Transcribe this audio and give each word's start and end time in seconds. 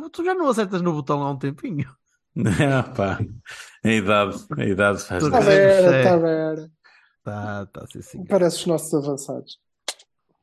tu, 0.00 0.10
tu 0.10 0.24
já 0.24 0.34
não 0.34 0.48
acertas 0.48 0.82
no 0.82 0.92
botão 0.92 1.22
há 1.22 1.30
um 1.30 1.38
tempinho. 1.38 1.88
Não, 2.34 2.82
pá. 2.94 3.18
A 3.84 3.90
idade, 3.90 4.36
a 4.56 4.64
idade 4.64 5.02
faz. 5.02 5.24
Está 5.24 5.40
vera, 5.40 5.98
está 5.98 6.16
vera. 6.16 6.70
Tá, 7.24 7.66
tá, 7.66 7.86
sim, 7.90 8.02
sim. 8.02 8.24
Parece 8.24 8.58
os 8.58 8.66
nossos 8.66 8.94
avançados. 8.94 9.58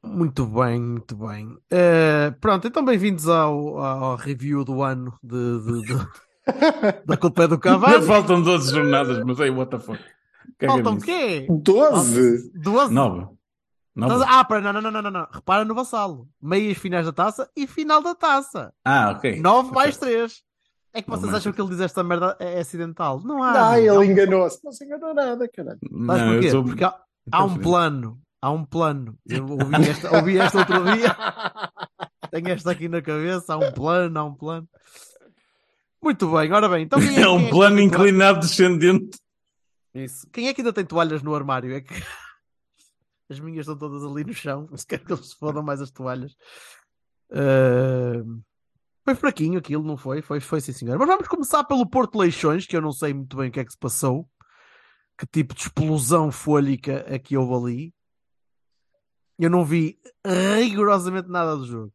Muito 0.04 0.46
bem, 0.46 0.80
muito 0.80 1.16
bem. 1.16 1.48
Uh, 1.48 2.38
pronto, 2.40 2.68
então 2.68 2.84
bem-vindos 2.86 3.28
ao, 3.28 3.80
ao 3.80 4.16
review 4.18 4.64
do 4.64 4.84
ano 4.84 5.18
de, 5.24 5.60
de, 5.62 5.82
de 5.82 6.08
da 7.06 7.18
culpa 7.18 7.46
é 7.46 7.48
do 7.48 7.58
Cavani. 7.58 8.06
Faltam 8.06 8.42
12 8.42 8.72
jornadas, 8.72 9.24
mas 9.26 9.40
aí, 9.40 9.50
what 9.50 9.72
the 9.72 9.80
fuck? 9.80 10.00
Que 10.60 10.68
Faltam 10.68 10.94
o 10.94 11.02
quê? 11.02 11.48
12? 11.50 12.52
12? 12.54 12.94
9. 12.94 13.28
Não 13.96 14.08
então, 14.08 14.20
Estás... 14.20 14.38
Ah, 14.38 14.44
para, 14.44 14.60
não, 14.60 14.74
não, 14.74 14.92
não, 14.92 15.02
não, 15.02 15.12
não. 15.12 15.28
Repara 15.32 15.64
no 15.64 15.74
Vassalo. 15.74 16.28
Meias 16.42 16.78
finais 16.78 17.06
da 17.06 17.14
taça 17.14 17.50
e 17.56 17.66
final 17.66 18.02
da 18.02 18.14
taça. 18.14 18.74
Ah, 18.84 19.12
ok. 19.12 19.40
9 19.40 19.72
mais 19.72 19.98
3. 19.98 20.44
É 20.94 21.02
que 21.02 21.10
vocês 21.10 21.34
acham 21.34 21.52
que 21.52 21.62
ele 21.62 21.70
diz 21.70 21.80
esta 21.82 22.04
merda 22.04 22.36
é 22.40 22.60
acidental? 22.60 23.22
Não 23.22 23.42
há. 23.42 23.54
Não, 23.54 23.78
ele 23.78 24.12
enganou-se. 24.12 24.64
Não 24.64 24.72
se 24.72 24.86
enganou 24.86 25.14
nada, 25.14 25.48
caralho. 25.48 25.80
Mas 25.90 26.22
porquê? 26.22 26.52
Sou... 26.52 26.64
Porque 26.64 26.84
há, 26.84 26.96
há, 27.32 27.44
um 27.44 27.58
plano. 27.58 28.20
Há 28.42 28.52
um 28.52 28.66
plano. 28.66 29.18
Eu 29.28 29.46
ouvi 29.46 29.90
esta, 29.90 30.16
ouvi 30.16 30.38
esta 30.38 30.60
outro 30.60 30.84
dia. 30.86 31.16
Tenho 32.32 32.50
esta 32.50 32.72
aqui 32.72 32.88
na 32.88 33.02
cabeça. 33.02 33.54
Há 33.54 33.58
um 33.58 33.72
plano, 33.72 34.20
há 34.20 34.24
um 34.24 34.34
plano. 34.34 34.68
Muito 36.02 36.32
bem, 36.32 36.52
ora 36.54 36.70
bem. 36.70 36.84
Então, 36.84 37.00
é, 37.00 37.22
é, 37.22 37.28
um 37.28 37.48
é 37.48 37.50
plano 37.50 37.80
inclinado 37.80 38.40
descendente. 38.40 39.18
Isso. 39.94 40.28
Quem 40.32 40.48
é 40.48 40.54
que 40.54 40.62
ainda 40.62 40.72
tem 40.72 40.86
toalhas 40.86 41.22
no 41.24 41.34
armário? 41.34 41.74
É 41.74 41.82
que 41.82 41.94
as 43.30 43.40
minhas 43.40 43.62
estão 43.68 43.78
todas 43.78 44.04
ali 44.04 44.24
no 44.24 44.34
chão. 44.34 44.68
Se 44.78 44.86
quer 44.86 45.00
que 45.04 45.12
eles 45.12 45.30
se 45.30 45.36
fodam 45.38 45.64
mais 45.64 45.82
as 45.82 45.92
toalhas. 45.92 46.36
Ah, 47.32 48.24
Foi 49.04 49.16
fraquinho 49.16 49.60
aquilo, 49.60 49.84
não 49.84 49.98
foi? 49.98 50.22
Foi, 50.22 50.40
foi 50.40 50.62
sim, 50.62 50.72
senhor. 50.74 50.98
Mas 50.98 51.08
vamos 51.08 51.28
começar 51.28 51.64
pelo 51.64 51.90
Porto 51.90 52.18
Leixões, 52.18 52.66
que 52.66 52.76
eu 52.76 52.82
não 52.82 52.92
sei 52.92 53.14
muito 53.14 53.36
bem 53.38 53.50
o 53.50 53.52
que 53.52 53.60
é 53.60 53.66
que 53.66 53.72
se 53.72 53.78
passou. 53.78 54.28
Que 55.18 55.26
tipo 55.26 55.54
de 55.56 55.62
explosão 55.62 56.32
fólica 56.32 57.04
é 57.08 57.18
que 57.18 57.38
houve 57.38 57.54
ali. 57.54 57.94
Eu 59.40 59.50
não 59.50 59.64
vi 59.66 60.00
rigorosamente 60.58 61.30
nada 61.30 61.56
do 61.58 61.66
jogo. 61.66 61.94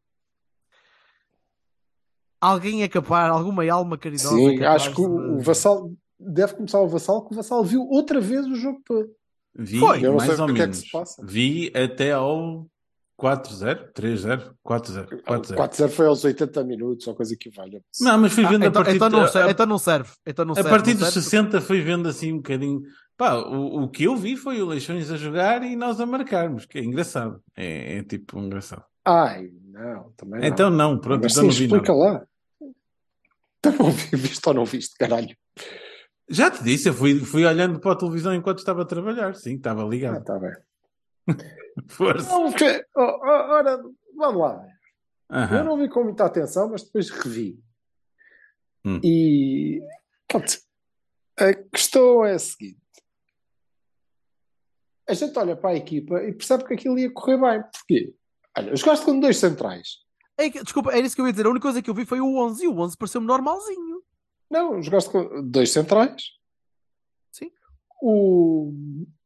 Alguém 2.40 2.82
é 2.82 2.88
capaz, 2.88 3.30
alguma 3.30 3.68
alma 3.70 3.98
caridosa. 3.98 4.34
é 4.34 4.50
Sim, 4.50 4.56
capaz 4.58 4.82
acho 4.82 4.94
que 4.94 5.00
o, 5.02 5.08
de- 5.08 5.30
o 5.32 5.40
Vassal 5.40 5.90
deve 6.18 6.54
começar 6.54 6.80
o 6.80 6.88
Vassal, 6.88 7.26
que 7.26 7.32
o 7.32 7.36
Vassal 7.36 7.62
viu 7.64 7.82
outra 7.82 8.20
vez 8.20 8.46
o 8.46 8.54
jogo 8.54 8.80
todo. 8.84 9.10
Vi, 9.54 9.78
Foi. 9.78 9.98
Eu 10.04 10.12
não 10.12 10.18
sei 10.20 10.28
mais 10.28 10.40
ou 10.40 10.46
o 10.46 10.48
que 10.48 10.52
é 10.52 10.54
que 10.54 10.60
menos. 10.62 10.78
se 10.78 10.90
passa. 10.90 11.24
Vi 11.26 11.72
até 11.74 12.12
ao 12.12 12.66
4-0, 13.20 13.92
3-0, 13.92 14.54
4-0, 14.64 15.22
4-0. 15.24 15.54
4-0 15.56 15.88
foi 15.90 16.06
aos 16.06 16.24
80 16.24 16.64
minutos, 16.64 17.06
ou 17.06 17.14
coisa 17.14 17.36
que 17.36 17.50
valha. 17.50 17.82
Não, 18.00 18.18
mas 18.18 18.32
fui 18.32 18.44
Ah, 18.44 18.48
vendo 18.48 18.62
a 18.62 18.66
então, 18.68 18.82
partir 18.82 18.96
então 18.96 19.10
não, 19.10 19.26
serve, 19.28 19.48
a- 19.48 19.52
então 19.52 19.66
não 19.66 19.78
serve. 19.78 20.10
Então 20.26 20.44
não 20.44 20.52
A 20.52 20.54
serve, 20.56 20.70
partir 20.70 20.90
não 20.94 21.00
dos 21.00 21.08
serve. 21.12 21.22
60 21.28 21.60
fui 21.60 21.80
vendo 21.82 22.08
assim 22.08 22.32
um 22.32 22.36
bocadinho. 22.36 22.80
Pá, 23.16 23.34
o, 23.34 23.82
o 23.82 23.88
que 23.90 24.04
eu 24.04 24.16
vi 24.16 24.36
foi 24.36 24.62
o 24.62 24.66
Leixões 24.66 25.10
a 25.10 25.16
jogar 25.18 25.62
e 25.62 25.76
nós 25.76 26.00
a 26.00 26.06
marcarmos, 26.06 26.64
que 26.64 26.78
é 26.78 26.82
engraçado. 26.82 27.42
É, 27.54 27.98
é 27.98 28.02
tipo 28.02 28.38
engraçado. 28.38 28.84
Ai, 29.04 29.50
não, 29.64 30.10
também 30.16 30.40
não. 30.40 30.46
Então 30.48 30.70
não, 30.70 30.98
pronto, 30.98 31.22
Mas 31.24 31.32
então 31.32 31.42
sim, 31.42 31.48
não 31.48 31.54
vi 31.54 31.64
explica 31.64 31.92
nada. 31.94 32.04
lá. 32.12 32.26
Então 33.58 33.72
não 33.78 33.90
vi, 33.90 34.16
viste 34.16 34.48
ou 34.48 34.54
não 34.54 34.64
viste, 34.64 34.94
caralho? 34.96 35.36
Já 36.32 36.48
te 36.50 36.62
disse, 36.62 36.88
eu 36.88 36.94
fui, 36.94 37.18
fui 37.24 37.44
olhando 37.44 37.80
para 37.80 37.92
a 37.92 37.96
televisão 37.96 38.32
enquanto 38.34 38.58
estava 38.60 38.82
a 38.82 38.86
trabalhar. 38.86 39.34
Sim, 39.34 39.56
estava 39.56 39.84
Ah, 39.84 39.88
ligado. 39.88 40.18
está 40.20 40.38
bem. 40.38 40.52
Força. 41.88 42.28
Não, 42.30 42.50
porque, 42.50 42.84
oh, 42.96 43.00
oh, 43.00 43.52
ora, 43.52 43.82
vamos 44.16 44.40
lá. 44.40 44.64
Eu 45.30 45.36
Aham. 45.36 45.64
não 45.64 45.76
vi 45.78 45.88
com 45.88 46.04
muita 46.04 46.24
atenção, 46.24 46.68
mas 46.70 46.82
depois 46.84 47.10
revi. 47.10 47.58
Hum. 48.84 49.00
E 49.04 49.80
pronto, 50.28 50.56
a 51.38 51.52
questão 51.54 52.24
é 52.24 52.34
a 52.34 52.38
seguinte: 52.38 52.80
a 55.08 55.14
gente 55.14 55.36
olha 55.38 55.56
para 55.56 55.70
a 55.70 55.76
equipa 55.76 56.22
e 56.22 56.32
percebe 56.32 56.64
que 56.64 56.74
aquilo 56.74 56.98
ia 56.98 57.12
correr 57.12 57.38
bem. 57.38 57.62
Porquê? 57.72 58.14
Olha, 58.56 58.76
jogaste 58.76 59.04
com 59.04 59.18
dois 59.18 59.36
centrais. 59.38 59.98
É 60.38 60.48
que- 60.48 60.62
desculpa, 60.62 60.90
era 60.92 61.00
isso 61.06 61.14
que 61.14 61.20
eu 61.20 61.26
ia 61.26 61.32
dizer. 61.32 61.46
A 61.46 61.50
única 61.50 61.62
coisa 61.64 61.82
que 61.82 61.90
eu 61.90 61.94
vi 61.94 62.04
foi 62.06 62.20
o 62.20 62.36
11 62.38 62.64
e 62.64 62.68
o 62.68 62.78
11 62.78 62.96
pareceu-me 62.96 63.26
normalzinho. 63.26 63.89
Não, 64.50 64.82
jogaste 64.82 65.10
com 65.10 65.42
dois 65.42 65.70
centrais. 65.70 66.22
Sim. 67.30 67.50
O, 68.02 68.72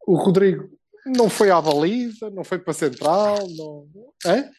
o 0.06 0.16
Rodrigo 0.16 0.68
não 1.06 1.28
foi 1.28 1.50
à 1.50 1.60
baliza, 1.60 2.30
não 2.30 2.44
foi 2.44 2.58
para 2.58 2.72
a 2.72 2.74
central. 2.74 3.38
Não... 3.56 3.88
É? 4.26 4.50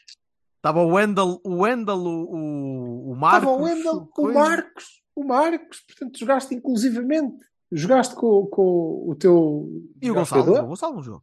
Estava 0.57 0.81
o 0.81 0.95
Wendel, 0.95 1.39
o 1.43 1.61
Wendel, 1.61 1.97
o, 1.97 2.35
o, 2.35 3.11
o 3.11 3.15
Marcos. 3.15 3.49
Estava 3.49 3.61
o 3.61 3.63
Wendel, 3.63 3.93
o 3.93 4.07
coisa. 4.07 4.39
Marcos, 4.39 5.01
o 5.15 5.23
Marcos, 5.23 5.79
portanto, 5.81 6.17
jogaste 6.17 6.55
inclusivamente. 6.55 7.45
Jogaste 7.71 8.15
com, 8.15 8.45
com 8.47 9.05
o 9.07 9.15
teu. 9.15 9.69
E 10.01 10.09
o 10.09 10.13
Gonçalo. 10.13 10.63
O 10.63 10.67
Gonçalo 10.67 10.95
não 10.95 11.03
jogou. 11.03 11.21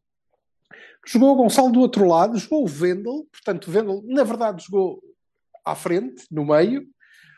Jogou 1.05 1.33
o 1.33 1.37
Gonçalo 1.37 1.73
do 1.73 1.81
outro 1.81 2.07
lado, 2.07 2.39
jogou 2.39 2.63
o 2.63 2.69
Vendel, 2.69 3.27
portanto, 3.33 3.67
o 3.67 3.71
Vendel, 3.73 4.03
na 4.05 4.23
verdade, 4.23 4.65
jogou 4.65 5.03
à 5.65 5.75
frente, 5.75 6.25
no 6.31 6.45
meio. 6.45 6.87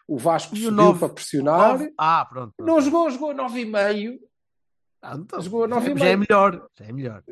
O 0.06 0.18
Vasco 0.18 0.54
E 0.54 0.58
subiu 0.58 0.70
nove- 0.72 0.98
para 1.00 1.08
pressionar. 1.08 1.88
Ah, 1.98 2.26
pronto. 2.30 2.52
pronto. 2.56 2.68
Não 2.70 2.80
jogou, 2.80 3.10
jogou 3.10 3.30
a 3.30 3.34
9,5. 3.34 4.18
Ah, 5.02 5.16
então, 5.18 5.40
jogou 5.40 5.64
a 5.64 5.68
nove 5.68 5.92
e 5.92 5.98
já 5.98 6.06
é 6.06 6.16
meio. 6.16 6.26
melhor. 6.28 6.68
Já 6.78 6.84
é 6.86 6.92
melhor. 6.92 7.22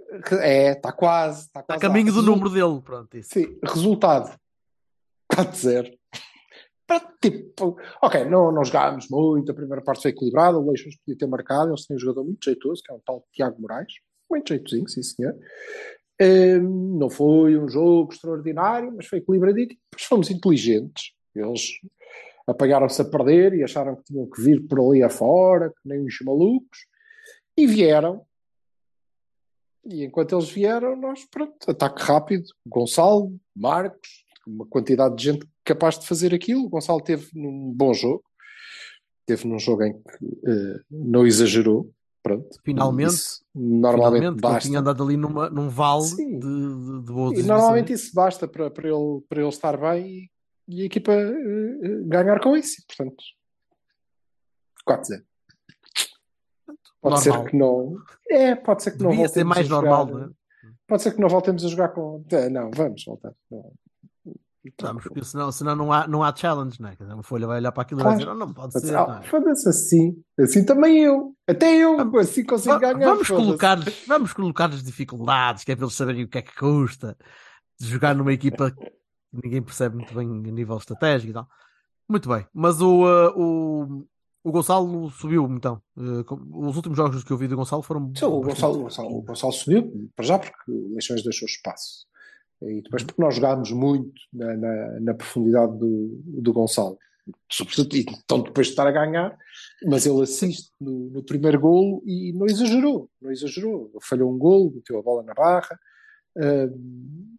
É, 0.41 0.73
está 0.73 0.93
quase. 0.93 1.47
Está 1.47 1.61
Está 1.61 1.75
a 1.75 1.79
caminho 1.79 2.15
lá. 2.15 2.21
do 2.21 2.23
número 2.23 2.51
dele. 2.51 2.81
Pronto, 2.83 3.17
isso. 3.17 3.31
Sim, 3.33 3.59
resultado 3.65 4.35
4-0. 5.33 5.93
Para, 6.87 7.01
Tipo, 7.23 7.77
ok, 8.03 8.25
não, 8.25 8.51
não 8.53 8.65
jogámos 8.65 9.09
muito, 9.09 9.51
a 9.51 9.55
primeira 9.55 9.83
parte 9.83 10.03
foi 10.03 10.11
equilibrada, 10.11 10.59
o 10.59 10.69
Leixões 10.69 10.97
podia 10.99 11.17
ter 11.17 11.27
marcado, 11.27 11.71
eles 11.71 11.87
têm 11.87 11.97
um 11.97 12.01
jogador 12.01 12.25
muito 12.25 12.45
jeitoso, 12.45 12.83
que 12.85 12.93
é 12.93 12.95
o 12.95 13.01
tal 13.01 13.25
Tiago 13.33 13.61
Moraes, 13.63 13.93
muito 14.31 14.49
jeitosinho, 14.49 14.89
sim 14.89 15.03
senhor. 15.03 15.35
Hum, 16.21 16.99
não 16.99 17.09
foi 17.09 17.57
um 17.57 17.69
jogo 17.69 18.13
extraordinário, 18.13 18.93
mas 18.95 19.07
foi 19.07 19.21
equilibradito, 19.21 19.75
depois 19.91 20.07
fomos 20.09 20.31
inteligentes, 20.31 21.13
eles 21.35 21.63
apanharam-se 22.47 23.01
a 23.01 23.05
perder 23.05 23.55
e 23.55 23.63
acharam 23.63 23.97
que 23.97 24.05
tinham 24.05 24.29
que 24.29 24.41
vir 24.41 24.67
por 24.67 24.81
ali 24.81 25.03
afora, 25.03 25.71
que 25.71 25.89
nem 25.89 26.01
uns 26.01 26.19
malucos, 26.25 26.87
e 27.57 27.67
vieram, 27.67 28.25
e 29.85 30.05
enquanto 30.05 30.35
eles 30.35 30.49
vieram, 30.51 30.97
nós, 30.97 31.25
pronto, 31.25 31.57
ataque 31.69 32.03
rápido, 32.03 32.45
Gonçalo, 32.67 33.35
Marcos, 33.55 34.25
uma 34.47 34.67
quantidade 34.67 35.17
de 35.17 35.25
gente 35.25 35.47
capaz 35.65 35.99
de 35.99 36.07
fazer 36.07 36.33
aquilo. 36.35 36.65
O 36.65 36.69
Gonçalo 36.69 37.01
teve 37.01 37.29
num 37.35 37.73
bom 37.75 37.93
jogo, 37.93 38.23
teve 39.27 39.47
num 39.47 39.59
jogo 39.59 39.83
em 39.83 39.93
que 39.93 40.27
eh, 40.47 40.81
não 40.91 41.27
exagerou. 41.27 41.91
Pronto. 42.23 42.57
Finalmente. 42.65 43.15
Isso 43.15 43.45
normalmente 43.53 44.21
Finalmente, 44.21 44.41
basta. 44.41 44.69
tinha 44.69 44.79
andado 44.79 45.03
ali 45.03 45.17
numa, 45.17 45.51
num 45.51 45.69
vale 45.69 46.05
Sim. 46.05 46.39
de, 46.39 46.47
de, 46.47 47.05
de 47.05 47.13
boas 47.13 47.39
E 47.39 47.43
normalmente 47.43 47.93
isso 47.93 48.15
basta 48.15 48.47
para, 48.47 48.71
para, 48.71 48.89
ele, 48.89 49.21
para 49.29 49.41
ele 49.41 49.49
estar 49.49 49.77
bem 49.77 50.07
e, 50.07 50.31
e 50.69 50.83
a 50.83 50.85
equipa 50.87 51.13
eh, 51.13 52.03
ganhar 52.07 52.41
com 52.41 52.57
isso. 52.57 52.83
Portanto, 52.87 53.23
4-0. 54.89 55.23
Pode 57.01 57.27
Normal. 57.27 57.43
ser 57.45 57.51
que 57.51 57.57
não. 57.57 57.97
É, 58.31 58.55
pode 58.55 58.83
ser 58.83 58.93
que 58.93 59.03
não 59.03 59.11
Devia 59.11 59.29
ser 59.29 59.43
voltemos 59.45 59.57
mais 59.57 59.67
jogar- 59.69 59.83
normal, 59.83 60.07
não 60.07 60.25
é? 60.27 60.31
Pode 60.87 61.03
ser 61.03 61.15
que 61.15 61.21
não 61.21 61.29
voltemos 61.29 61.65
a 61.65 61.69
jogar 61.69 61.89
com. 61.89 62.25
Eh, 62.31 62.49
Não, 62.49 62.71
vamos 62.75 63.05
voltar. 63.05 63.33
Não. 63.51 63.73
Vamos, 64.81 65.03
porque 65.03 65.25
senão, 65.25 65.51
senão 65.51 65.75
não, 65.75 65.93
há, 65.93 66.07
não 66.07 66.23
há 66.23 66.33
challenge, 66.35 66.81
não 66.81 66.89
é? 66.89 66.95
Quer 66.95 67.03
dizer, 67.03 67.15
uma 67.15 67.25
folha 67.25 67.49
vai 67.49 67.59
olhar 67.59 67.73
para 67.73 67.83
aquilo 67.83 68.01
e 68.01 68.03
Claro. 68.05 68.17
vai 68.17 68.25
dizer, 68.25 68.39
não, 68.39 68.47
não 68.47 68.55
pode 68.55 68.73
ser. 68.75 68.81
ser, 68.87 68.93
não 68.93 69.11
ah, 69.11 69.21
é? 69.21 69.27
Foda-se 69.27 69.69
assim. 69.69 70.23
Assim 70.39 70.65
também 70.65 70.99
eu. 71.03 71.35
Até 71.49 71.75
eu. 71.75 71.97
Assim 72.19 72.45
consigo 72.45 72.79
ganhar. 72.79 72.97
Vamos 72.99 73.27
colocar, 73.27 73.79
vamos 74.07 74.33
colocar 74.33 74.67
as 74.71 74.85
dificuldades, 74.85 75.65
que 75.65 75.73
é 75.73 75.77
para 75.77 75.85
eles 75.85 75.97
saberem 75.97 76.23
o 76.25 76.29
que 76.29 76.39
é 76.39 76.43
que 76.43 76.55
custa 76.55 77.17
de 77.81 77.89
jogar 77.89 78.15
numa 78.15 78.33
equipa 78.33 78.73
ninguém 79.33 79.63
percebe 79.63 79.97
muito 79.97 80.15
bem 80.15 80.27
a 80.29 80.53
nível 80.53 80.77
estratégico 80.77 81.31
e 81.31 81.35
tal. 81.35 81.49
Muito 82.09 82.29
bem, 82.29 82.47
mas 82.53 82.81
o, 82.81 83.05
uh, 83.05 83.33
o, 83.41 84.07
O 84.45 84.51
Gonçalo 84.53 85.11
subiu, 85.11 85.47
então. 85.51 85.81
Com- 86.27 86.69
Os 86.69 86.77
últimos 86.77 86.97
jogos 86.97 87.23
que 87.25 87.31
eu 87.33 87.37
vi 87.39 87.47
do 87.49 87.57
Gonçalo 87.57 87.83
foram. 87.83 88.13
Sim, 88.17 88.25
o 88.27 88.41
Gonçalo, 88.41 88.79
o 88.81 88.83
Gonçalo, 88.83 89.17
o 89.19 89.23
Gonçalo 89.23 89.53
subiu, 89.53 90.11
para 90.17 90.25
já 90.25 90.39
porque 90.39 90.71
o 90.71 90.93
Leixões 90.95 91.23
deixou 91.23 91.47
espaço. 91.47 92.07
E 92.61 92.81
depois 92.83 93.03
porque 93.03 93.21
nós 93.23 93.35
jogámos 93.35 93.71
muito 93.73 94.13
na, 94.33 94.57
na, 94.57 95.01
na 95.01 95.15
profundidade 95.15 95.77
do, 95.79 96.21
do 96.25 96.53
Gonçalo. 96.53 96.97
Então 98.25 98.41
depois 98.43 98.67
de 98.67 98.73
estar 98.73 98.87
a 98.87 98.91
ganhar, 98.93 99.37
mas 99.87 100.07
ele 100.07 100.23
assiste 100.23 100.71
no, 100.81 101.09
no 101.11 101.23
primeiro 101.25 101.61
golo 101.61 102.03
e 102.05 102.33
não 102.33 102.47
exagerou, 102.47 103.09
não 103.21 103.31
exagerou. 103.31 103.91
Falhou 104.03 104.33
um 104.33 104.39
golo, 104.39 104.73
meteu 104.75 104.99
a 104.99 105.03
bola 105.03 105.23
na 105.23 105.33
barra, 105.35 105.79
hum, 106.37 107.37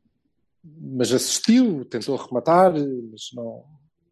mas 0.63 1.11
assistiu, 1.11 1.83
tentou 1.85 2.15
rematar, 2.15 2.73
mas 2.73 3.29
não, 3.33 3.65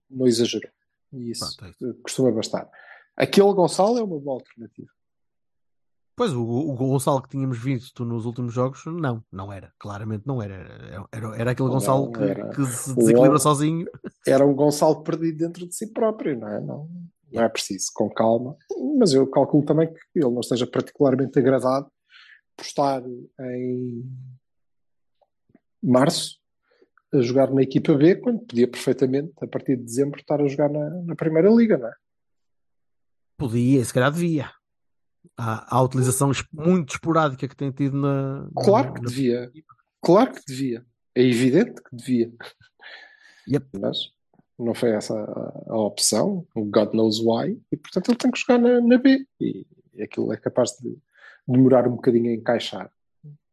não 0.09 0.27
exagerou. 0.27 0.69
E 1.13 1.31
isso 1.31 1.55
Pronto, 1.57 1.65
é 1.83 1.89
isso. 1.89 2.01
costuma 2.01 2.31
bastar. 2.31 2.69
Aquele 3.15 3.53
Gonçalo 3.53 3.97
é 3.97 4.03
uma 4.03 4.19
boa 4.19 4.35
alternativa. 4.35 4.89
Pois, 6.15 6.33
o, 6.33 6.41
o 6.43 6.75
Gonçalo 6.75 7.21
que 7.21 7.29
tínhamos 7.29 7.57
visto 7.57 8.03
nos 8.05 8.25
últimos 8.25 8.53
jogos, 8.53 8.83
não, 8.85 9.23
não 9.31 9.51
era. 9.51 9.73
Claramente 9.79 10.27
não 10.27 10.41
era. 10.41 10.55
Era, 10.55 11.07
era, 11.11 11.35
era 11.37 11.51
aquele 11.51 11.67
Não, 11.69 11.75
Gonçalo 11.75 12.11
que, 12.11 12.23
era. 12.23 12.49
que 12.49 12.65
se 12.65 12.93
desequilibra 12.95 13.39
sozinho. 13.39 13.87
era 14.27 14.45
um 14.45 14.53
Gonçalo 14.53 15.03
perdido 15.03 15.37
dentro 15.37 15.65
de 15.65 15.73
si 15.75 15.87
próprio, 15.91 16.37
não 16.37 16.47
é? 16.47 16.59
Não, 16.59 16.89
não 17.31 17.41
é 17.43 17.49
preciso, 17.49 17.87
com 17.93 18.09
calma. 18.09 18.57
Mas 18.97 19.13
eu 19.13 19.25
calculo 19.27 19.65
também 19.65 19.91
que 19.91 19.99
ele 20.19 20.29
não 20.29 20.41
esteja 20.41 20.67
particularmente 20.67 21.39
agradado 21.39 21.89
por 22.55 22.65
estar 22.65 23.01
em 23.39 24.03
março 25.81 26.40
a 27.13 27.21
jogar 27.21 27.51
na 27.51 27.61
equipa 27.61 27.93
B, 27.93 28.15
quando 28.15 28.39
podia 28.39 28.67
perfeitamente, 28.67 29.33
a 29.41 29.47
partir 29.47 29.75
de 29.75 29.83
dezembro, 29.83 30.19
estar 30.19 30.41
a 30.41 30.47
jogar 30.47 30.69
na, 30.69 30.89
na 31.03 31.15
Primeira 31.15 31.49
Liga, 31.49 31.77
não 31.77 31.87
é? 31.87 31.93
Podia, 33.37 33.83
se 33.83 33.93
calhar 33.93 34.11
devia. 34.11 34.51
Há, 35.37 35.75
há 35.75 35.81
utilização 35.81 36.31
muito 36.51 36.93
esporádica 36.93 37.47
que 37.47 37.55
tem 37.55 37.71
tido 37.71 37.97
na. 37.97 38.47
Claro 38.55 38.93
que 38.93 39.01
na- 39.01 39.07
devia. 39.07 39.51
Claro 40.01 40.33
que 40.33 40.41
devia. 40.47 40.85
É 41.15 41.21
evidente 41.23 41.81
que 41.83 41.95
devia. 41.95 42.31
Yep. 43.47 43.67
Mas 43.79 43.97
não 44.57 44.73
foi 44.73 44.91
essa 44.91 45.13
a, 45.15 45.73
a 45.73 45.77
opção, 45.77 46.47
o 46.55 46.63
God 46.63 46.93
knows 46.93 47.19
why, 47.19 47.59
e 47.71 47.77
portanto 47.77 48.09
ele 48.09 48.17
tem 48.17 48.31
que 48.31 48.39
jogar 48.39 48.59
na, 48.59 48.79
na 48.79 48.97
B. 48.97 49.25
E, 49.39 49.65
e 49.93 50.03
aquilo 50.03 50.31
é 50.31 50.37
capaz 50.37 50.71
de 50.77 50.97
demorar 51.47 51.87
um 51.87 51.95
bocadinho 51.95 52.29
a 52.31 52.33
encaixar. 52.33 52.91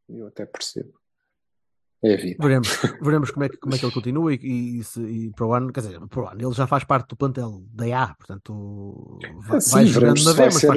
Eu 0.08 0.28
até 0.28 0.46
percebo. 0.46 0.92
É 2.02 2.14
a 2.14 2.16
vida. 2.16 2.36
Veremos, 2.40 2.68
veremos 3.02 3.30
como, 3.32 3.44
é 3.44 3.48
que, 3.48 3.56
como 3.56 3.74
é 3.74 3.78
que 3.78 3.84
ele 3.84 3.92
continua 3.92 4.32
e, 4.32 4.36
e, 4.78 4.84
se- 4.84 5.02
e 5.02 5.30
para 5.32 5.46
o 5.46 5.52
ano, 5.54 5.72
quer 5.72 5.80
dizer, 5.80 6.00
para 6.08 6.20
o 6.22 6.28
ano 6.28 6.40
ele 6.48 6.54
já 6.54 6.66
faz 6.66 6.84
parte 6.84 7.08
do 7.08 7.16
plantel 7.16 7.62
da 7.72 8.02
A, 8.04 8.14
portanto 8.14 9.18
vai, 9.48 9.60
Sim, 9.60 9.70
vai 9.72 9.84
veremos, 9.86 10.24
se 10.24 10.32
vai 10.34 10.50
ser, 10.52 10.72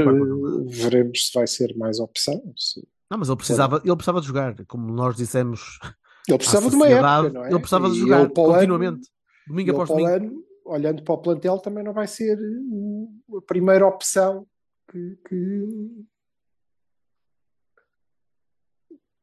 veremos 0.65 1.25
se 1.27 1.31
vai 1.33 1.47
ser 1.47 1.77
mais 1.77 1.99
opção. 1.99 2.41
se- 2.57 2.87
Não, 3.09 3.19
mas 3.19 3.27
ele 3.29 3.37
precisava, 3.37 3.81
ele 3.83 3.95
precisava 3.95 4.21
de 4.21 4.27
jogar, 4.27 4.55
como 4.65 4.91
nós 4.91 5.15
dissemos 5.15 5.79
Ele 6.27 6.37
precisava 6.37 6.69
de 6.69 6.75
uma 6.75 6.87
época, 6.87 7.29
não 7.33 7.43
é? 7.45 7.49
ele 7.49 7.59
precisava 7.59 7.89
de 7.89 7.99
jogar 7.99 8.17
o 8.21 8.23
ano- 8.23 8.33
continuamente, 8.33 9.07
domingo 9.47 9.71
após 9.71 9.89
domingo. 9.89 10.09
ano, 10.09 10.43
olhando 10.65 11.03
para 11.03 11.13
o 11.13 11.17
plantel, 11.17 11.59
também 11.59 11.83
não 11.83 11.93
vai 11.93 12.07
ser 12.07 12.37
o- 12.39 13.37
a 13.37 13.41
primeira 13.43 13.85
opção 13.85 14.47
que, 14.91 15.17
que- 15.27 16.05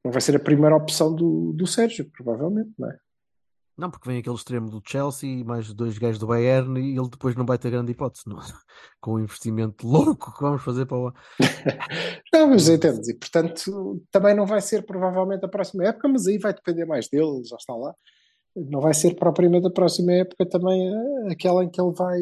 não 0.09 0.13
vai 0.13 0.23
ser 0.23 0.35
a 0.35 0.41
primeira 0.41 0.75
opção 0.75 1.15
do, 1.15 1.53
do 1.53 1.67
Sérgio, 1.67 2.11
provavelmente, 2.11 2.73
não 2.79 2.91
é? 2.91 2.99
Não, 3.77 3.91
porque 3.91 4.09
vem 4.09 4.19
aquele 4.19 4.35
extremo 4.35 4.71
do 4.71 4.83
Chelsea 4.85 5.29
e 5.29 5.45
mais 5.45 5.73
dois 5.73 5.99
gajos 5.99 6.19
do 6.19 6.27
Bayern 6.27 6.81
e 6.81 6.99
ele 6.99 7.09
depois 7.11 7.37
não 7.37 7.45
vai 7.45 7.59
ter 7.59 7.71
grande 7.71 7.93
hipótese, 7.93 8.25
não? 8.27 8.39
com 9.01 9.13
o 9.13 9.21
investimento 9.21 9.87
louco 9.87 10.35
que 10.35 10.43
vamos 10.43 10.65
fazer 10.65 10.87
para 10.87 10.97
o 10.97 11.13
Não, 12.33 12.49
mas 12.49 12.69
entendes, 12.69 13.07
e 13.09 13.15
portanto 13.15 14.03
também 14.11 14.35
não 14.35 14.47
vai 14.47 14.63
ser 14.63 14.85
provavelmente 14.85 15.45
a 15.45 15.49
próxima 15.49 15.85
época, 15.85 16.09
mas 16.09 16.27
aí 16.27 16.39
vai 16.39 16.55
depender 16.55 16.87
mais 16.87 17.07
dele, 17.07 17.29
ele 17.29 17.45
já 17.45 17.57
está 17.57 17.75
lá. 17.75 17.95
Não 18.57 18.81
vai 18.81 18.95
ser 18.95 19.15
propriamente 19.15 19.67
a 19.67 19.71
próxima 19.71 20.13
época 20.13 20.49
também 20.49 20.89
eh, 20.89 21.33
aquela 21.33 21.63
em 21.63 21.71
que 21.71 21.81
ele 21.81 21.93
vai 21.93 22.21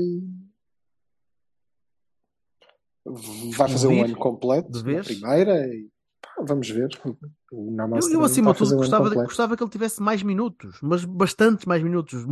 vai 3.56 3.68
fazer 3.68 3.86
um 3.86 4.04
ano 4.04 4.16
completo 4.16 4.70
de 4.72 4.82
primeira 4.82 5.66
e 5.68 5.88
pá, 6.20 6.44
vamos 6.46 6.68
ver. 6.68 6.88
Eu, 7.52 8.20
eu, 8.20 8.24
acima 8.24 8.52
de 8.52 8.58
tudo, 8.58 8.76
gostava, 8.76 9.14
gostava 9.14 9.56
que 9.56 9.62
ele 9.62 9.70
tivesse 9.70 10.02
mais 10.02 10.22
minutos, 10.22 10.78
mas 10.82 11.04
bastantes 11.04 11.64
mais 11.64 11.82
minutos, 11.82 12.24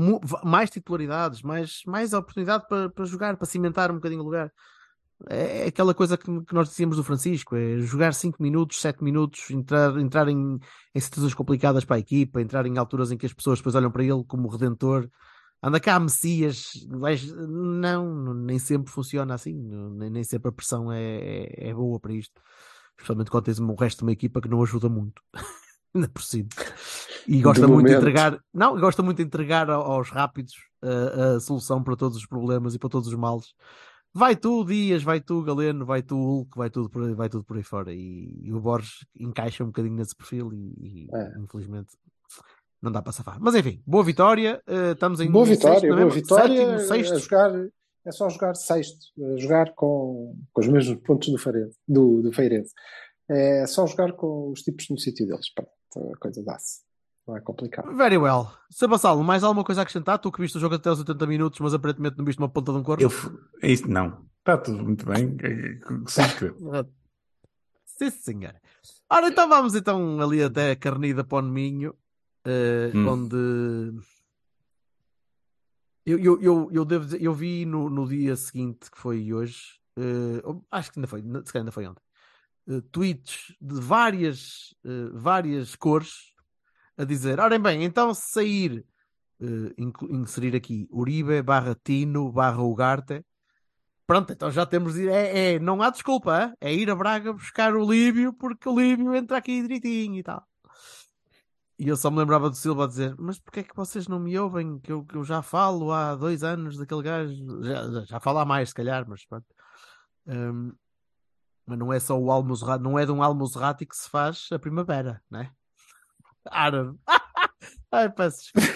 mais 0.43 0.71
titularidades, 0.71 1.43
mais, 1.43 1.83
mais 1.87 2.13
oportunidade 2.13 2.67
para, 2.69 2.91
para 2.91 3.05
jogar, 3.05 3.37
para 3.37 3.47
cimentar 3.47 3.91
um 3.93 3.95
bocadinho 3.95 4.23
o 4.23 4.25
lugar. 4.25 4.53
É 5.29 5.65
é 5.65 5.67
aquela 5.69 5.95
coisa 5.95 6.19
que, 6.19 6.25
que 6.25 6.55
nós 6.55 6.69
dizíamos 6.69 6.97
do 6.97 7.05
Francisco: 7.05 7.57
é 7.57 7.79
jogar 7.79 8.13
5 8.13 8.43
minutos, 8.43 8.81
7 8.81 9.03
minutos, 9.03 9.51
entrar, 9.51 9.97
entrar 9.99 10.29
em, 10.29 10.59
em 10.95 11.01
situações 11.01 11.35
complicadas 11.35 11.85
para 11.85 11.97
a 11.97 11.99
equipa, 11.99 12.41
entrar 12.41 12.67
em 12.67 12.77
alturas 12.77 13.11
em 13.11 13.17
que 13.17 13.27
as 13.27 13.33
pessoas 13.33 13.59
depois 13.59 13.75
olham 13.75 13.91
para 13.91 14.05
ele 14.05 14.25
como 14.27 14.49
redentor. 14.49 15.09
Anda 15.63 15.81
cá, 15.81 15.99
Messias, 15.99 16.73
não, 16.91 18.35
nem 18.35 18.59
sempre 18.59 18.93
funciona 18.93 19.33
assim, 19.33 19.55
nem, 19.55 20.11
nem 20.11 20.25
sempre 20.25 20.51
a 20.51 20.53
pressão 20.53 20.93
é, 20.93 21.01
é, 21.01 21.71
é 21.71 21.75
boa 21.75 21.99
para 21.99 22.13
isto, 22.13 22.39
especialmente 22.99 23.31
quando 23.31 23.45
tens 23.45 23.59
o 23.59 23.75
resto 23.75 23.99
de 23.99 24.05
uma 24.05 24.13
equipa 24.13 24.41
que 24.41 24.49
não 24.49 24.63
ajuda 24.63 24.89
muito, 24.89 25.21
ainda 25.95 26.09
por 26.09 26.23
cima, 26.23 26.49
e 27.27 27.41
gosta 27.41 27.67
De 27.67 27.73
muito 27.73 27.87
de 27.89 27.95
entregar, 27.95 28.39
não, 28.53 28.79
gosta 28.79 29.03
muito 29.03 29.17
de 29.19 29.23
entregar 29.25 29.71
ao- 29.71 29.83
aos 29.93 30.11
rápidos 30.11 30.55
a, 30.83 31.37
a 31.37 31.41
solução 31.41 31.83
para 31.83 31.97
todos 31.97 32.17
os 32.17 32.27
problemas 32.27 32.75
e 32.75 32.79
para 32.79 32.89
todos 32.91 33.09
os 33.09 33.15
males. 33.15 33.55
Vai 34.17 34.37
tu, 34.37 34.65
Dias, 34.65 35.03
vai 35.03 35.21
tu, 35.21 35.43
Galeno, 35.43 35.85
vai 35.85 36.01
tu, 36.01 36.15
Hulk, 36.17 36.57
vai 36.57 36.71
tudo 36.71 36.89
por 36.89 37.03
aí, 37.03 37.15
vai 37.15 37.29
tudo 37.29 37.43
por 37.43 37.57
aí 37.57 37.65
fora. 37.65 37.93
E, 37.93 38.33
e 38.45 38.53
o 38.53 38.61
Borges 38.61 39.05
encaixa 39.19 39.65
um 39.65 39.69
bocadinho 39.69 39.97
nesse 39.97 40.15
perfil 40.15 40.53
e, 40.53 41.07
e, 41.07 41.09
É. 41.13 41.35
infelizmente 41.39 41.89
não 42.81 42.93
dá 42.93 43.03
para 43.03 43.11
safar. 43.13 43.39
Mas 43.41 43.57
enfim, 43.57 43.83
boa 43.85 44.05
vitória. 44.05 44.63
eh, 44.69 44.93
estamos 44.93 45.19
em 45.21 45.29
Boa 45.29 45.47
sexto, 45.47 45.63
vitória, 45.65 45.89
não 45.91 45.97
é 45.99 46.01
boa 46.03 46.15
mesmo? 46.15 46.21
vitória. 46.21 46.57
Sétimo, 46.57 46.75
a 46.75 46.79
sexto. 46.79 47.19
jogar, 47.19 47.51
é 48.07 48.13
só 48.13 48.29
jogar 48.29 48.55
sexto, 48.55 49.07
a 49.35 49.37
jogar 49.37 49.75
com, 49.75 50.37
com 50.53 50.61
os 50.61 50.69
mesmos 50.69 51.01
pontos 51.03 51.29
do 51.29 51.39
Feirense, 51.39 51.79
do, 51.89 52.23
do 52.23 52.33
Feirense. 52.33 52.73
É 53.29 53.67
só 53.67 53.87
jogar 53.87 54.13
com 54.13 54.51
os 54.51 54.61
tipos 54.63 54.89
no 54.91 54.99
sítio 54.99 55.27
deles. 55.27 55.47
Pronto, 55.55 56.13
a 56.15 56.19
coisa 56.19 56.43
dá-se. 56.45 56.83
Não 57.27 57.37
é 57.37 57.41
complicado. 57.41 57.97
Very 57.97 58.19
well. 58.19 58.49
Sabassalo, 58.71 59.25
mais 59.25 59.43
alguma 59.43 59.65
coisa 59.65 59.81
a 59.81 59.83
acrescentar? 59.83 60.19
Tu 60.19 60.31
que 60.31 60.43
viste 60.43 60.57
o 60.59 60.61
jogo 60.61 60.75
até 60.75 60.91
aos 60.91 60.99
80 60.99 61.27
minutos, 61.27 61.59
mas 61.61 61.73
aparentemente 61.73 62.19
não 62.19 62.25
viste 62.25 62.39
uma 62.39 62.51
ponta 62.51 62.71
de 62.71 62.79
um 62.79 62.83
corpo. 62.83 63.03
Eu, 63.03 63.11
é 63.63 63.73
isso, 63.73 63.89
não. 63.89 64.27
Está 64.41 64.59
tudo 64.59 64.83
muito 64.85 65.07
bem. 65.07 65.35
É- 65.43 66.79
é-. 66.81 66.85
Sim, 67.87 68.11
senhora. 68.11 68.61
Ora, 69.11 69.29
então 69.29 69.49
vamos 69.49 69.75
então 69.75 70.21
ali 70.21 70.43
até 70.43 70.73
a 70.73 70.77
Carnida 70.77 71.25
para 71.25 71.39
o 71.45 71.49
Minho, 71.49 71.95
eh, 72.45 72.91
Hum. 72.95 73.09
onde 73.09 73.93
eu, 76.07 76.19
eu, 76.19 76.43
eu, 76.43 76.69
eu 76.73 76.85
devo 76.85 77.05
dizer, 77.07 77.23
eu 77.23 77.33
vi 77.35 77.65
no, 77.67 77.89
no 77.91 78.07
dia 78.09 78.37
seguinte, 78.37 78.91
que 78.91 78.99
foi 78.99 79.33
hoje, 79.33 79.79
ou- 80.45 80.65
acho 80.71 80.93
que 80.93 80.99
ainda 80.99 81.09
foi, 81.09 81.21
se 81.23 81.53
calhar 81.53 81.63
ainda 81.63 81.73
foi 81.73 81.87
ontem, 81.87 82.03
eh, 82.69 82.81
tweets 82.93 83.57
de 83.61 83.81
várias, 83.81 84.75
eh, 84.85 85.11
várias 85.15 85.77
cores 85.77 86.35
a 86.99 87.05
dizer, 87.05 87.41
orem 87.41 87.61
bem, 87.61 87.85
então 87.85 88.15
se 88.15 88.31
sair, 88.33 88.87
inserir 90.11 90.57
aqui 90.57 90.89
Uribe 90.91 91.43
barra 91.43 91.75
Tino 91.85 92.31
barra 92.33 92.63
Ugarte, 92.63 93.25
Pronto, 94.07 94.33
então 94.33 94.51
já 94.51 94.67
temos. 94.67 94.99
É, 94.99 95.55
é- 95.55 95.59
não 95.59 95.83
há 95.83 95.91
desculpa, 95.91 96.55
é 96.61 96.75
ir 96.75 96.91
a 96.91 96.97
Braga 96.97 97.33
buscar 97.33 97.75
o 97.75 97.91
Líbio, 97.91 98.33
porque 98.35 98.69
o 98.69 98.79
Líbio 98.79 99.15
entra 99.15 99.39
aqui 99.39 99.63
direitinho 99.63 100.17
e 100.19 100.23
tal. 100.23 100.47
E 101.79 101.89
eu 101.89 101.97
só 101.97 102.11
me 102.11 102.19
lembrava 102.19 102.49
do 102.49 102.57
Silva 102.57 102.85
a 102.85 102.87
dizer: 102.87 103.15
Mas 103.19 103.39
porquê 103.39 103.61
é 103.61 103.65
que 103.65 103.75
vocês 103.75 104.07
não 104.07 104.21
me 104.21 104.39
ouvem? 104.39 104.79
Que 104.79 104.93
eu, 104.93 105.05
que 105.05 105.17
eu 105.17 105.25
já 105.25 105.43
falo 105.43 105.91
há 105.93 106.15
dois 106.15 106.45
anos 106.45 106.77
daquele 106.79 107.03
gajo. 107.03 107.63
Já, 107.65 108.05
já- 108.05 108.21
falo 108.21 108.39
há 108.39 108.45
mais, 108.45 108.69
se 108.69 108.75
calhar, 108.75 109.05
mas 109.09 109.25
pronto. 109.27 109.47
Hum, 110.27 110.73
mas 111.67 111.79
não 111.79 111.93
é 111.93 111.99
só 111.99 112.19
o 112.19 112.31
Almozerati, 112.31 112.83
não 112.83 112.99
é 112.99 113.05
de 113.05 113.11
um 113.13 113.23
Almozerati 113.23 113.85
que 113.87 113.97
se 113.97 114.09
faz 114.09 114.49
a 114.53 114.59
primavera, 114.59 115.21
né? 115.31 115.51
Árabe. 116.47 116.97
Ai, 117.91 118.11
peço 118.13 118.39
desculpa. 118.53 118.69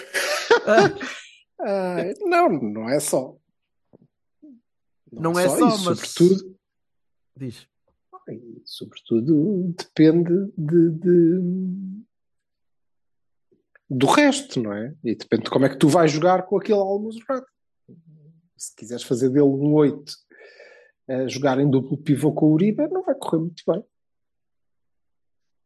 Ah, 1.61 1.97
não, 2.21 2.47
não 2.49 2.89
é 2.89 3.01
só. 3.01 3.35
Não 5.11 5.37
é 5.37 5.49
só, 5.49 5.57
e 5.57 5.61
mas- 5.83 5.99
Sobretudo, 6.09 6.57
Diz. 7.35 7.67
sobretudo 8.63 9.73
depende 9.77 10.31
de, 10.57 10.89
de- 10.91 12.05
do 13.89 14.05
resto, 14.05 14.61
não 14.61 14.73
é? 14.73 14.93
E 15.03 15.15
depende 15.15 15.43
de 15.43 15.49
como 15.49 15.65
é 15.65 15.69
que 15.69 15.77
tu 15.77 15.87
vais 15.87 16.11
jogar 16.11 16.43
com 16.43 16.57
aquele 16.57 16.79
Almozerati. 16.79 17.47
Se 18.57 18.75
quiseres 18.75 19.03
fazer 19.03 19.29
dele 19.29 19.45
um 19.45 19.73
8 19.73 20.13
a 21.09 21.27
jogar 21.27 21.59
em 21.59 21.69
duplo 21.69 21.97
pivô 21.97 22.33
com 22.33 22.47
o 22.47 22.53
Uribe, 22.53 22.87
não 22.89 23.03
vai 23.03 23.15
correr 23.15 23.39
muito 23.39 23.63
bem. 23.65 23.83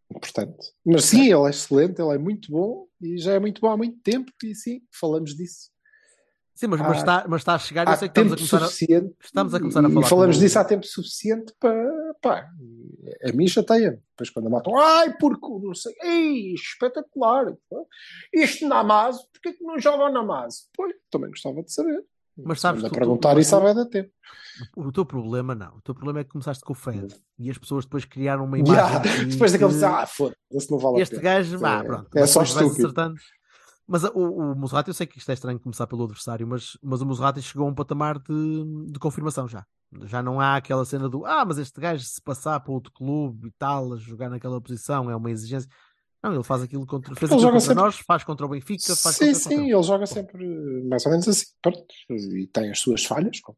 Portanto, 0.09 0.73
mas 0.85 1.05
sim, 1.05 1.23
ele 1.23 1.47
é 1.47 1.49
excelente, 1.49 1.99
ele 1.99 2.13
é 2.13 2.17
muito 2.17 2.51
bom 2.51 2.87
e 3.01 3.17
já 3.17 3.33
é 3.33 3.39
muito 3.39 3.59
bom 3.59 3.69
há 3.69 3.75
muito 3.75 3.99
tempo, 4.01 4.31
e 4.43 4.53
sim, 4.53 4.81
falamos 4.91 5.35
disso 5.35 5.72
Sim, 6.55 6.67
mas, 6.67 6.79
mas, 6.81 6.97
está, 6.97 7.25
mas 7.27 7.41
está 7.41 7.55
a 7.55 7.59
chegar, 7.59 7.87
eu 7.87 7.95
sei 7.97 8.07
que 8.09 8.19
estamos 8.19 8.33
a 8.33 8.35
começar 8.35 8.57
a, 8.57 8.67
suficiente. 8.67 9.15
estamos 9.23 9.53
a 9.55 9.59
começar 9.59 9.79
a 9.85 9.89
e 9.89 9.93
falar 9.93 10.07
falamos 10.07 10.35
como- 10.35 10.45
disso 10.45 10.59
há 10.59 10.63
tempo 10.65 10.85
suficiente 10.85 11.53
para. 11.59 12.13
Pá, 12.21 12.47
a 13.27 13.31
mim 13.33 13.47
chateia. 13.47 13.99
Depois 14.11 14.29
quando 14.29 14.47
a 14.47 14.49
matam, 14.51 14.77
ai, 14.79 15.17
porque 15.17 15.47
não 15.61 15.73
sei, 15.73 15.93
ei, 16.03 16.53
espetacular. 16.53 17.45
pô. 17.69 17.87
Isto 18.33 18.67
na 18.67 18.79
Amazo, 18.79 19.27
porquê 19.33 19.53
que 19.57 19.63
não 19.63 19.79
jogam 19.79 20.11
na 20.11 20.19
Amazo? 20.19 20.63
Pois, 20.75 20.93
também 21.09 21.29
gostava 21.31 21.63
de 21.63 21.73
saber. 21.73 22.03
Mas 22.37 22.59
sabes 22.61 22.83
a 22.83 22.87
que 22.89 22.95
tu- 22.95 22.99
perguntar 22.99 23.33
tu- 23.33 23.39
isso 23.41 23.55
há 23.55 23.59
vai 23.59 23.75
dar 23.75 23.85
tempo. 23.85 24.09
O 24.75 24.91
teu 24.91 25.05
problema 25.05 25.53
não. 25.53 25.75
O 25.77 25.81
teu 25.81 25.93
problema 25.93 26.19
é 26.19 26.23
que 26.23 26.29
começaste 26.31 26.63
com 26.63 26.73
o 26.73 26.75
Fed 26.75 27.15
e 27.37 27.49
as 27.49 27.57
pessoas 27.57 27.85
depois 27.85 28.05
criaram 28.05 28.45
uma 28.45 28.57
imagem. 28.59 28.75
Ya, 28.75 28.99
de 28.99 29.25
depois 29.25 29.51
daquele 29.51 29.77
que 29.77 29.83
ah, 29.85 30.05
foda-se, 30.07 30.71
não 30.71 30.77
vale 30.79 30.97
a 30.99 31.01
este 31.01 31.15
pena. 31.15 31.23
gajo, 31.23 31.53
Isto 31.55 31.59
vá, 31.61 31.79
é- 31.79 31.83
pronto. 31.83 32.15
É 32.17 32.27
só 32.27 32.41
estúpido. 32.43 32.69
acertando. 32.87 33.15
Mas 33.87 34.03
o, 34.05 34.09
o 34.17 34.55
Muserati, 34.55 34.89
eu 34.89 34.93
sei 34.93 35.05
que 35.05 35.17
isto 35.17 35.29
é 35.29 35.33
estranho 35.33 35.59
começar 35.59 35.85
pelo 35.87 36.03
adversário, 36.05 36.47
mas, 36.47 36.77
mas 36.81 37.01
o 37.01 37.05
Muserati 37.05 37.41
chegou 37.41 37.67
a 37.67 37.69
um 37.69 37.75
patamar 37.75 38.17
de, 38.17 38.63
de 38.91 38.99
confirmação 38.99 39.47
já. 39.47 39.65
Já 40.05 40.23
não 40.23 40.39
há 40.39 40.55
aquela 40.55 40.85
cena 40.85 41.07
do 41.09 41.25
ah, 41.25 41.45
mas 41.45 41.57
este 41.57 41.79
gajo 41.79 42.03
se 42.03 42.21
passar 42.21 42.59
para 42.61 42.71
outro 42.73 42.91
clube 42.91 43.49
e 43.49 43.51
tal, 43.51 43.93
a 43.93 43.97
jogar 43.97 44.29
naquela 44.29 44.59
posição 44.59 45.11
é 45.11 45.15
uma 45.15 45.29
exigência. 45.29 45.69
Não, 46.23 46.33
ele 46.33 46.43
faz 46.43 46.61
aquilo 46.61 46.85
contra, 46.87 47.13
fez 47.15 47.29
Ele 47.29 47.39
joga 47.41 47.53
contra 47.53 47.67
sempre- 47.67 47.83
nós, 47.83 47.97
faz 47.99 48.23
contra 48.23 48.45
o 48.45 48.49
Benfica, 48.49 48.95
faz 48.95 49.17
Sim, 49.17 49.33
contra 49.33 49.39
sim, 49.41 49.71
ele 49.71 49.83
joga 49.83 50.05
sempre 50.07 50.83
mais 50.85 51.05
ou 51.05 51.11
menos 51.11 51.27
assim. 51.27 51.45
Pronto. 51.61 51.85
E 52.09 52.47
tem 52.47 52.71
as 52.71 52.79
suas 52.79 53.03
falhas, 53.03 53.41
como 53.41 53.57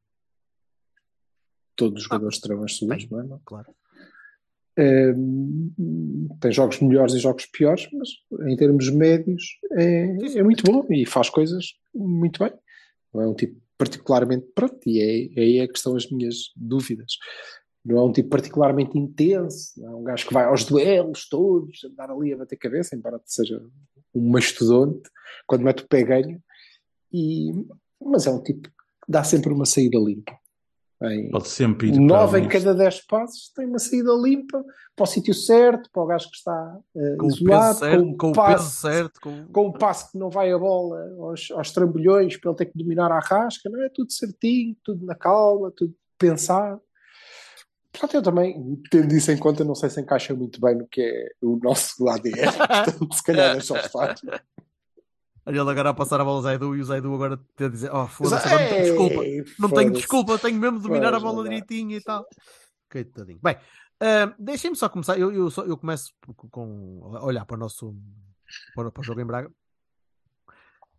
todos 1.75 1.99
os 1.99 2.03
jogadores 2.05 2.39
terão 2.39 2.63
as 2.63 2.75
suas, 2.75 3.07
não 3.09 3.21
é? 3.21 3.39
Claro. 3.45 3.67
Tem 4.75 6.51
jogos 6.51 6.81
melhores 6.81 7.13
e 7.13 7.19
jogos 7.19 7.45
piores, 7.45 7.87
mas 7.93 8.09
em 8.49 8.55
termos 8.57 8.89
médios 8.91 9.43
é, 9.73 10.15
é 10.35 10.43
muito 10.43 10.63
bom 10.63 10.85
e 10.89 11.05
faz 11.05 11.29
coisas 11.29 11.73
muito 11.93 12.43
bem. 12.43 12.53
Não 13.13 13.21
é 13.21 13.27
um 13.27 13.33
tipo 13.33 13.59
particularmente 13.77 14.45
pronto, 14.53 14.79
e 14.85 14.99
é, 14.99 15.41
aí 15.41 15.59
é 15.59 15.67
que 15.67 15.77
estão 15.77 15.95
as 15.95 16.09
minhas 16.09 16.51
dúvidas. 16.55 17.13
Não 17.83 17.97
é 17.97 18.03
um 18.03 18.11
tipo 18.11 18.29
particularmente 18.29 18.97
intenso, 18.97 19.73
não 19.77 19.91
é 19.91 19.95
um 19.95 20.03
gajo 20.03 20.27
que 20.27 20.33
vai 20.33 20.45
aos 20.45 20.65
duelos 20.65 21.27
todos, 21.29 21.83
andar 21.83 22.09
ali 22.09 22.33
a 22.33 22.37
bater 22.37 22.57
cabeça, 22.57 22.95
embora 22.95 23.21
seja 23.25 23.61
um 24.13 24.29
mastodonte, 24.29 25.09
quando 25.45 25.63
mete 25.63 25.83
o 25.83 25.87
pé 25.87 26.03
ganha, 26.03 26.41
e, 27.13 27.51
mas 28.01 28.25
é 28.25 28.31
um 28.31 28.41
tipo 28.41 28.69
que 28.69 29.11
dá 29.11 29.23
sempre 29.23 29.53
uma 29.53 29.65
saída 29.65 29.99
limpa. 29.99 30.37
Em, 31.03 31.29
Pode 31.29 31.49
sempre 31.49 31.89
ir 31.89 31.99
Nove 31.99 32.31
para 32.31 32.39
em 32.39 32.43
ali. 32.43 32.51
cada 32.51 32.73
dez 32.73 33.01
passos 33.01 33.51
tem 33.53 33.65
uma 33.65 33.79
saída 33.79 34.13
limpa 34.13 34.63
para 34.95 35.03
o 35.03 35.05
sítio 35.05 35.33
certo, 35.33 35.89
para 35.91 36.03
o 36.03 36.05
gajo 36.05 36.29
que 36.29 36.37
está 36.37 36.77
eh, 36.95 37.15
Com 37.17 37.27
isolado, 37.27 37.79
certo, 37.79 38.03
com, 38.05 38.17
com 38.17 38.29
o 38.29 38.33
passe, 38.33 38.75
certo, 38.81 39.19
com... 39.21 39.45
com 39.47 39.67
um 39.67 39.71
passe 39.73 40.11
que 40.11 40.17
não 40.17 40.29
vai 40.29 40.51
a 40.53 40.57
bola 40.57 40.97
aos, 41.19 41.51
aos 41.51 41.71
trambolhões 41.71 42.37
para 42.37 42.51
ele 42.51 42.57
ter 42.57 42.65
que 42.67 42.77
dominar 42.77 43.11
a 43.11 43.19
rasca, 43.19 43.69
não 43.69 43.81
é? 43.83 43.89
Tudo 43.89 44.11
certinho, 44.13 44.75
tudo 44.83 45.05
na 45.05 45.15
calma, 45.15 45.69
tudo 45.75 45.93
pensado. 46.17 46.79
Portanto, 47.91 48.15
eu 48.15 48.21
também, 48.21 48.81
tendo 48.89 49.13
isso 49.13 49.31
em 49.31 49.37
conta, 49.37 49.63
não 49.63 49.75
sei 49.75 49.89
se 49.89 50.01
encaixa 50.01 50.33
muito 50.33 50.59
bem 50.59 50.75
no 50.75 50.87
que 50.87 51.01
é 51.01 51.31
o 51.41 51.57
nosso 51.61 52.07
ADN. 52.09 52.35
Portanto, 52.85 53.13
se 53.13 53.23
calhar 53.23 53.53
deixa 53.53 53.77
estar. 53.77 53.99
Olha 53.99 54.41
ele 55.45 55.59
agora 55.59 55.89
a 55.89 55.93
passar 55.93 56.19
a 56.19 56.23
bola 56.23 56.37
ao 56.37 56.41
Zaidu 56.41 56.75
e 56.75 56.81
o 56.81 56.85
Zaidu 56.85 57.13
agora 57.13 57.39
a 57.59 57.67
dizer: 57.67 57.93
Oh, 57.93 58.07
foda-se, 58.07 58.49
não 58.49 58.57
tenho 58.57 58.83
desculpa. 58.83 59.21
Não 59.59 59.69
tenho 59.69 59.91
desculpa, 59.91 60.39
tenho 60.39 60.59
mesmo 60.59 60.77
de 60.79 60.83
dominar 60.87 61.13
a 61.13 61.19
bola 61.19 61.43
direitinho 61.43 61.91
e 61.97 62.01
tal. 62.01 62.25
Coitadinho. 62.91 63.39
Bem, 63.43 63.57
ah, 64.01 64.33
deixem-me 64.39 64.75
só 64.75 64.89
começar. 64.89 65.19
Eu, 65.19 65.31
eu, 65.31 65.49
só- 65.51 65.65
eu 65.65 65.77
começo 65.77 66.11
com, 66.51 66.99
olhar 67.21 67.45
para 67.45 67.55
o 67.55 67.59
nosso 67.59 67.95
para, 68.75 68.91
para 68.91 69.01
o 69.01 69.03
jogo 69.03 69.21
em 69.21 69.25
Braga 69.25 69.51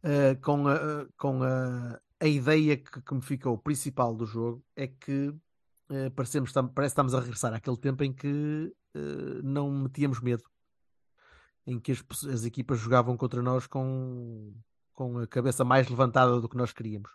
ah, 0.02 0.36
com, 0.42 0.68
a, 0.68 1.06
com 1.16 1.42
a, 1.42 1.98
a 2.20 2.26
ideia 2.26 2.76
que, 2.76 3.00
que 3.02 3.14
me 3.14 3.22
ficou 3.22 3.58
principal 3.58 4.14
do 4.14 4.26
jogo 4.26 4.64
é 4.74 4.86
que 4.86 5.34
ah, 5.90 6.10
parecemos, 6.14 6.52
parece 6.52 6.72
que 6.74 6.82
estamos 6.86 7.14
a 7.14 7.20
regressar 7.20 7.54
àquele 7.54 7.76
tempo 7.76 8.04
em 8.04 8.12
que 8.12 8.72
ah, 8.94 9.40
não 9.42 9.70
metíamos 9.70 10.20
medo, 10.20 10.44
em 11.66 11.78
que 11.80 11.92
as, 11.92 12.04
as 12.32 12.44
equipas 12.44 12.78
jogavam 12.78 13.16
contra 13.16 13.42
nós 13.42 13.66
com, 13.66 14.54
com 14.92 15.18
a 15.18 15.26
cabeça 15.26 15.64
mais 15.64 15.88
levantada 15.88 16.40
do 16.40 16.48
que 16.48 16.56
nós 16.56 16.72
queríamos 16.72 17.10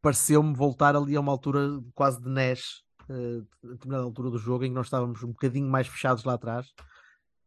pareceu-me 0.00 0.54
voltar 0.54 0.94
ali 0.96 1.16
a 1.16 1.20
uma 1.20 1.32
altura 1.32 1.82
quase 1.94 2.20
de 2.20 2.28
NES, 2.28 2.82
eh, 3.08 3.42
a 3.64 3.68
determinada 3.68 4.04
altura 4.04 4.30
do 4.30 4.38
jogo, 4.38 4.64
em 4.64 4.68
que 4.68 4.74
nós 4.74 4.86
estávamos 4.86 5.22
um 5.22 5.28
bocadinho 5.28 5.68
mais 5.68 5.86
fechados 5.86 6.24
lá 6.24 6.34
atrás 6.34 6.72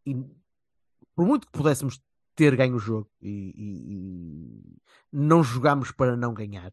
e 0.05 0.15
por 1.15 1.25
muito 1.25 1.47
que 1.47 1.51
pudéssemos 1.53 2.01
ter 2.35 2.55
ganho 2.55 2.75
o 2.75 2.79
jogo 2.79 3.09
e, 3.21 3.53
e- 3.55 4.73
e 4.73 4.81
não 5.11 5.43
jogámos 5.43 5.91
para 5.91 6.15
não 6.15 6.33
ganhar. 6.33 6.71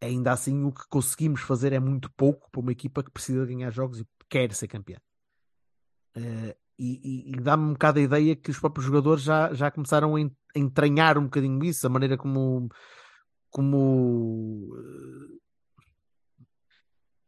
Ainda 0.00 0.32
assim, 0.32 0.62
o 0.64 0.72
que 0.72 0.86
conseguimos 0.88 1.40
fazer 1.42 1.72
é 1.72 1.80
muito 1.80 2.10
pouco 2.12 2.50
para 2.50 2.60
uma 2.60 2.72
equipa 2.72 3.02
que 3.02 3.10
precisa 3.10 3.44
ganhar 3.44 3.70
jogos 3.70 4.00
e 4.00 4.06
quer 4.28 4.52
ser 4.54 4.68
campeã. 4.68 4.96
Eh, 6.14 6.56
e 6.78 7.30
e- 7.30 7.32
e 7.32 7.40
dá-me 7.40 7.64
um 7.64 7.72
bocado 7.72 7.98
a 7.98 8.02
ideia 8.02 8.36
que 8.36 8.50
os 8.50 8.58
próprios 8.58 8.86
jogadores 8.86 9.22
já, 9.22 9.52
já 9.54 9.70
começaram 9.70 10.16
a 10.16 10.20
en- 10.20 10.30
a 10.56 10.58
entranhar 10.58 11.18
um 11.18 11.24
bocadinho 11.24 11.64
isso, 11.64 11.86
a 11.86 11.90
maneira 11.90 12.16
como 12.16 12.68
como 13.50 14.68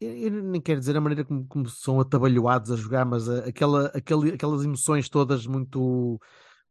eh, 0.00 0.26
eu, 0.26 0.30
nem 0.42 0.61
quero 0.61 0.80
dizer 0.80 0.97
a 0.97 1.00
maneira 1.00 1.25
como, 1.25 1.47
como 1.47 1.69
são 1.69 2.00
atabalhoados 2.00 2.71
a 2.71 2.76
jogar, 2.76 3.04
mas 3.04 3.28
a- 3.28 3.47
aquela, 3.49 3.87
aquele, 3.88 4.33
aquelas 4.35 4.64
emoções 4.64 5.09
todas 5.09 5.47
muito 5.47 6.21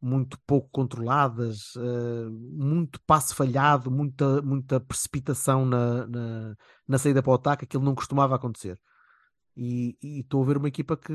muito 0.02 0.40
pouco 0.48 0.70
controladas, 0.72 1.74
eh, 1.78 2.30
muito 2.32 3.02
passe 3.06 3.36
falhado, 3.36 3.92
muita, 3.92 4.42
muita 4.42 4.80
precipitação 4.80 5.66
na, 5.66 6.08
na, 6.08 6.56
na 6.88 6.98
saída 6.98 7.22
para 7.22 7.32
o 7.32 7.36
ataque, 7.36 7.66
aquilo 7.66 7.84
não 7.84 7.94
costumava 7.96 8.34
acontecer. 8.36 8.80
E 9.58 9.98
estou 10.02 10.44
a 10.44 10.46
ver 10.48 10.58
uma 10.58 10.70
equipa 10.70 10.98
que, 10.98 11.14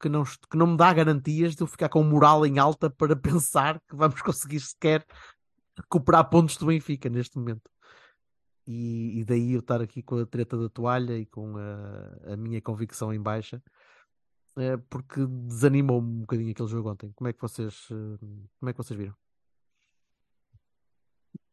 que, 0.00 0.08
não, 0.08 0.24
que 0.24 0.56
não 0.56 0.68
me 0.68 0.76
dá 0.76 0.92
garantias 0.92 1.54
de 1.54 1.62
eu 1.62 1.66
ficar 1.66 1.88
com 1.88 2.02
moral 2.02 2.46
em 2.46 2.58
alta 2.58 2.88
para 2.90 3.14
pensar 3.16 3.80
que 3.80 3.94
vamos 3.94 4.20
conseguir 4.22 4.60
sequer 4.60 5.04
recuperar 5.76 6.28
pontos 6.28 6.56
do 6.56 6.66
Benfica 6.66 7.08
neste 7.08 7.38
momento. 7.38 7.70
E, 8.66 9.20
e 9.20 9.24
daí 9.24 9.52
eu 9.52 9.60
estar 9.60 9.80
aqui 9.80 10.02
com 10.02 10.18
a 10.18 10.26
treta 10.26 10.56
da 10.56 10.68
toalha 10.68 11.18
e 11.18 11.26
com 11.26 11.56
a, 11.56 12.32
a 12.34 12.36
minha 12.36 12.60
convicção 12.60 13.12
em 13.12 13.20
baixa, 13.20 13.62
eh, 14.58 14.76
porque 14.88 15.26
desanimou-me 15.26 16.08
um 16.08 16.20
bocadinho 16.20 16.52
aquele 16.52 16.68
jogo 16.68 16.90
ontem. 16.90 17.10
Como 17.14 17.28
é 17.28 17.32
que 17.32 17.40
vocês, 17.40 17.88
eh, 17.90 18.18
como 18.58 18.68
é 18.68 18.72
que 18.72 18.76
vocês 18.76 18.98
viram? 18.98 19.14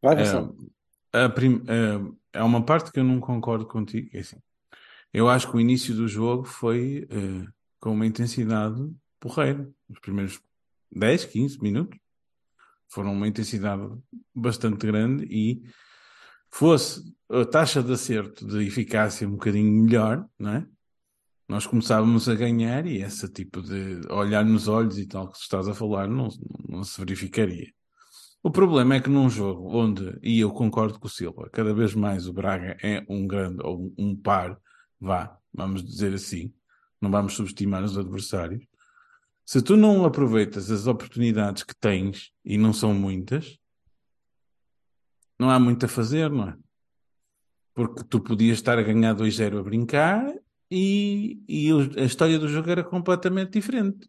Vai, 0.02 0.16
É, 1.12 1.24
a 1.24 1.28
prim- 1.28 1.64
é, 1.66 2.38
é 2.38 2.42
uma 2.42 2.64
parte 2.64 2.92
que 2.92 3.00
eu 3.00 3.04
não 3.04 3.18
concordo 3.18 3.66
contigo. 3.66 4.08
É 4.12 4.20
assim, 4.20 4.36
eu 5.12 5.28
acho 5.28 5.50
que 5.50 5.56
o 5.56 5.60
início 5.60 5.94
do 5.94 6.06
jogo 6.06 6.44
foi 6.44 7.08
com 7.80 7.92
uma 7.92 8.06
intensidade 8.06 8.80
porreira. 9.20 9.68
Os 9.88 9.98
primeiros 9.98 10.40
10, 10.92 11.26
15 11.26 11.62
minutos 11.62 11.98
foram 12.88 13.12
uma 13.12 13.28
intensidade 13.28 13.82
bastante 14.34 14.86
grande 14.86 15.24
e 15.24 15.62
fosse 16.50 17.02
a 17.30 17.44
taxa 17.44 17.82
de 17.82 17.92
acerto, 17.92 18.46
de 18.46 18.66
eficácia 18.66 19.28
um 19.28 19.32
bocadinho 19.32 19.70
melhor, 19.70 20.26
não 20.38 20.52
é? 20.52 20.66
Nós 21.46 21.66
começávamos 21.66 22.28
a 22.28 22.34
ganhar 22.34 22.86
e 22.86 23.02
esse 23.02 23.26
tipo 23.28 23.62
de 23.62 24.00
olhar 24.10 24.44
nos 24.44 24.68
olhos 24.68 24.98
e 24.98 25.06
tal 25.06 25.28
que 25.28 25.38
estás 25.38 25.66
a 25.66 25.74
falar 25.74 26.06
não, 26.06 26.28
não 26.68 26.84
se 26.84 26.98
verificaria. 27.00 27.72
O 28.42 28.50
problema 28.50 28.94
é 28.94 29.00
que 29.00 29.08
num 29.08 29.28
jogo 29.28 29.76
onde, 29.76 30.18
e 30.22 30.40
eu 30.40 30.50
concordo 30.50 30.98
com 30.98 31.06
o 31.06 31.10
Silva, 31.10 31.48
cada 31.50 31.74
vez 31.74 31.94
mais 31.94 32.26
o 32.26 32.32
Braga 32.32 32.76
é 32.82 33.04
um 33.08 33.26
grande, 33.26 33.62
ou 33.64 33.92
um 33.98 34.14
par, 34.14 34.58
vá, 35.00 35.38
vamos 35.52 35.82
dizer 35.82 36.14
assim, 36.14 36.52
não 37.00 37.10
vamos 37.10 37.34
subestimar 37.34 37.82
os 37.84 37.96
adversários. 37.96 38.64
Se 39.44 39.62
tu 39.62 39.76
não 39.76 40.04
aproveitas 40.04 40.70
as 40.70 40.86
oportunidades 40.86 41.62
que 41.62 41.74
tens, 41.74 42.30
e 42.44 42.58
não 42.58 42.72
são 42.72 42.92
muitas, 42.92 43.58
não 45.38 45.50
há 45.50 45.58
muito 45.58 45.86
a 45.86 45.88
fazer, 45.88 46.30
não 46.30 46.48
é? 46.50 46.56
Porque 47.74 48.02
tu 48.04 48.20
podias 48.20 48.58
estar 48.58 48.78
a 48.78 48.82
ganhar 48.82 49.14
2-0 49.14 49.58
a 49.58 49.62
brincar 49.62 50.34
e, 50.70 51.40
e 51.48 51.72
o- 51.72 51.98
a 52.00 52.02
história 52.04 52.38
do 52.38 52.48
jogo 52.48 52.68
era 52.70 52.82
completamente 52.84 53.52
diferente. 53.52 54.08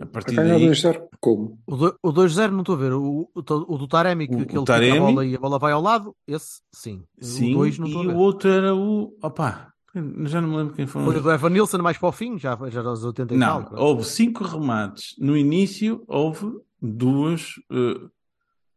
A 0.00 0.04
A 0.04 0.06
partir 0.06 0.34
ganhar 0.36 0.54
daí, 0.58 0.66
2-0, 0.70 1.06
como? 1.20 1.60
O, 1.66 1.76
do- 1.76 1.98
o 2.02 2.10
2-0 2.12 2.50
não 2.52 2.60
estou 2.60 2.74
a 2.76 2.78
ver. 2.78 2.92
O, 2.94 3.30
o, 3.34 3.42
o 3.74 3.78
do 3.78 3.86
Taremi, 3.86 4.26
que 4.26 4.34
O- 4.34 4.38
o 4.38 4.42
aquele 4.42 4.64
Taremi- 4.64 4.96
a 4.96 5.00
bola 5.00 5.26
e 5.26 5.36
a 5.36 5.38
bola 5.38 5.58
vai 5.58 5.72
ao 5.72 5.82
lado, 5.82 6.16
esse 6.26 6.62
sim. 6.74 7.04
sim, 7.20 7.52
o 7.54 7.58
2 7.58 7.78
não 7.78 7.86
e 7.86 7.90
estou 7.90 8.02
a 8.02 8.06
o 8.06 8.08
ver. 8.08 8.16
outro 8.16 8.48
era 8.50 8.74
o. 8.74 9.14
Opá, 9.22 9.70
já 10.26 10.40
não 10.40 10.48
me 10.50 10.56
lembro 10.56 10.74
quem 10.74 10.86
foi. 10.86 11.02
Foi 11.04 11.16
o 11.16 11.20
do 11.22 11.30
Evan 11.30 11.50
Nilsson 11.50 11.78
mais 11.78 11.96
para 11.98 12.08
o 12.08 12.12
fim, 12.12 12.38
já, 12.38 12.56
já 12.70 12.80
aos 12.82 13.02
80 13.04 13.34
e 13.34 13.36
Não, 13.36 13.62
tal. 13.64 13.78
houve 13.78 14.04
cinco 14.04 14.44
remates. 14.44 15.14
No 15.18 15.36
início 15.36 16.04
houve 16.06 16.46
duas 16.80 17.54
eh, 17.70 18.00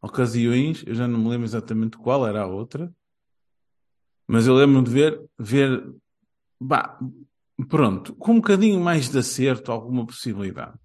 ocasiões, 0.02 0.84
eu 0.88 0.96
já 0.96 1.08
não 1.08 1.20
me 1.20 1.30
lembro 1.30 1.46
exatamente 1.46 1.98
qual 1.98 2.26
era 2.28 2.42
a 2.44 2.48
outra, 2.48 2.92
mas 4.28 4.48
eu 4.48 4.56
lembro 4.56 4.82
de 4.84 4.92
ver, 4.92 5.22
ver, 5.38 5.92
bah, 6.60 6.98
pronto, 7.68 8.14
com 8.16 8.34
um 8.34 8.36
bocadinho 8.36 8.80
mais 8.80 9.10
de 9.10 9.18
acerto, 9.18 9.72
alguma 9.72 10.06
possibilidade. 10.06 10.78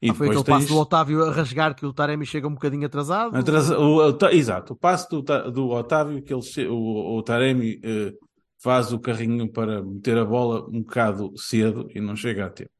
E 0.00 0.10
Ah, 0.10 0.14
foi 0.14 0.28
depois 0.28 0.40
aquele 0.40 0.56
passo 0.56 0.66
tens. 0.66 0.76
do 0.76 0.80
Otávio 0.80 1.22
a 1.24 1.30
rasgar 1.32 1.74
que 1.76 1.86
o 1.86 1.92
Taremi 1.92 2.26
chega 2.26 2.48
um 2.48 2.54
bocadinho 2.54 2.86
atrasado. 2.86 3.36
Atrasa- 3.36 3.78
o- 3.78 3.98
o- 4.08 4.12
ta- 4.12 4.32
exato, 4.32 4.72
o 4.72 4.76
passo 4.76 5.08
do, 5.22 5.50
do 5.50 5.68
Otávio, 5.68 6.20
que 6.22 6.32
ele, 6.32 6.42
che- 6.42 6.66
o, 6.66 7.16
o 7.18 7.22
Taremi 7.22 7.78
eh, 7.84 8.12
faz 8.62 8.92
o 8.92 9.00
carrinho 9.00 9.50
para 9.50 9.82
meter 9.82 10.16
a 10.16 10.24
bola 10.24 10.66
um 10.68 10.82
bocado 10.82 11.32
cedo 11.36 11.88
e 11.94 12.00
não 12.00 12.14
chega 12.14 12.46
a 12.46 12.50
tempo. 12.50 12.70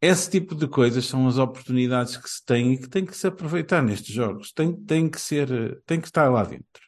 Esse 0.00 0.30
tipo 0.30 0.54
de 0.54 0.66
coisas 0.68 1.06
são 1.06 1.26
as 1.26 1.38
oportunidades 1.38 2.16
que 2.16 2.28
se 2.28 2.44
tem 2.44 2.72
e 2.72 2.78
que 2.78 2.88
tem 2.88 3.04
que 3.04 3.16
se 3.16 3.26
aproveitar 3.26 3.82
nestes 3.82 4.14
jogos. 4.14 4.52
Tem, 4.52 4.72
tem 4.72 5.08
que 5.08 5.20
ser, 5.20 5.82
tem 5.86 6.00
que 6.00 6.06
estar 6.06 6.28
lá 6.28 6.44
dentro. 6.44 6.86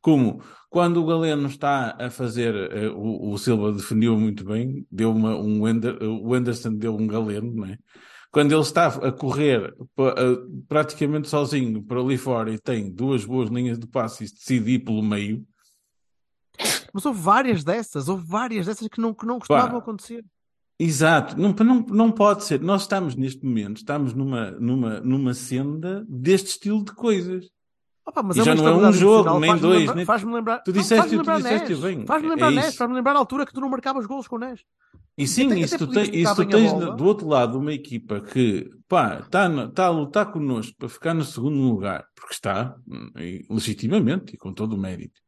Como 0.00 0.42
quando 0.68 1.00
o 1.00 1.06
Galeno 1.06 1.46
está 1.46 1.96
a 1.98 2.10
fazer, 2.10 2.54
eh, 2.72 2.88
o, 2.88 3.30
o 3.30 3.38
Silva 3.38 3.72
defendeu 3.72 4.18
muito 4.18 4.44
bem, 4.44 4.86
deu 4.90 5.10
uma, 5.12 5.36
um 5.36 5.62
Wender, 5.62 5.96
o 6.02 6.34
Anderson 6.34 6.74
deu 6.74 6.94
um 6.96 7.06
Galeno, 7.06 7.54
não 7.54 7.66
é? 7.66 7.78
Quando 8.30 8.52
ele 8.52 8.60
está 8.62 8.88
a 8.88 9.12
correr 9.12 9.72
praticamente 10.68 11.28
sozinho 11.28 11.80
por 11.82 11.98
ali 11.98 12.18
fora 12.18 12.52
e 12.52 12.58
tem 12.58 12.90
duas 12.90 13.24
boas 13.24 13.48
linhas 13.48 13.78
de 13.78 13.86
passe 13.86 14.24
e 14.24 14.26
decide 14.26 14.80
pelo 14.80 15.02
meio, 15.02 15.46
Mas 16.92 17.04
houve 17.04 17.20
várias 17.20 17.64
dessas, 17.64 18.08
houve 18.08 18.24
várias 18.26 18.66
dessas 18.66 18.86
que 18.88 19.00
não, 19.00 19.12
que 19.12 19.26
não 19.26 19.38
costumavam 19.38 19.78
acontecer. 19.78 20.24
Exato, 20.78 21.38
não, 21.40 21.52
não, 21.52 21.80
não 21.88 22.10
pode 22.10 22.44
ser. 22.44 22.60
Nós 22.60 22.82
estamos 22.82 23.14
neste 23.14 23.44
momento, 23.44 23.76
estamos 23.78 24.12
numa, 24.12 24.50
numa, 24.52 25.00
numa 25.00 25.32
senda 25.34 26.04
deste 26.08 26.48
estilo 26.50 26.84
de 26.84 26.92
coisas. 26.92 27.48
Opa, 28.06 28.22
mas 28.22 28.36
E 28.36 28.40
é 28.40 28.44
já 28.44 28.54
não 28.54 28.68
é 28.68 28.88
um 28.88 28.92
jogo, 28.92 29.38
nem 29.38 29.56
dois, 29.56 29.78
lembrar- 29.80 29.94
nem- 29.94 30.04
Faz-me 30.04 30.34
lembrar. 30.34 30.58
Tu 30.58 30.72
não, 30.72 30.82
disseste, 30.82 31.00
faz-me 31.00 31.24
tu 31.24 31.36
disseste 31.36 31.74
bem. 31.76 32.06
Faz-me 32.06 32.26
É- 32.28 32.30
lembrar 32.30 32.52
é 32.52 32.54
Nes, 32.56 32.76
faz-me 32.76 32.94
lembrar 32.96 33.12
a 33.14 33.18
altura 33.18 33.46
que 33.46 33.52
tu 33.54 33.60
não 33.60 33.68
marcavas 33.70 34.04
golos 34.04 34.28
com 34.28 34.36
o 34.36 34.38
Nes. 34.38 34.60
E 35.16 35.26
sim, 35.28 35.46
Até- 35.46 35.60
isso 35.60 35.74
até 35.76 35.86
tu, 35.86 35.92
tens, 35.92 36.08
isso 36.12 36.34
tu 36.34 36.44
tens 36.46 36.72
bola. 36.72 36.96
do 36.96 37.04
outro 37.04 37.28
lado 37.28 37.56
uma 37.58 37.72
equipa 37.72 38.20
que 38.20 38.68
pá, 38.88 39.20
está 39.20 39.46
está 39.64 39.86
a 39.86 39.90
lutar 39.90 40.30
connosco 40.32 40.74
para 40.76 40.88
ficar 40.88 41.14
no 41.14 41.24
segundo 41.24 41.56
lugar, 41.56 42.04
porque 42.16 42.34
está, 42.34 42.76
hum, 42.86 43.10
e 43.16 43.46
legitimamente 43.48 44.34
e 44.34 44.36
com 44.36 44.52
todo 44.52 44.74
o 44.74 44.78
mérito. 44.78 45.22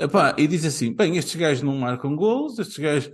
Epá, 0.00 0.34
e 0.38 0.46
diz 0.46 0.64
assim: 0.64 0.94
bem, 0.94 1.16
estes 1.16 1.36
gajos 1.36 1.62
não 1.62 1.76
marcam 1.76 2.16
golos, 2.16 2.58
estes 2.58 2.78
gajos 2.78 3.12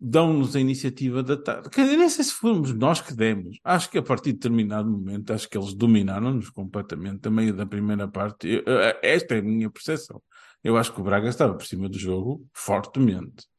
dão-nos 0.00 0.56
a 0.56 0.60
iniciativa 0.60 1.22
da 1.22 1.36
tarde. 1.36 1.68
Dizer, 1.68 1.96
nem 1.96 2.08
sei 2.08 2.24
se 2.24 2.32
fomos 2.32 2.72
nós 2.72 3.00
que 3.00 3.14
demos. 3.14 3.58
Acho 3.62 3.90
que 3.90 3.98
a 3.98 4.02
partir 4.02 4.32
de 4.32 4.38
determinado 4.38 4.90
momento, 4.90 5.32
acho 5.32 5.48
que 5.48 5.58
eles 5.58 5.74
dominaram-nos 5.74 6.48
completamente 6.48 7.28
a 7.28 7.30
meio 7.30 7.54
da 7.54 7.66
primeira 7.66 8.08
parte. 8.08 8.48
Eu- 8.48 8.64
esta 9.02 9.34
é 9.34 9.38
a 9.38 9.42
minha 9.42 9.70
percepção. 9.70 10.22
Eu 10.64 10.76
acho 10.76 10.92
que 10.92 11.00
o 11.00 11.04
Braga 11.04 11.28
estava 11.28 11.54
por 11.54 11.66
cima 11.66 11.88
do 11.88 11.98
jogo 11.98 12.46
fortemente. 12.52 13.49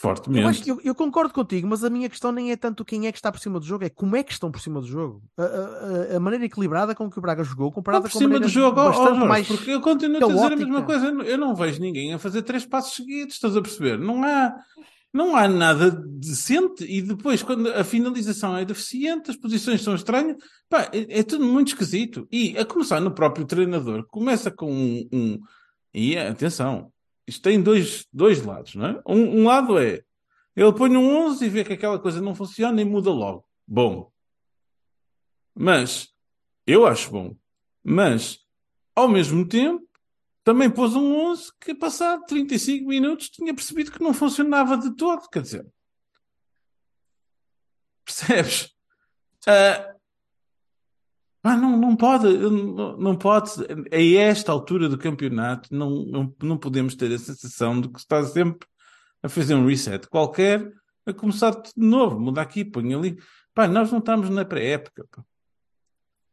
Fortemente. 0.00 0.42
Eu, 0.44 0.48
acho 0.48 0.70
eu, 0.70 0.80
eu 0.84 0.94
concordo 0.94 1.34
contigo, 1.34 1.66
mas 1.66 1.82
a 1.82 1.90
minha 1.90 2.08
questão 2.08 2.30
nem 2.30 2.52
é 2.52 2.56
tanto 2.56 2.84
quem 2.84 3.08
é 3.08 3.12
que 3.12 3.18
está 3.18 3.32
por 3.32 3.40
cima 3.40 3.58
do 3.58 3.66
jogo, 3.66 3.84
é 3.84 3.88
como 3.88 4.14
é 4.14 4.22
que 4.22 4.30
estão 4.32 4.48
por 4.48 4.60
cima 4.60 4.80
do 4.80 4.86
jogo. 4.86 5.20
A, 5.36 5.42
a- 5.42 6.16
a- 6.16 6.20
maneira 6.20 6.44
equilibrada 6.44 6.94
com 6.94 7.10
que 7.10 7.18
o 7.18 7.22
Braga 7.22 7.42
jogou, 7.42 7.66
Não 7.66 7.72
comparada 7.72 8.04
por 8.04 8.12
com 8.12 8.18
cima 8.18 8.38
do 8.38 8.48
jogo, 8.48 8.80
Jorge, 8.92 9.24
mais 9.26 9.48
porque 9.48 9.72
eu 9.72 9.80
continuo 9.80 10.16
a 10.24 10.28
dizer 10.28 10.52
a 10.52 10.56
mesma 10.56 10.82
caótica. 10.82 11.00
coisa. 11.14 11.28
Eu 11.28 11.36
não- 11.36 11.48
não 11.48 11.54
vejo 11.56 11.80
ninguém 11.80 12.14
a 12.14 12.18
fazer 12.18 12.42
três 12.42 12.64
passos 12.64 12.94
seguidos, 12.94 13.34
estás 13.34 13.56
a 13.56 13.60
perceber? 13.60 13.98
Não 13.98 14.22
há, 14.22 14.54
não 15.12 15.34
há 15.34 15.48
nada 15.48 15.90
decente 15.90 16.84
e 16.84 17.02
depois, 17.02 17.42
quando 17.42 17.68
a 17.68 17.82
finalização 17.82 18.56
é 18.56 18.64
deficiente, 18.64 19.32
as 19.32 19.36
posições 19.36 19.82
são 19.82 19.96
estranhas, 19.96 20.36
pá, 20.68 20.88
é, 20.92 21.18
é 21.18 21.22
tudo 21.24 21.44
muito 21.44 21.68
esquisito. 21.72 22.28
E 22.30 22.56
a 22.56 22.64
começar 22.64 23.00
no 23.00 23.10
próprio 23.10 23.44
treinador, 23.44 24.06
começa 24.06 24.48
com 24.48 24.70
um. 24.72 25.08
um- 25.12 25.38
e 25.92 26.16
atenção, 26.16 26.92
isto 27.28 27.42
tem 27.42 27.62
dois, 27.62 28.06
dois 28.12 28.44
lados, 28.44 28.74
não 28.74 28.86
é? 28.86 29.02
Um, 29.06 29.40
um 29.40 29.44
lado 29.44 29.78
é 29.78 30.02
ele 30.56 30.72
põe 30.72 30.96
um 30.96 31.16
11 31.26 31.44
e 31.44 31.48
vê 31.48 31.62
que 31.62 31.74
aquela 31.74 32.00
coisa 32.00 32.20
não 32.20 32.34
funciona 32.34 32.80
e 32.80 32.84
muda 32.84 33.10
logo. 33.10 33.48
Bom. 33.64 34.10
Mas, 35.54 36.12
eu 36.66 36.84
acho 36.84 37.12
bom. 37.12 37.36
Mas, 37.84 38.40
ao 38.92 39.08
mesmo 39.08 39.46
tempo, 39.46 39.88
também 40.42 40.68
pôs 40.68 40.96
um 40.96 41.14
11 41.14 41.52
que, 41.60 41.74
passado 41.76 42.24
35 42.26 42.88
minutos, 42.88 43.30
tinha 43.30 43.54
percebido 43.54 43.92
que 43.92 44.02
não 44.02 44.12
funcionava 44.12 44.76
de 44.76 44.96
todo. 44.96 45.28
Quer 45.28 45.42
dizer, 45.42 45.66
percebes? 48.04 48.74
Ah, 49.46 49.94
ah, 51.52 51.56
não, 51.56 51.76
não 51.76 51.96
pode, 51.96 52.26
não, 52.26 52.96
não 52.96 53.16
pode. 53.16 53.50
A 53.92 54.02
esta 54.20 54.52
altura 54.52 54.88
do 54.88 54.98
campeonato, 54.98 55.74
não, 55.74 56.04
não, 56.06 56.34
não 56.42 56.56
podemos 56.56 56.94
ter 56.94 57.12
a 57.12 57.18
sensação 57.18 57.80
de 57.80 57.88
que 57.88 57.98
está 57.98 58.22
sempre 58.24 58.66
a 59.22 59.28
fazer 59.28 59.54
um 59.54 59.66
reset 59.66 60.06
qualquer, 60.08 60.72
a 61.06 61.12
começar 61.12 61.50
de 61.50 61.70
novo, 61.76 62.20
muda 62.20 62.40
aqui, 62.40 62.64
põe 62.64 62.94
ali. 62.94 63.18
Pá, 63.54 63.66
nós 63.66 63.90
não 63.90 63.98
estamos 63.98 64.30
na 64.30 64.44
pré-época. 64.44 65.06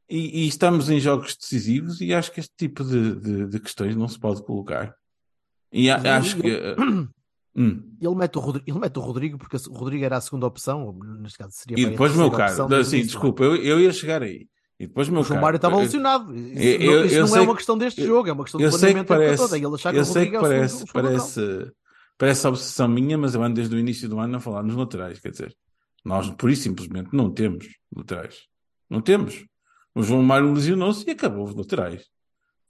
E, 0.08 0.44
e 0.44 0.48
estamos 0.48 0.90
em 0.90 1.00
jogos 1.00 1.36
decisivos 1.36 2.00
e 2.00 2.14
acho 2.14 2.32
que 2.32 2.40
este 2.40 2.54
tipo 2.56 2.84
de, 2.84 3.16
de, 3.16 3.48
de 3.48 3.60
questões 3.60 3.96
não 3.96 4.08
se 4.08 4.20
pode 4.20 4.44
colocar. 4.44 4.96
E 5.72 5.90
a- 5.90 5.98
ele- 5.98 6.10
acho 6.10 6.38
que. 6.38 6.48
ele- 6.48 6.74
uh, 6.74 7.10
hum. 7.56 7.98
Ele 8.00 8.16
mete, 8.16 8.38
o 8.38 8.42
Rodrigo, 8.42 8.70
ele 8.70 8.80
mete 8.80 8.98
o 8.98 9.02
Rodrigo 9.02 9.38
porque 9.40 9.58
o 9.58 9.74
Rodrigo 9.74 10.06
era 10.06 10.18
a 10.18 10.22
segunda 10.22 10.46
opção, 10.46 10.86
ou 10.86 11.04
neste 11.20 11.40
caso 11.40 11.54
seria 11.54 11.80
E 11.80 11.90
depois, 11.90 12.16
meu 12.16 12.30
caro, 12.30 12.52
opção 12.52 12.78
assim, 12.78 13.02
desculpa, 13.02 13.44
eu, 13.44 13.56
eu 13.56 13.80
ia 13.80 13.92
chegar 13.92 14.22
aí. 14.22 14.48
E 14.80 14.88
depois, 14.88 15.08
meu 15.08 15.22
O 15.22 15.24
João 15.24 15.40
Mário 15.40 15.56
estava 15.56 15.76
alucinado. 15.78 16.36
Isso, 16.36 16.60
eu- 16.84 17.06
isso 17.06 17.16
eu 17.16 17.28
não 17.28 17.36
é 17.38 17.42
uma 17.42 17.52
que- 17.54 17.58
questão 17.58 17.78
deste 17.78 18.06
jogo, 18.06 18.28
é 18.28 18.34
uma 18.34 18.44
questão 18.44 18.60
de 18.60 18.66
que 18.66 19.04
parece, 19.06 19.38
toda. 19.44 19.58
Ele 19.58 19.68
achar 19.76 19.94
que 19.94 20.00
eu 20.00 20.06
sei 20.06 20.24
que 20.30 20.36
é 20.36 20.40
segundo- 20.40 20.42
parece, 20.50 20.76
o 20.76 20.78
segundo 20.80 20.96
lateral. 20.96 21.18
parece, 21.20 21.72
parece 22.18 22.48
obsessão 22.48 22.88
minha, 22.90 23.18
mas 23.18 23.36
eu 23.36 23.42
ando 23.44 23.56
desde 23.56 23.74
o 23.76 23.80
início 23.80 24.10
do 24.10 24.20
ano 24.20 24.36
a 24.36 24.40
falar 24.42 24.64
nos 24.64 24.76
laterais, 24.76 25.20
quer 25.20 25.32
dizer, 25.32 25.56
nós 26.04 26.30
por 26.32 26.50
isso 26.50 26.64
simplesmente 26.64 27.10
não 27.14 27.32
temos 27.32 27.68
laterais. 27.96 28.42
Não 28.90 29.00
temos. 29.02 29.46
O 29.96 30.04
João 30.04 30.22
Mário 30.22 30.52
lesionou-se 30.52 31.08
e 31.08 31.12
acabou 31.12 31.46
os 31.46 31.56
laterais. 31.56 32.06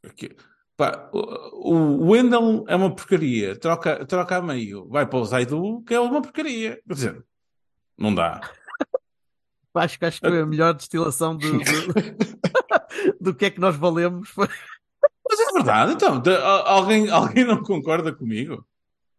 Aqui- 0.05 0.35
pá, 0.77 1.09
o, 1.11 1.71
o 1.71 2.09
Wendel 2.11 2.65
é 2.67 2.75
uma 2.75 2.93
porcaria, 2.93 3.55
troca, 3.57 4.05
troca 4.05 4.37
a 4.37 4.41
meio, 4.43 4.87
vai 4.89 5.07
para 5.07 5.17
o 5.17 5.25
Zaidu, 5.25 5.81
que 5.81 5.95
é 5.95 5.99
uma 5.99 6.21
porcaria. 6.21 6.79
Quer 6.87 6.93
dizer, 6.93 7.25
não 7.97 8.13
dá. 8.13 8.41
Acho 9.75 9.99
que 9.99 10.05
acho 10.05 10.21
que 10.21 10.29
foi 10.29 10.39
a 10.41 10.45
melhor 10.45 10.73
destilação 10.73 11.35
do, 11.35 11.51
do, 11.51 11.59
do 13.21 13.35
que 13.35 13.45
é 13.45 13.49
que 13.49 13.59
nós 13.59 13.75
valemos. 13.75 14.31
Mas 14.37 15.39
é 15.39 15.51
verdade, 15.53 15.93
então, 15.93 16.19
de- 16.19 16.35
alguém, 16.35 17.09
alguém 17.09 17.43
não 17.45 17.61
concorda 17.61 18.13
comigo? 18.13 18.65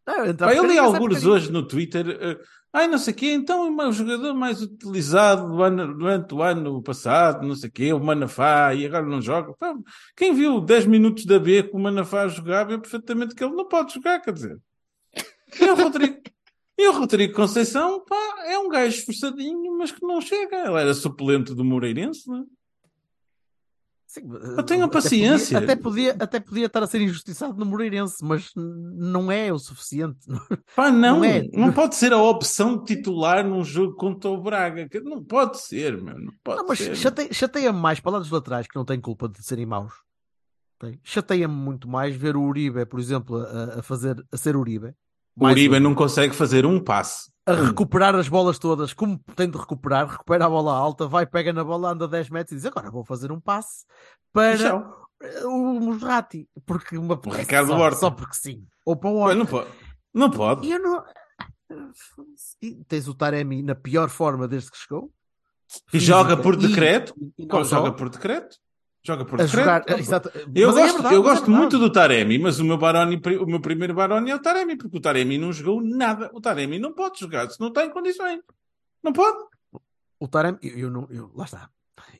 Não, 0.06 0.24
entrar 0.24 0.46
Pá, 0.46 0.54
eu 0.54 0.64
li 0.64 0.78
alguns 0.78 1.24
hoje 1.24 1.50
no 1.50 1.66
Twitter. 1.66 2.06
eh, 2.20 2.38
ai, 2.72 2.86
não 2.86 2.96
sei 2.96 3.12
o 3.12 3.16
quê, 3.16 3.32
então 3.32 3.80
é 3.80 3.88
o 3.88 3.92
jogador 3.92 4.32
mais 4.34 4.62
utilizado 4.62 5.48
durante 5.48 6.32
o 6.32 6.42
ano 6.42 6.80
passado, 6.80 7.44
não 7.46 7.56
sei 7.56 7.68
o 7.68 7.72
quê, 7.72 7.92
o 7.92 7.98
Manafá, 7.98 8.72
e 8.72 8.86
agora 8.86 9.04
não 9.04 9.20
joga. 9.20 9.52
Pá, 9.54 9.74
quem 10.16 10.32
viu 10.32 10.60
10 10.60 10.86
minutos 10.86 11.26
da 11.26 11.40
B 11.40 11.64
com 11.64 11.76
o 11.78 11.82
Manafá 11.82 12.28
jogar, 12.28 12.64
vê 12.64 12.78
perfeitamente 12.78 13.34
que 13.34 13.42
ele 13.42 13.54
não 13.54 13.68
pode 13.68 13.94
jogar, 13.94 14.20
quer 14.20 14.32
dizer. 14.32 14.56
E 15.60 15.64
o 15.64 15.74
Rodrigo, 15.74 16.20
e 16.78 16.88
o 16.88 16.92
Rodrigo 16.92 17.34
Conceição, 17.34 18.04
pá, 18.04 18.44
é 18.46 18.58
um 18.58 18.68
gajo 18.68 18.96
esforçadinho, 18.98 19.76
mas 19.78 19.90
que 19.92 20.04
não 20.04 20.20
chega. 20.20 20.56
Ele 20.66 20.80
era 20.80 20.94
suplente 20.94 21.54
do 21.54 21.64
Moreirense, 21.64 22.28
não 22.28 22.40
é? 22.40 22.44
Sim, 24.08 24.20
Eu 24.56 24.62
tenho 24.62 24.84
até 24.84 24.92
paciência. 24.92 25.58
Podia, 25.60 25.72
até, 25.74 25.82
podia, 25.82 26.16
até 26.18 26.40
podia 26.40 26.66
estar 26.66 26.82
a 26.82 26.86
ser 26.86 27.00
injustiçado 27.00 27.58
no 27.58 27.66
Moreirense, 27.66 28.24
mas 28.24 28.50
não 28.54 29.30
é 29.32 29.52
o 29.52 29.58
suficiente. 29.58 30.20
Pá, 30.76 30.90
não, 30.90 31.18
Não 31.18 31.24
é. 31.24 31.42
não 31.52 31.72
pode 31.72 31.96
ser 31.96 32.12
a 32.12 32.22
opção 32.22 32.82
titular 32.82 33.46
num 33.46 33.64
jogo 33.64 33.94
contra 33.94 34.30
o 34.30 34.40
Braga. 34.40 34.88
Não 35.02 35.22
pode 35.22 35.60
ser, 35.60 36.00
meu. 36.00 36.18
Não 36.18 36.32
pode 36.42 36.58
Não, 36.58 36.68
mas 36.68 36.78
ser. 36.78 36.94
chate- 36.96 37.34
chateia-me 37.34 37.78
mais 37.78 37.98
para 38.00 38.12
lá 38.12 38.18
dos 38.20 38.30
laterais 38.30 38.66
que 38.66 38.76
não 38.76 38.84
têm 38.84 39.00
culpa 39.00 39.28
de 39.28 39.42
serem 39.42 39.66
maus. 39.66 39.92
Chateia-me 41.02 41.54
muito 41.54 41.88
mais 41.88 42.14
ver 42.14 42.36
o 42.36 42.42
Uribe, 42.42 42.86
por 42.86 43.00
exemplo, 43.00 43.38
a, 43.38 43.80
a 43.80 43.82
fazer 43.82 44.24
a 44.30 44.36
ser 44.36 44.56
Uribe. 44.56 44.94
O 45.38 45.46
Uribe 45.46 45.77
um. 45.77 45.81
não 45.81 45.94
consegue 45.94 46.35
fazer 46.35 46.64
um 46.66 46.81
passe. 46.83 47.31
a 47.46 47.53
recuperar 47.53 48.14
as 48.16 48.29
bolas 48.29 48.59
todas, 48.59 48.92
como 48.92 49.18
tem 49.37 49.49
de 49.51 49.57
recuperar, 49.59 50.09
recupera 50.09 50.46
a 50.46 50.49
bola 50.49 50.72
alta, 50.77 51.07
vai, 51.07 51.25
pega 51.27 51.53
na 51.53 51.62
bola, 51.62 51.90
anda 51.92 52.09
10 52.09 52.31
metros 52.31 52.53
e 52.53 52.57
diz 52.57 52.64
agora 52.66 52.90
vou 52.90 53.05
fazer 53.05 53.31
um 53.31 53.38
passe 53.40 53.85
para 54.33 54.83
o 55.44 55.81
Musrati, 55.81 56.49
porque 56.66 56.96
uma 56.99 57.20
O 57.25 57.31
Ricardo 57.31 57.68
só, 57.68 57.79
Horta. 57.79 57.96
só 57.99 58.11
porque 58.11 58.35
sim. 58.35 58.66
Ou 58.85 58.96
para 58.96 59.11
o 59.11 59.16
Horta. 59.16 59.35
Não 59.37 59.46
pode. 59.46 59.70
Não 60.12 60.31
pode. 60.31 60.66
E 60.66 60.72
eu 60.72 60.79
não. 60.81 61.05
E 62.62 62.85
tens 62.88 63.09
o 63.09 63.14
Taremi 63.14 63.62
na 63.62 63.75
pior 63.75 64.09
forma 64.09 64.46
desde 64.49 64.70
que 64.70 64.77
chegou. 64.79 65.11
E 65.92 65.99
joga 65.99 66.37
por 66.37 66.55
e- 66.55 66.59
decreto. 66.68 67.12
e 67.38 67.46
Qual- 67.46 67.64
Joga 67.64 67.88
só. 67.88 67.92
por 67.94 68.09
decreto. 68.09 68.57
Joga 69.06 69.24
por 69.24 69.40
a 69.40 69.46
jogar. 69.46 69.84
Exato. 69.98 70.30
Eu 70.54 70.68
Mas 70.68 70.76
é 70.76 70.80
gosto, 70.82 70.94
verdade, 70.94 71.14
eu 71.14 71.20
é 71.20 71.22
gosto 71.24 71.44
verdade. 71.44 71.50
muito 71.60 71.78
do 71.78 71.92
Taremi, 71.92 72.38
mas 72.38 72.58
o 72.58 72.64
meu, 72.64 72.76
Baroni, 72.76 73.20
o 73.40 73.46
meu 73.46 73.60
primeiro 73.60 73.94
Baroni 73.94 74.30
é 74.30 74.34
o 74.34 74.38
Taremi, 74.40 74.76
porque 74.76 74.96
o 74.96 75.00
Taremi 75.00 75.38
não 75.38 75.52
jogou 75.52 75.80
nada. 75.82 76.30
O 76.34 76.40
Taremi 76.40 76.78
não 76.78 76.92
pode 76.92 77.20
jogar 77.20 77.48
se 77.50 77.60
não 77.60 77.68
está 77.68 77.84
em 77.84 77.90
condições. 77.90 78.40
Não 79.02 79.12
pode. 79.12 79.38
O 80.18 80.26
Taremi, 80.26 80.58
eu, 80.62 80.78
eu 80.78 80.90
não, 80.90 81.06
eu- 81.10 81.30
lá 81.36 81.44
está. 81.44 81.70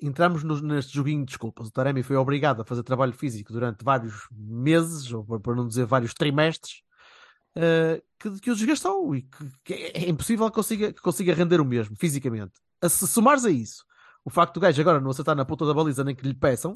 Entramos 0.01 0.43
no- 0.45 0.61
neste 0.61 0.95
joguinho 0.95 1.21
de 1.21 1.27
desculpas. 1.27 1.69
O 1.69 1.73
Taremi 1.73 2.03
foi 2.03 2.17
obrigado 2.17 2.61
a 2.63 2.65
fazer 2.65 2.83
trabalho 2.83 3.13
físico 3.13 3.53
durante 3.53 3.85
vários 3.85 4.29
meses, 4.33 5.11
ou 5.13 5.25
para- 5.25 5.55
não 5.55 5.67
dizer 5.67 5.87
vários 5.87 6.13
trimestres, 6.15 6.83
eh, 7.57 8.03
que, 8.19 8.31
que 8.41 8.51
o 8.51 8.55
desgastou 8.55 9.15
e 9.15 9.23
que, 9.23 9.47
que 9.65 9.75
é 9.75 10.09
impossível 10.09 10.47
que 10.49 10.55
consiga, 10.55 10.93
que 10.93 11.01
consiga 11.01 11.35
render 11.35 11.61
o 11.61 11.65
mesmo 11.65 11.97
fisicamente. 11.97 12.53
A, 12.83 12.89
se 12.89 13.07
somares 13.09 13.45
a 13.47 13.51
isso 13.51 13.85
o 14.27 14.31
facto 14.31 14.55
do 14.55 14.61
gajo 14.61 14.81
agora 14.83 15.01
não 15.01 15.11
acertar 15.11 15.37
na 15.37 15.45
ponta 15.45 15.65
da 15.65 15.73
baliza 15.73 16.03
nem 16.05 16.15
que 16.15 16.27
lhe 16.27 16.35
peçam, 16.35 16.73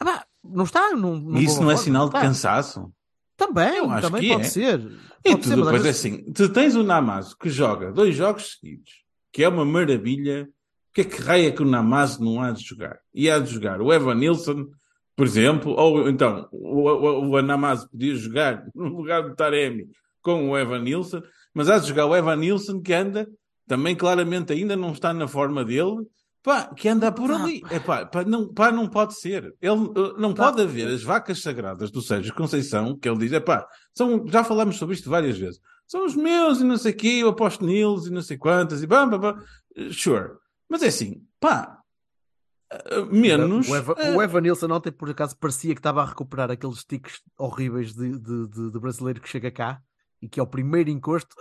ah, 0.00 0.24
não 0.42 0.64
está. 0.64 0.90
Não, 0.96 1.14
não 1.16 1.38
Isso 1.38 1.60
não 1.60 1.70
é 1.70 1.74
forma, 1.74 1.76
sinal 1.84 2.06
de 2.08 2.12
cansaço? 2.12 2.90
Também, 3.36 3.76
Eu 3.76 3.90
acho 3.90 4.06
também 4.08 4.22
que 4.22 4.28
pode 4.30 4.40
é. 4.46 4.48
ser. 4.48 4.80
E 5.24 5.30
Pode 5.30 5.42
tu 5.42 5.48
ser, 5.48 5.56
depois 5.56 5.74
é 5.74 5.78
vezes- 5.84 6.00
assim, 6.00 6.32
tu 6.32 6.48
tens 6.48 6.74
o 6.74 6.82
Namazo 6.82 7.36
que 7.38 7.50
joga 7.50 7.92
dois 7.92 8.14
jogos 8.16 8.56
seguidos, 8.58 8.90
que 9.30 9.44
é 9.44 9.48
uma 9.48 9.64
maravilha. 9.64 10.48
O 10.90 10.92
que 10.96 11.02
é 11.02 11.04
que 11.04 11.20
raia 11.20 11.52
que 11.52 11.62
o 11.62 11.66
Namazo 11.66 12.24
não 12.24 12.40
há 12.40 12.50
de 12.50 12.62
jogar? 12.64 12.98
E 13.14 13.30
há 13.30 13.38
de 13.38 13.52
jogar 13.52 13.82
o 13.82 13.92
Evan 13.92 14.14
Nilsson, 14.14 14.66
por 15.14 15.26
exemplo, 15.26 15.72
ou 15.72 16.08
então 16.08 16.48
o, 16.50 16.88
o, 16.88 17.30
o 17.36 17.42
Namazo 17.42 17.90
podia 17.90 18.14
jogar 18.16 18.64
no 18.74 18.88
lugar 18.96 19.22
do 19.22 19.34
Taremi 19.36 19.86
com 20.22 20.48
o 20.50 20.56
Evan 20.58 20.80
Nilsson, 20.80 21.20
mas 21.52 21.68
há 21.68 21.78
de 21.78 21.88
jogar 21.88 22.06
o 22.06 22.16
Evan 22.16 22.36
Nilsson 22.36 22.80
que 22.80 22.94
anda, 22.94 23.28
também 23.66 23.94
claramente 23.94 24.52
ainda 24.54 24.74
não 24.76 24.92
está 24.92 25.12
na 25.12 25.28
forma 25.28 25.62
dele, 25.64 25.96
pá, 26.46 26.72
que 26.74 26.88
anda 26.88 27.10
por 27.10 27.28
ali. 27.32 27.60
É 27.70 27.80
pá, 27.80 28.06
pá, 28.06 28.24
não, 28.24 28.46
pá, 28.54 28.70
não 28.70 28.88
pode 28.88 29.18
ser. 29.18 29.52
Ele, 29.60 29.72
uh, 29.74 30.16
não 30.16 30.32
pode 30.32 30.62
haver 30.62 30.86
as 30.86 31.02
vacas 31.02 31.42
sagradas 31.42 31.90
do 31.90 32.00
Sérgio 32.00 32.32
Conceição, 32.32 32.96
que 32.96 33.08
ele 33.08 33.18
diz, 33.18 33.32
é 33.32 33.40
pá, 33.40 33.66
são, 33.92 34.24
já 34.28 34.44
falamos 34.44 34.76
sobre 34.76 34.94
isto 34.94 35.10
várias 35.10 35.36
vezes. 35.36 35.60
São 35.88 36.06
os 36.06 36.14
meus 36.14 36.60
e 36.60 36.64
não 36.64 36.76
sei 36.76 36.92
o 36.92 36.96
quê, 36.96 37.18
eu 37.20 37.28
aposto 37.30 37.64
neles 37.66 38.06
e 38.06 38.10
não 38.10 38.22
sei 38.22 38.38
quantas 38.38 38.80
e 38.80 38.86
bam, 38.86 39.08
bam, 39.08 39.18
bam. 39.18 39.42
Sure. 39.92 40.34
Mas 40.68 40.82
é 40.82 40.86
assim, 40.86 41.20
pá, 41.40 41.78
uh, 42.92 43.06
menos. 43.06 43.68
O 43.68 43.74
Evan, 43.74 43.92
uh, 43.94 44.16
o 44.16 44.22
Evan 44.22 44.40
Nilsson 44.42 44.70
ontem, 44.72 44.92
por 44.92 45.10
acaso, 45.10 45.36
parecia 45.36 45.74
que 45.74 45.80
estava 45.80 46.00
a 46.02 46.06
recuperar 46.06 46.48
aqueles 46.50 46.84
tiques 46.84 47.20
horríveis 47.36 47.92
de, 47.92 48.18
de, 48.20 48.48
de- 48.48 48.70
de 48.70 48.78
brasileiro 48.78 49.20
que 49.20 49.28
chega 49.28 49.50
cá 49.50 49.80
e 50.22 50.28
que 50.28 50.38
é 50.38 50.42
o 50.42 50.46
primeiro 50.46 50.90
encosto. 50.90 51.34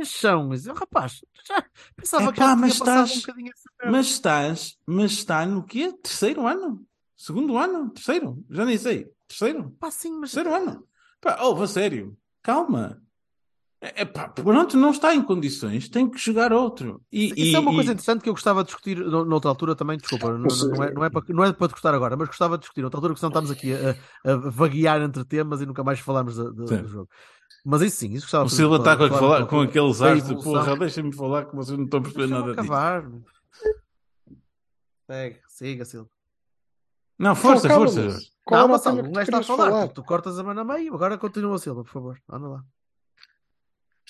Ah, 0.00 0.04
Chão, 0.04 0.48
mas, 0.48 0.66
rapaz, 0.66 1.20
já 1.46 1.64
pensava 1.96 2.24
Epá, 2.24 2.32
que 2.32 2.38
já 2.40 2.56
mas 2.56 2.72
estás- 2.74 3.10
um 3.12 3.16
bocadinho 3.20 3.50
essa. 3.52 3.90
Mas 3.90 4.06
estás, 4.06 4.78
mas 4.86 5.12
está 5.12 5.46
no 5.46 5.64
quê? 5.64 5.92
Terceiro 5.92 6.46
ano? 6.46 6.86
Segundo 7.16 7.56
ano? 7.58 7.90
Terceiro? 7.90 8.44
Já 8.50 8.64
nem 8.64 8.78
sei. 8.78 9.10
Terceiro? 9.26 9.70
Pá, 9.78 9.90
sim, 9.90 10.12
mas 10.12 10.32
Terceiro 10.32 10.54
ano? 10.54 10.86
Pá, 11.20 11.38
oh, 11.42 11.60
a 11.62 11.66
sério. 11.66 12.16
Calma. 12.42 13.02
É, 13.80 14.04
pá, 14.04 14.28
pronto, 14.28 14.76
não 14.76 14.90
está 14.90 15.14
em 15.14 15.22
condições, 15.22 15.88
tem 15.88 16.10
que 16.10 16.18
jogar 16.18 16.52
outro. 16.52 17.00
E, 17.12 17.32
Isso 17.48 17.56
é 17.56 17.60
uma 17.60 17.70
e- 17.70 17.74
coisa 17.76 17.90
e- 17.90 17.92
interessante 17.92 18.22
que 18.22 18.28
eu 18.28 18.32
gostava 18.32 18.62
de 18.64 18.66
discutir 18.66 18.98
no- 18.98 19.24
noutra 19.24 19.48
altura 19.50 19.76
também, 19.76 19.96
desculpa, 19.96 20.32
não, 20.32 20.38
não- 20.48 20.82
é, 20.84 20.92
não, 20.92 21.04
é 21.04 21.10
para, 21.10 21.22
não 21.28 21.44
é 21.44 21.52
para 21.52 21.66
discutir 21.68 21.86
agora, 21.94 22.16
mas 22.16 22.26
gostava 22.26 22.56
de 22.56 22.62
discutir 22.62 22.82
noutra 22.82 22.98
altura, 22.98 23.12
porque 23.14 23.20
senão 23.20 23.30
estamos 23.30 23.50
aqui 23.52 23.72
a, 23.72 24.32
a 24.32 24.36
vaguear 24.50 25.00
entre 25.02 25.24
temas 25.24 25.60
e 25.60 25.66
nunca 25.66 25.84
mais 25.84 26.00
falamos 26.00 26.36
da- 26.36 26.66
Sim. 26.66 26.82
do 26.82 26.88
jogo. 26.88 27.08
Mas 27.64 27.82
isso 27.82 27.96
sim, 27.98 28.12
isso 28.14 28.22
gostava 28.26 28.44
o 28.44 28.48
de 28.48 28.54
Silva 28.54 28.76
está 28.76 28.96
com, 28.96 29.08
falar 29.10 29.46
com 29.46 29.60
aqueles 29.60 30.02
ares 30.02 30.26
de 30.26 30.34
porra, 30.42 30.76
deixem-me 30.76 31.12
falar 31.14 31.44
que 31.46 31.54
vocês 31.54 31.76
não 31.78 31.84
estão 31.84 32.00
a 32.00 32.02
perceber 32.02 32.26
Deixa-me 32.26 32.40
nada 32.48 32.60
disso. 32.60 32.72
acabar. 32.72 33.10
Segue, 35.06 35.40
siga, 35.48 35.84
Silva. 35.84 36.08
Não, 37.18 37.34
força, 37.34 37.68
Calma, 37.68 37.86
força. 37.86 38.02
mas 38.02 38.12
Jorge. 38.12 38.30
qual 38.44 38.60
Não, 38.60 38.64
era 38.66 38.74
o 38.74 38.76
Gonçalo, 38.78 38.96
tema 38.96 39.08
um 39.08 39.12
que 39.12 39.12
tu 39.12 39.18
gajo 39.18 39.40
está 39.40 39.52
a 39.54 39.56
falar, 39.56 39.70
falar? 39.70 39.88
tu, 39.88 39.94
tu 39.94 40.04
cortas 40.04 40.38
a 40.38 40.42
mão 40.42 40.58
a 40.58 40.64
meio, 40.64 40.94
agora 40.94 41.18
continua, 41.18 41.58
Silva, 41.58 41.82
por 41.84 41.90
favor, 41.92 42.18
anda 42.30 42.48
lá. 42.48 42.64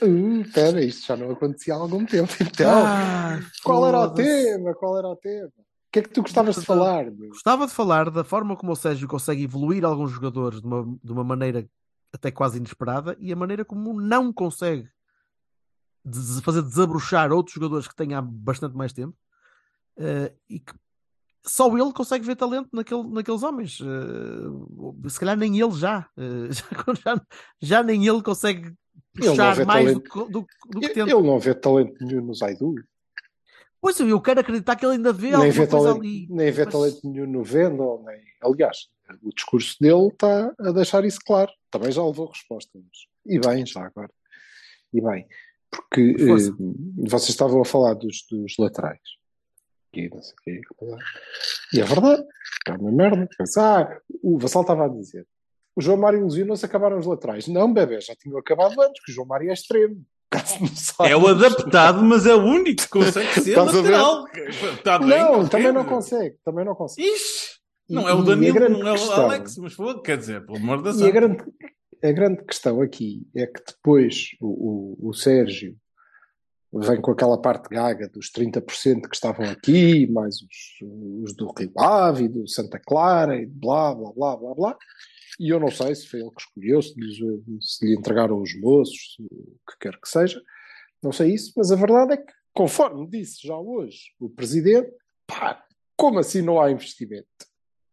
Hum, 0.02 0.40
Espera, 0.42 0.82
isto 0.82 1.06
já 1.06 1.16
não 1.16 1.30
acontecia 1.30 1.74
há 1.74 1.78
algum 1.78 2.04
tempo. 2.04 2.32
Então, 2.40 2.84
Ah, 2.86 3.40
qual 3.62 3.86
era 3.86 4.00
o 4.00 4.14
tema? 4.14 4.74
Qual 4.74 4.98
era 4.98 5.08
o 5.08 5.16
tema? 5.16 5.48
O 5.48 5.90
que 5.90 5.98
é 6.00 6.02
que 6.02 6.10
tu 6.10 6.22
gostavas 6.22 6.56
de 6.56 6.64
falar? 6.66 7.10
meu? 7.10 7.30
Gostava 7.30 7.66
de 7.66 7.72
falar 7.72 8.10
da 8.10 8.22
forma 8.22 8.54
como 8.56 8.72
o 8.72 8.76
Sérgio 8.76 9.08
consegue 9.08 9.44
evoluir 9.44 9.84
alguns 9.84 10.10
jogadores 10.10 10.60
de 10.60 10.66
uma, 10.66 10.98
de 11.02 11.12
uma 11.12 11.24
maneira 11.24 11.68
até 12.12 12.30
quase 12.30 12.58
inesperada 12.58 13.16
e 13.18 13.32
a 13.32 13.36
maneira 13.36 13.64
como 13.64 14.00
não 14.00 14.32
consegue 14.32 14.88
fazer 16.42 16.62
desabrochar 16.62 17.32
outros 17.32 17.54
jogadores 17.54 17.86
que 17.88 17.94
têm 17.96 18.14
há 18.14 18.22
bastante 18.22 18.76
mais 18.76 18.92
tempo 18.92 19.16
eh, 19.98 20.32
e 20.48 20.60
que 20.60 20.72
só 21.44 21.74
ele 21.76 21.92
consegue 21.92 22.24
ver 22.24 22.36
talento 22.36 22.68
naquele, 22.72 23.02
naqueles 23.08 23.42
homens. 23.42 23.78
Eh, 23.80 25.08
se 25.08 25.18
calhar 25.18 25.36
nem 25.36 25.58
ele 25.58 25.72
já. 25.72 26.06
eh, 26.16 26.48
já, 26.52 26.94
já, 27.14 27.22
já 27.60 27.82
nem 27.82 28.06
ele 28.06 28.22
consegue 28.22 28.74
puxar 29.18 29.66
mais 29.66 29.94
do, 29.94 30.00
que- 30.00 30.18
do, 30.18 30.26
do 30.30 30.46
que 30.80 30.86
Ele 30.86 30.94
tenta. 30.94 31.10
ele 31.10 31.22
não 31.26 31.38
vê 31.38 31.54
talento 31.54 32.04
nenhum 32.04 32.24
no 32.24 32.34
Zaidu, 32.34 32.74
Pois 33.80 33.98
eu 34.00 34.20
quero 34.20 34.40
acreditar 34.40 34.74
que 34.74 34.84
ele 34.84 34.96
ainda 34.96 35.12
vê 35.12 35.36
nem 35.36 35.50
vê, 35.52 35.64
talento, 35.64 36.00
ali. 36.00 36.26
nem 36.28 36.50
vê 36.50 36.64
Mas- 36.64 36.72
talento 36.72 37.00
nenhum 37.04 37.26
no 37.28 37.44
Vendel, 37.44 38.02
nem... 38.04 38.20
aliás, 38.42 38.88
o 39.22 39.30
discurso 39.32 39.76
dele 39.80 40.08
está 40.08 40.52
a 40.60 40.72
deixar 40.72 41.04
isso 41.04 41.20
claro. 41.24 41.50
Também 41.70 41.92
já 41.92 42.04
levou 42.04 42.26
resposta. 42.26 42.70
Mas... 42.74 43.06
E 43.24 43.38
bem, 43.38 43.64
já 43.64 43.86
agora. 43.86 44.10
E 44.92 45.00
bem, 45.00 45.26
porque 45.70 46.16
eh, 46.18 47.06
vocês 47.08 47.28
estavam 47.30 47.60
a 47.60 47.64
falar 47.64 47.94
dos, 47.94 48.26
dos 48.28 48.54
laterais. 48.58 48.98
E, 49.94 50.08
não 50.08 50.20
sei 50.22 50.32
o 50.34 50.42
quê. 50.42 50.60
e 51.74 51.80
é 51.80 51.84
verdade, 51.84 52.24
é 52.66 52.72
uma 52.72 52.90
merda. 52.90 53.28
Ah, 53.58 53.96
o 54.22 54.38
Vassal 54.38 54.62
estava 54.62 54.86
a 54.86 54.88
dizer. 54.88 55.24
O 55.78 55.80
João 55.80 55.96
Mário 55.96 56.24
lesionou-se, 56.24 56.66
acabaram 56.66 56.98
os 56.98 57.06
laterais. 57.06 57.46
Não, 57.46 57.72
bebê, 57.72 58.00
já 58.00 58.12
tinham 58.16 58.36
acabado 58.36 58.74
antes, 58.82 59.00
que 59.04 59.12
o 59.12 59.14
João 59.14 59.28
Mário 59.28 59.48
é 59.48 59.52
extremo. 59.52 60.04
Não. 60.98 61.06
É 61.06 61.16
o 61.16 61.28
adaptado, 61.28 62.02
mas 62.02 62.26
é 62.26 62.34
o 62.34 62.42
único 62.42 62.82
que 62.82 62.88
consegue 62.88 63.40
ser 63.40 63.56
lateral. 63.56 64.26
Está 64.26 64.98
bem, 64.98 65.08
Não, 65.08 65.34
ok, 65.38 65.48
também 65.50 65.72
não 65.72 65.84
consegue, 65.84 66.36
também 66.44 66.64
não 66.64 66.74
consegue. 66.74 67.06
Ixi, 67.08 67.58
E- 67.88 67.94
não 67.94 68.08
é 68.08 68.12
o 68.12 68.22
e 68.22 68.24
Danilo, 68.24 68.68
não 68.70 68.88
é 68.88 68.90
o 68.90 68.94
questão- 68.94 69.24
Alex, 69.26 69.56
mas 69.58 69.72
foi, 69.72 70.02
quer 70.02 70.18
dizer, 70.18 70.44
pelo 70.44 70.58
amor 70.58 70.82
da 70.82 70.90
E 70.90 71.04
a 71.06 71.10
grande, 71.12 71.44
a 72.02 72.10
grande 72.12 72.42
questão 72.44 72.82
aqui 72.82 73.24
é 73.36 73.46
que 73.46 73.62
depois 73.64 74.30
o, 74.40 74.96
o, 75.06 75.08
o 75.10 75.14
Sérgio 75.14 75.76
vem 76.72 77.00
com 77.00 77.12
aquela 77.12 77.40
parte 77.40 77.68
gaga 77.68 78.08
dos 78.08 78.30
30% 78.32 79.08
que 79.08 79.14
estavam 79.14 79.48
aqui, 79.48 80.08
mais 80.08 80.34
os, 80.42 81.22
os 81.22 81.34
do 81.36 81.50
Rio 81.56 81.72
Ave, 81.78 82.26
do 82.28 82.48
Santa 82.48 82.80
Clara, 82.84 83.36
e 83.40 83.46
blá, 83.46 83.94
blá, 83.94 84.12
blá, 84.12 84.36
blá, 84.36 84.54
blá. 84.56 84.76
E 85.38 85.50
eu 85.50 85.60
não 85.60 85.70
sei 85.70 85.94
se 85.94 86.06
foi 86.08 86.20
ele 86.20 86.30
que 86.30 86.40
escolheu, 86.40 86.82
se, 86.82 86.98
lhes- 86.98 87.18
se 87.60 87.86
lhe 87.86 87.94
entregaram 87.94 88.40
os 88.40 88.58
moços, 88.60 89.16
o 89.20 89.56
que 89.70 89.78
quer 89.80 90.00
que 90.00 90.08
seja. 90.08 90.42
Não 91.02 91.12
sei 91.12 91.32
isso, 91.32 91.52
mas 91.56 91.70
a 91.70 91.76
verdade 91.76 92.14
é 92.14 92.16
que, 92.16 92.32
conforme 92.52 93.06
disse 93.06 93.46
já 93.46 93.56
hoje 93.56 94.12
o 94.18 94.28
Presidente, 94.28 94.90
pá, 95.26 95.64
como 95.96 96.18
assim 96.18 96.42
não 96.42 96.60
há 96.60 96.70
investimento? 96.70 97.28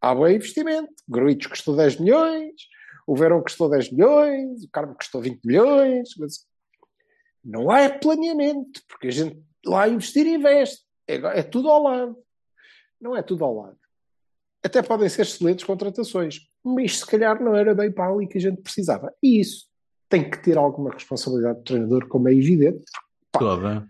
Há 0.01 0.15
bem 0.15 0.35
investimento. 0.35 0.93
Gruitos 1.07 1.47
custou 1.47 1.75
10 1.75 1.99
milhões, 1.99 2.53
o 3.05 3.15
Verão 3.15 3.41
custou 3.41 3.69
10 3.69 3.91
milhões, 3.91 4.63
o 4.63 4.69
Carmo 4.69 4.95
custou 4.95 5.21
20 5.21 5.43
milhões, 5.43 6.09
mas 6.17 6.47
não 7.43 7.69
há 7.69 7.87
planeamento, 7.89 8.81
porque 8.87 9.07
a 9.07 9.11
gente 9.11 9.39
lá 9.65 9.87
investir 9.87 10.25
investe. 10.25 10.83
É, 11.07 11.15
é 11.15 11.43
tudo 11.43 11.69
ao 11.69 11.83
lado. 11.83 12.17
Não 12.99 13.15
é 13.15 13.21
tudo 13.21 13.45
ao 13.45 13.55
lado. 13.55 13.77
Até 14.63 14.81
podem 14.81 15.07
ser 15.09 15.21
excelentes 15.21 15.63
contratações, 15.63 16.39
mas 16.65 16.99
se 16.99 17.05
calhar 17.05 17.41
não 17.41 17.55
era 17.55 17.75
bem 17.75 17.91
para 17.91 18.11
ali 18.11 18.27
que 18.27 18.39
a 18.39 18.41
gente 18.41 18.61
precisava. 18.61 19.13
E 19.21 19.39
isso 19.39 19.67
tem 20.09 20.29
que 20.29 20.41
ter 20.41 20.57
alguma 20.57 20.91
responsabilidade 20.91 21.59
do 21.59 21.63
treinador, 21.63 22.07
como 22.07 22.27
é 22.27 22.33
evidente. 22.33 22.83
Toda. 23.31 23.87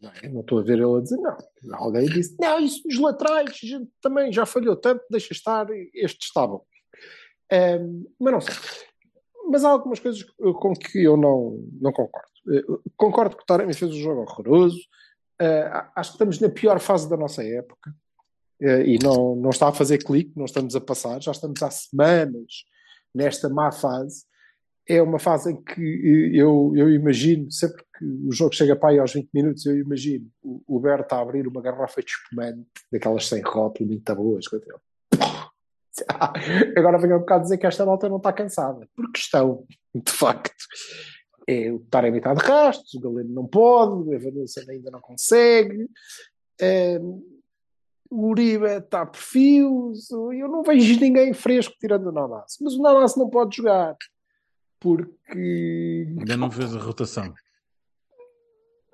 Não, 0.00 0.10
é? 0.22 0.28
Não 0.28 0.40
estou 0.40 0.58
a 0.58 0.62
ver 0.62 0.78
ele 0.78 0.96
a 0.96 1.00
dizer, 1.00 1.16
não. 1.16 1.36
Alguém 1.74 2.06
disse, 2.06 2.36
não, 2.40 2.58
isso 2.58 2.82
dos 2.88 2.98
laterais, 2.98 3.50
a 3.50 3.66
gente 3.66 3.90
também 4.00 4.32
já 4.32 4.46
falhou 4.46 4.76
tanto, 4.76 5.04
deixa 5.10 5.32
estar, 5.32 5.66
estes 5.92 6.28
estavam. 6.28 6.62
Ahm, 7.52 8.04
mas 8.18 8.32
não 8.32 8.40
sei. 8.40 8.54
Mas 9.50 9.64
há 9.64 9.70
algumas 9.70 10.00
coisas 10.00 10.22
com 10.22 10.72
que 10.74 11.02
eu 11.02 11.16
não, 11.16 11.62
não 11.80 11.92
concordo. 11.92 12.30
Eh, 12.48 12.64
Concordo 12.96 13.36
que 13.36 13.42
o 13.42 13.46
Taremi 13.46 13.74
fez 13.74 13.90
um 13.90 13.98
jogo 13.98 14.22
horroroso. 14.22 14.80
Ah, 15.38 15.92
acho 15.94 16.10
que 16.12 16.14
estamos 16.16 16.40
na 16.40 16.48
pior 16.48 16.80
fase 16.80 17.08
da 17.08 17.16
nossa 17.16 17.44
época. 17.44 17.94
Eh, 18.60 18.94
e 18.94 18.98
não, 19.02 19.36
não 19.36 19.50
está 19.50 19.68
a 19.68 19.72
fazer 19.72 19.98
clique, 19.98 20.32
não 20.34 20.46
estamos 20.46 20.74
a 20.74 20.80
passar, 20.80 21.20
já 21.20 21.30
estamos 21.30 21.62
há 21.62 21.70
semanas 21.70 22.64
nesta 23.14 23.48
má 23.48 23.70
fase. 23.70 24.24
É 24.88 25.02
uma 25.02 25.18
fase 25.18 25.52
em 25.52 25.62
que 25.62 25.80
eh, 25.80 26.40
eu, 26.40 26.72
eu 26.74 26.90
imagino, 26.90 27.50
sempre 27.50 27.84
que 27.98 28.04
o 28.04 28.32
jogo 28.32 28.54
chega 28.54 28.74
para 28.76 28.90
aí 28.90 28.98
aos 28.98 29.12
20 29.12 29.28
minutos, 29.32 29.66
eu 29.66 29.78
imagino 29.78 30.26
o, 30.42 30.62
o 30.66 30.80
Berto 30.80 31.14
a 31.14 31.20
abrir 31.20 31.46
uma 31.46 31.60
garrafa 31.60 32.00
de 32.00 32.10
espumante, 32.10 32.66
daquelas 32.90 33.26
sem 33.26 33.42
rótulo, 33.42 33.88
muito 33.88 34.14
boas, 34.14 34.48
coisa 34.48 34.64
dele. 34.64 34.78
Agora 36.76 36.98
venho 36.98 37.16
um 37.16 37.20
bocado 37.20 37.44
dizer 37.44 37.58
que 37.58 37.66
esta 37.66 37.86
malta 37.86 38.08
não 38.08 38.18
está 38.18 38.32
cansada, 38.32 38.86
porque 38.94 39.18
estão, 39.18 39.66
de 39.94 40.12
facto. 40.12 40.64
É, 41.48 41.70
o 41.70 41.78
Taremi 41.78 42.18
está 42.18 42.34
de 42.34 42.44
rastos, 42.44 42.92
o 42.94 43.00
Galeno 43.00 43.32
não 43.32 43.46
pode, 43.46 44.08
o 44.08 44.12
Evanilson 44.12 44.62
ainda 44.68 44.90
não 44.90 45.00
consegue, 45.00 45.88
o 48.10 48.28
Uribe 48.28 48.66
está 48.66 49.02
a 49.02 49.06
perfis, 49.06 50.10
eu 50.10 50.48
não 50.48 50.62
vejo 50.62 51.00
ninguém 51.00 51.32
fresco 51.32 51.74
tirando 51.78 52.08
o 52.08 52.12
Namas, 52.12 52.56
mas 52.60 52.74
o 52.74 52.82
Namas 52.82 53.16
não 53.16 53.28
pode 53.28 53.56
jogar, 53.56 53.96
porque 54.80 56.06
Ainda 56.18 56.36
não 56.36 56.50
fez 56.50 56.74
a 56.74 56.78
rotação. 56.78 57.34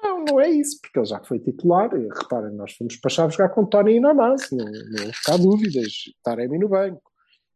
não, 0.02 0.24
não 0.24 0.40
é 0.40 0.50
isso, 0.50 0.80
porque 0.80 0.98
ele 0.98 1.06
já 1.06 1.22
foi 1.22 1.38
titular. 1.38 1.90
E, 1.94 2.08
Reparem, 2.08 2.54
nós 2.54 2.72
fomos 2.72 2.96
para 2.96 3.10
Chaves 3.10 3.36
jogar 3.36 3.50
com 3.50 3.66
Tony 3.66 3.96
e 3.96 4.00
Nanás, 4.00 4.50
não, 4.50 4.64
não 4.64 5.12
ficar 5.12 5.36
dúvidas. 5.36 5.92
Taremi 6.22 6.58
no 6.58 6.68
banco. 6.68 7.02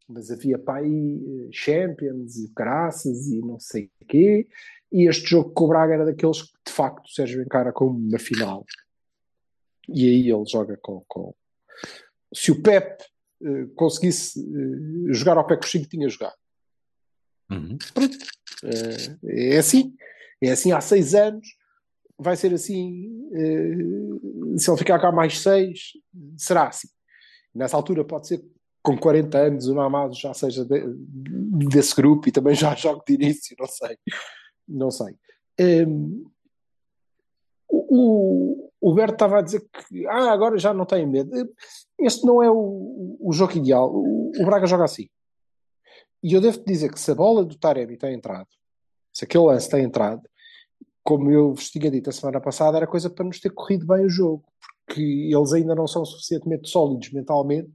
Mas 0.08 0.30
havia 0.30 0.56
para 0.56 0.80
aí 0.80 1.46
eh, 1.46 1.48
Champions 1.50 2.36
e 2.36 2.52
graças 2.54 3.26
e 3.26 3.40
não 3.40 3.58
sei 3.58 3.90
o 4.00 4.04
quê. 4.06 4.46
E 4.92 5.08
este 5.08 5.30
jogo 5.30 5.50
com 5.50 5.64
o 5.64 5.68
Braga 5.68 5.94
era 5.94 6.04
daqueles 6.04 6.42
que, 6.42 6.52
de 6.64 6.72
facto, 6.72 7.06
o 7.06 7.10
Sérgio 7.10 7.42
encara 7.42 7.72
como 7.72 7.98
uma 7.98 8.18
final. 8.18 8.64
E 9.88 10.08
aí 10.08 10.30
ele 10.30 10.44
joga 10.46 10.78
com. 10.80 11.04
com... 11.08 11.34
Se 12.34 12.50
o 12.50 12.62
Pep 12.62 13.02
eh, 13.42 13.66
conseguisse 13.74 14.40
eh, 14.40 15.12
jogar 15.12 15.36
ao 15.36 15.46
pé 15.46 15.56
com 15.56 15.64
o 15.64 15.66
Chico, 15.66 15.88
tinha 15.88 16.08
jogado. 16.08 16.34
Uhum. 17.50 17.78
Pronto. 17.94 18.16
Eh, 18.64 19.52
é 19.54 19.58
assim. 19.58 19.94
É 20.42 20.50
assim 20.50 20.72
há 20.72 20.80
seis 20.80 21.14
anos. 21.14 21.46
Vai 22.18 22.34
ser 22.36 22.52
assim. 22.54 23.28
se 24.56 24.70
ele 24.70 24.78
ficar 24.78 24.98
cá 24.98 25.12
mais 25.12 25.38
seis, 25.38 25.92
será 26.36 26.68
assim. 26.68 26.88
Nessa 27.54 27.76
altura 27.76 28.04
pode 28.04 28.26
ser 28.28 28.42
com 28.82 28.96
40 28.96 29.36
anos 29.36 29.66
o 29.66 29.74
Namado 29.74 30.14
já 30.14 30.32
seja 30.32 30.64
de- 30.64 30.84
desse 31.68 31.94
grupo 31.94 32.28
e 32.28 32.32
também 32.32 32.54
já 32.54 32.72
joga 32.76 33.02
de 33.06 33.14
início, 33.14 33.56
não 33.58 33.66
sei. 33.66 33.98
Não 34.68 34.90
sei. 34.90 35.14
Hum, 35.60 36.24
o, 37.68 38.65
o, 38.80 38.94
Berto 38.94 39.14
estava 39.14 39.38
a 39.38 39.42
dizer 39.42 39.60
que 39.60 40.06
ah, 40.06 40.32
agora 40.32 40.58
já 40.58 40.72
não 40.72 40.84
tem 40.84 41.06
medo. 41.06 41.30
Este 41.98 42.26
não 42.26 42.42
é 42.42 42.50
o, 42.50 43.16
o 43.20 43.32
jogo 43.32 43.56
ideal. 43.56 43.90
O, 43.92 44.32
o 44.38 44.44
Braga 44.44 44.66
joga 44.66 44.84
assim. 44.84 45.08
E 46.22 46.32
eu 46.32 46.40
devo-te 46.40 46.64
dizer 46.64 46.92
que 46.92 47.00
se 47.00 47.10
a 47.10 47.14
bola 47.14 47.44
do 47.44 47.56
Taremi 47.56 47.96
tem 47.96 48.14
entrado, 48.14 48.48
se 49.12 49.24
aquele 49.24 49.44
lance 49.44 49.68
tem 49.68 49.84
entrado, 49.84 50.22
como 51.04 51.30
eu 51.30 51.54
vos 51.54 51.70
tinha 51.70 51.90
dito 51.90 52.10
a 52.10 52.12
semana 52.12 52.40
passada, 52.40 52.76
era 52.76 52.86
coisa 52.86 53.08
para 53.08 53.24
nos 53.24 53.38
ter 53.38 53.50
corrido 53.50 53.86
bem 53.86 54.04
o 54.04 54.10
jogo, 54.10 54.44
porque 54.84 55.00
eles 55.00 55.52
ainda 55.52 55.74
não 55.74 55.86
são 55.86 56.04
suficientemente 56.04 56.68
sólidos 56.68 57.12
mentalmente 57.12 57.70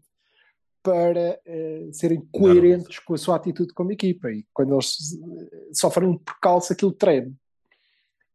para 0.83 1.39
eh, 1.45 1.89
serem 1.93 2.27
coerentes 2.31 2.99
com 2.99 3.13
a 3.13 3.17
sua 3.17 3.35
atitude 3.35 3.73
como 3.73 3.91
equipa. 3.91 4.29
E 4.31 4.45
quando 4.53 4.73
eles 4.73 5.13
eh, 5.13 5.69
sofrem 5.73 6.09
um 6.09 6.17
percalço, 6.17 6.73
aquilo 6.73 6.91
treme. 6.91 7.35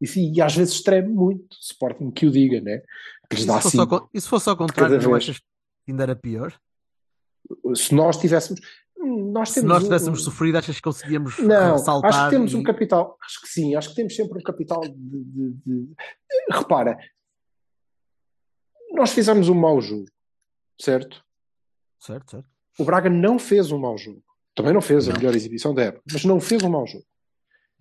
E, 0.01 0.33
e 0.37 0.43
às 0.43 0.55
vezes 0.55 0.83
treme 0.83 1.09
muito. 1.09 1.57
Sporting 1.61 2.11
que 2.11 2.27
o 2.27 2.31
diga, 2.31 2.61
né? 2.61 2.79
Que 3.31 3.37
E 3.37 3.45
lhes 3.45 3.63
se, 3.65 3.77
dá 3.77 3.87
con- 3.87 4.09
e 4.13 4.21
se 4.21 4.29
fosse 4.29 4.49
ao 4.49 4.57
contrário, 4.57 5.01
não 5.01 5.15
achas 5.15 5.39
que 5.39 5.45
ainda 5.91 6.03
era 6.03 6.15
pior? 6.17 6.59
Se 7.75 7.95
nós 7.95 8.17
tivéssemos. 8.19 8.61
Nós 8.99 9.51
Se 9.51 9.63
nós 9.63 9.83
um- 9.83 9.85
tivéssemos 9.87 10.25
sofrido, 10.25 10.59
achas 10.59 10.77
que 10.77 10.83
conseguíamos 10.83 11.39
Não, 11.39 11.79
saltar? 11.79 12.11
acho 12.11 12.25
que 12.25 12.31
temos 12.31 12.53
e... 12.53 12.57
um 12.57 12.63
capital. 12.63 13.17
Acho 13.23 13.41
que 13.43 13.49
sim, 13.49 13.75
acho 13.77 13.91
que 13.91 13.95
temos 13.95 14.17
sempre 14.17 14.39
um 14.39 14.43
capital 14.43 14.81
de. 14.81 14.91
de- 14.95 15.53
de- 15.65 15.89
Repara, 16.51 16.99
nós 18.93 19.13
fizemos 19.13 19.49
um 19.49 19.55
mau 19.55 19.81
jogo, 19.81 20.07
certo? 20.81 21.23
Certo, 22.01 22.31
certo. 22.31 22.49
O 22.79 22.85
Braga 22.85 23.09
não 23.11 23.39
fez 23.39 23.71
um 23.73 23.79
mau 23.79 23.97
jogo. 23.97 24.23
Também 24.55 24.73
não 24.73 24.81
fez 24.81 25.07
a 25.09 25.13
Não. 25.13 25.19
melhor 25.19 25.35
exibição 25.35 25.75
da 25.75 25.83
época, 25.85 26.03
mas 26.11 26.25
não 26.25 26.41
fez 26.41 26.63
um 26.63 26.71
mau 26.71 26.87
jogo. 26.87 27.05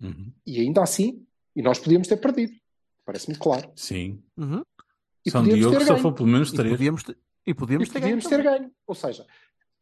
Uhum. 0.00 0.32
E 0.46 0.60
ainda 0.60 0.82
assim, 0.82 1.25
e 1.56 1.62
nós 1.62 1.78
podíamos 1.78 2.06
ter 2.06 2.18
perdido. 2.18 2.52
Parece-me 3.04 3.36
claro. 3.36 3.70
Sim. 3.74 4.22
Uhum. 4.36 4.62
E 5.24 5.30
São 5.30 5.40
podíamos 5.42 5.60
Diogo 5.60 5.78
ter 5.78 5.84
só 5.86 5.92
ganho. 5.94 6.02
foi 6.02 6.12
pelo 6.14 6.28
menos 6.28 6.52
E 6.52 6.56
três. 6.56 6.70
podíamos 6.72 7.02
ter, 7.02 7.18
e 7.46 7.54
podíamos 7.54 7.88
E 7.88 7.92
ter 7.92 8.00
podíamos 8.00 8.26
ganho 8.26 8.42
ter 8.42 8.50
ganho. 8.50 8.70
Ou 8.86 8.94
seja, 8.94 9.26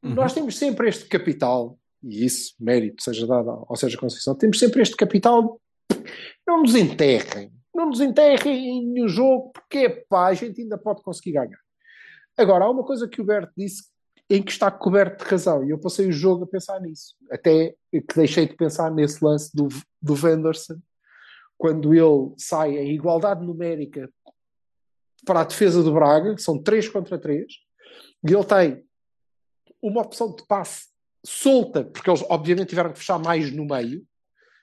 Uhum. 0.03 0.15
nós 0.15 0.33
temos 0.35 0.57
sempre 0.59 0.89
este 0.89 1.07
capital, 1.07 1.79
e 2.03 2.25
isso, 2.27 2.55
mérito, 2.61 3.03
seja 3.03 3.27
dado 3.27 3.51
ao 3.67 3.75
Sérgio 3.77 3.99
Conceição, 3.99 4.35
temos 4.35 4.59
sempre 4.59 4.83
este 4.83 4.95
capital. 4.97 5.61
Não 6.47 6.61
nos 6.63 6.75
enterrem. 6.75 7.51
Não 7.75 7.87
nos 7.87 8.01
enterrem 8.01 8.87
no 8.87 9.09
jogo, 9.09 9.51
porque 9.53 9.89
pá, 10.09 10.29
a 10.29 10.35
gente 10.35 10.61
ainda 10.63 10.79
pode 10.79 11.03
conseguir 11.03 11.33
ganhar. 11.33 11.59
Agora, 12.37 12.65
há 12.67 12.71
uma 12.71 12.85
coisa 12.85 13.09
que 13.09 13.21
o 13.21 13.25
Berto 13.25 13.53
disse 13.57 13.85
em 14.31 14.43
que 14.43 14.53
está 14.53 14.71
coberto 14.71 15.25
de 15.25 15.31
razão, 15.31 15.65
e 15.65 15.71
eu 15.71 15.79
passei 15.79 16.07
o 16.09 16.13
jogo 16.13 16.45
a 16.45 16.47
pensar 16.47 16.81
nisso. 16.81 17.15
Até 17.31 17.75
que 17.91 18.15
deixei 18.15 18.47
de 18.47 18.55
pensar 18.55 18.91
nesse 18.91 19.25
lance 19.25 19.51
do, 19.55 19.69
do 20.01 20.15
Wenderson, 20.15 20.79
quando 21.57 21.95
ele 21.95 22.35
sai 22.37 22.77
em 22.77 22.93
igualdade 22.93 23.45
numérica 23.45 24.11
para 25.25 25.41
a 25.41 25.45
defesa 25.45 25.83
do 25.83 25.93
Braga, 25.93 26.37
são 26.39 26.63
3 26.63 26.89
contra 26.89 27.19
3, 27.19 27.45
e 28.29 28.33
ele 28.33 28.45
tem 28.45 28.85
uma 29.81 30.03
opção 30.03 30.35
de 30.35 30.47
passe 30.47 30.89
solta, 31.25 31.85
porque 31.85 32.11
eles 32.11 32.25
obviamente 32.29 32.69
tiveram 32.69 32.93
que 32.93 32.99
fechar 32.99 33.19
mais 33.19 33.51
no 33.51 33.65
meio, 33.65 34.05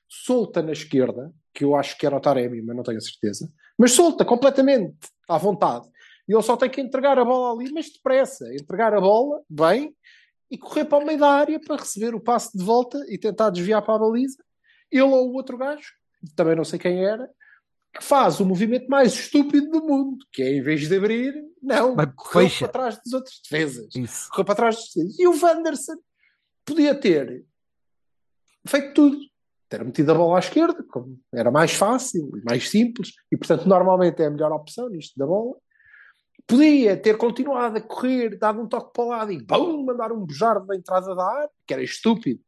solta 0.08 0.62
na 0.62 0.72
esquerda, 0.72 1.34
que 1.54 1.64
eu 1.64 1.76
acho 1.76 1.98
que 1.98 2.06
era 2.06 2.16
o 2.16 2.20
Taremi, 2.20 2.62
mas 2.62 2.76
não 2.76 2.84
tenho 2.84 2.98
a 2.98 3.02
certeza, 3.02 3.52
mas 3.78 3.94
solta 3.94 4.24
completamente 4.24 4.96
à 5.28 5.38
vontade. 5.38 5.90
E 6.28 6.34
ele 6.34 6.44
só 6.44 6.56
tem 6.56 6.70
que 6.70 6.82
entregar 6.82 7.18
a 7.18 7.26
bola 7.26 7.54
ali, 7.54 7.72
mas 7.72 7.92
depressa, 7.92 8.54
entregar 8.54 8.94
a 8.94 9.02
bola 9.02 9.42
bem 9.50 9.96
e 10.50 10.58
correr 10.58 10.86
para 10.86 11.04
o 11.04 11.06
meio 11.06 11.20
da 11.20 11.30
área 11.30 11.60
para 11.60 11.78
receber 11.78 12.14
o 12.14 12.20
passe 12.20 12.58
de 12.58 12.64
volta 12.64 13.04
e 13.10 13.18
tentar 13.18 13.50
desviar 13.50 13.82
para 13.82 13.96
a 13.96 14.00
baliza. 14.00 14.38
Ele 14.92 15.02
ou 15.04 15.30
o 15.30 15.34
outro 15.34 15.58
gajo, 15.58 15.94
também 16.36 16.56
não 16.56 16.64
sei 16.64 16.80
quem 16.80 17.04
era, 17.04 17.30
que 17.94 18.04
faz 18.04 18.40
o 18.40 18.46
movimento 18.46 18.88
mais 18.88 19.14
estúpido 19.14 19.70
do 19.70 19.86
mundo, 19.86 20.26
que 20.32 20.42
é 20.42 20.56
em 20.56 20.62
vez 20.62 20.88
de 20.88 20.96
abrir, 20.96 21.34
não, 21.62 21.96
fecha. 22.32 22.68
para 22.68 22.72
trás 22.72 23.00
dos 23.04 23.14
outros 23.14 23.42
defesas 23.44 23.96
Isso. 23.96 24.30
correu 24.30 24.46
para 24.46 24.56
trás 24.56 24.76
dos 24.78 24.86
defesas. 24.94 25.20
E 25.20 25.28
o 25.28 25.40
Wanderson 25.40 25.98
podia 26.66 26.96
ter 26.96 27.46
feito 28.66 28.94
tudo. 28.94 29.18
Ter 29.70 29.86
metido 29.86 30.12
a 30.12 30.16
bola 30.16 30.36
à 30.36 30.40
esquerda, 30.40 30.84
como 30.84 31.18
era 31.34 31.50
mais 31.50 31.72
fácil 31.72 32.30
e 32.36 32.44
mais 32.44 32.70
simples, 32.70 33.14
e 33.32 33.38
portanto 33.38 33.66
normalmente 33.68 34.22
é 34.22 34.26
a 34.26 34.32
melhor 34.32 34.52
opção 34.52 34.90
nisto 34.90 35.18
da 35.18 35.26
bola. 35.26 35.56
Podia 36.46 36.98
ter 36.98 37.16
continuado 37.18 37.78
a 37.78 37.82
correr, 37.82 38.38
dado 38.38 38.62
um 38.62 38.68
toque 38.68 38.92
para 38.92 39.04
o 39.04 39.08
lado 39.08 39.32
e 39.32 39.42
bum, 39.42 39.86
mandar 39.86 40.12
um 40.12 40.26
bujardo 40.26 40.66
da 40.66 40.76
entrada 40.76 41.16
da 41.16 41.26
área, 41.26 41.50
que 41.66 41.74
era 41.74 41.84
estúpido. 41.84 42.42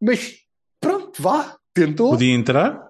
Mas 0.00 0.38
pronto, 0.80 1.20
vá, 1.20 1.58
tentou. 1.74 2.10
Podia 2.10 2.32
entrar? 2.32 2.88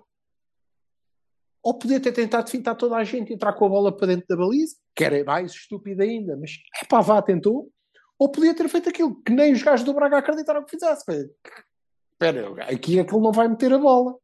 Ou 1.65 1.73
podia 1.79 1.99
ter 1.99 2.13
tentado 2.13 2.51
fintar 2.51 2.77
toda 2.77 2.95
a 2.97 3.05
gente 3.05 3.31
e 3.31 3.35
entrar 3.35 3.55
com 3.55 3.65
a 3.65 3.69
bola 3.71 3.97
para 3.97 4.09
dentro 4.09 4.27
da 4.29 4.37
baliza, 4.37 4.77
que 4.95 5.03
era 5.03 5.25
mais 5.25 5.51
estúpido 5.53 6.03
ainda, 6.03 6.37
mas 6.37 6.51
é 6.83 6.85
pá, 6.85 7.01
vá, 7.01 7.23
tentou. 7.23 7.71
Ou 8.19 8.31
podia 8.31 8.55
ter 8.55 8.69
feito 8.69 8.89
aquilo 8.91 9.21
que 9.23 9.33
nem 9.33 9.53
os 9.53 9.63
gajos 9.63 9.85
do 9.85 9.95
Braga 9.95 10.19
acreditaram 10.19 10.63
que 10.63 10.71
fizesse. 10.73 11.03
Espera, 12.13 12.65
aqui 12.71 12.99
é 12.99 13.05
que 13.05 13.15
ele 13.15 13.23
não 13.23 13.33
vai 13.33 13.49
meter 13.49 13.73
a 13.73 13.79
bola. 13.79 14.15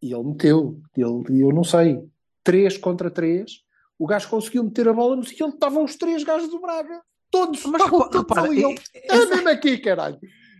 E 0.00 0.12
ele 0.14 0.22
meteu. 0.24 0.80
Ele, 0.96 1.42
eu 1.42 1.50
não 1.50 1.64
sei, 1.64 1.98
3 2.44 2.78
contra 2.78 3.10
3. 3.10 3.50
O 3.98 4.06
gajo 4.06 4.28
conseguiu 4.28 4.64
meter 4.64 4.88
a 4.88 4.92
bola 4.92 5.16
no 5.16 5.24
sítio 5.24 5.46
onde 5.46 5.56
estavam 5.56 5.84
os 5.84 5.96
três 5.96 6.24
gajos 6.24 6.48
do 6.48 6.60
Braga. 6.60 7.02
Todos, 7.30 7.64
Mas 7.66 7.82
repa- 7.82 7.98
todos 8.08 8.20
repara, 8.20 8.42
ali. 8.48 8.62
Ele, 8.64 8.78
é- 8.94 9.14
é 9.16 9.26
mesmo 9.26 9.48
aqui, 9.48 9.78
caralho. 9.78 10.18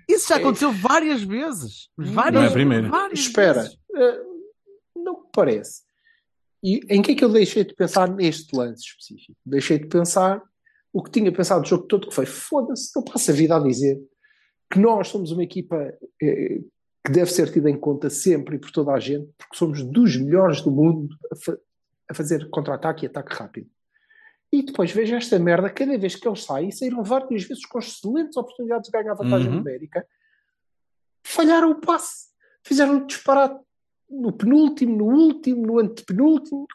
Isso 0.09 0.29
já 0.29 0.37
É. 0.37 0.39
aconteceu 0.39 0.71
várias 0.73 1.23
vezes. 1.23 1.89
Várias, 1.97 2.35
Não 2.35 2.43
é 2.43 2.49
a 2.49 2.53
primeira. 2.53 2.91
Espera, 3.13 3.63
vezes. 3.63 3.79
Não 5.13 5.31
parece. 5.33 5.83
E 6.63 6.81
em 6.89 7.03
que 7.03 7.13
é 7.13 7.15
que 7.15 7.25
eu 7.25 7.29
deixei 7.29 7.65
de 7.65 7.75
pensar 7.75 8.09
neste 8.09 8.55
lance 8.57 8.85
específico? 8.85 9.37
Deixei 9.45 9.79
de 9.79 9.87
pensar 9.89 10.43
o 10.93 11.03
que 11.03 11.11
tinha 11.11 11.33
pensado 11.33 11.65
o 11.65 11.69
jogo 11.69 11.85
todo, 11.85 12.09
que 12.09 12.15
foi 12.15 12.27
foda-se, 12.27 12.97
eu 12.97 13.03
passo 13.03 13.31
a 13.31 13.35
vida 13.35 13.57
a 13.57 13.61
dizer 13.61 13.99
que 14.71 14.79
nós 14.79 15.09
somos 15.09 15.33
uma 15.33 15.43
equipa 15.43 15.77
eh, 16.23 16.61
que 17.05 17.11
deve 17.13 17.31
ser 17.33 17.51
tida 17.51 17.69
em 17.69 17.79
conta 17.79 18.09
sempre 18.11 18.57
e 18.57 18.59
por 18.59 18.71
toda 18.71 18.93
a 18.93 19.01
gente, 19.01 19.29
porque 19.37 19.57
somos 19.57 19.83
dos 19.83 20.17
melhores 20.17 20.61
do 20.63 20.71
mundo 20.71 21.09
a, 21.33 21.37
fa- 21.37 21.59
a 22.11 22.15
fazer 22.15 22.49
contra-ataque 22.51 23.05
e 23.05 23.09
ataque 23.09 23.35
rápido. 23.35 23.69
E 24.53 24.63
depois 24.63 24.93
vejo 24.93 25.15
esta 25.17 25.39
merda, 25.39 25.69
cada 25.71 25.97
vez 25.99 26.15
que 26.15 26.29
eles 26.29 26.45
saem, 26.45 26.71
saíram 26.71 27.03
várias 27.03 27.43
vezes 27.45 27.65
com 27.67 27.79
excelentes 27.79 28.37
oportunidades 28.37 28.89
de 28.91 28.93
ganhar 28.93 29.15
vantagem 29.15 29.49
Uhum. 29.51 29.59
numérica, 29.59 30.07
falharam 31.25 31.71
o 31.71 31.81
passe, 31.81 32.29
fizeram 32.63 32.99
o 32.99 33.07
disparate 33.07 33.59
no 34.13 34.33
penúltimo, 34.33 34.97
no 34.97 35.05
último, 35.07 35.67
no 35.67 35.79
antepenúltimo. 35.79 36.67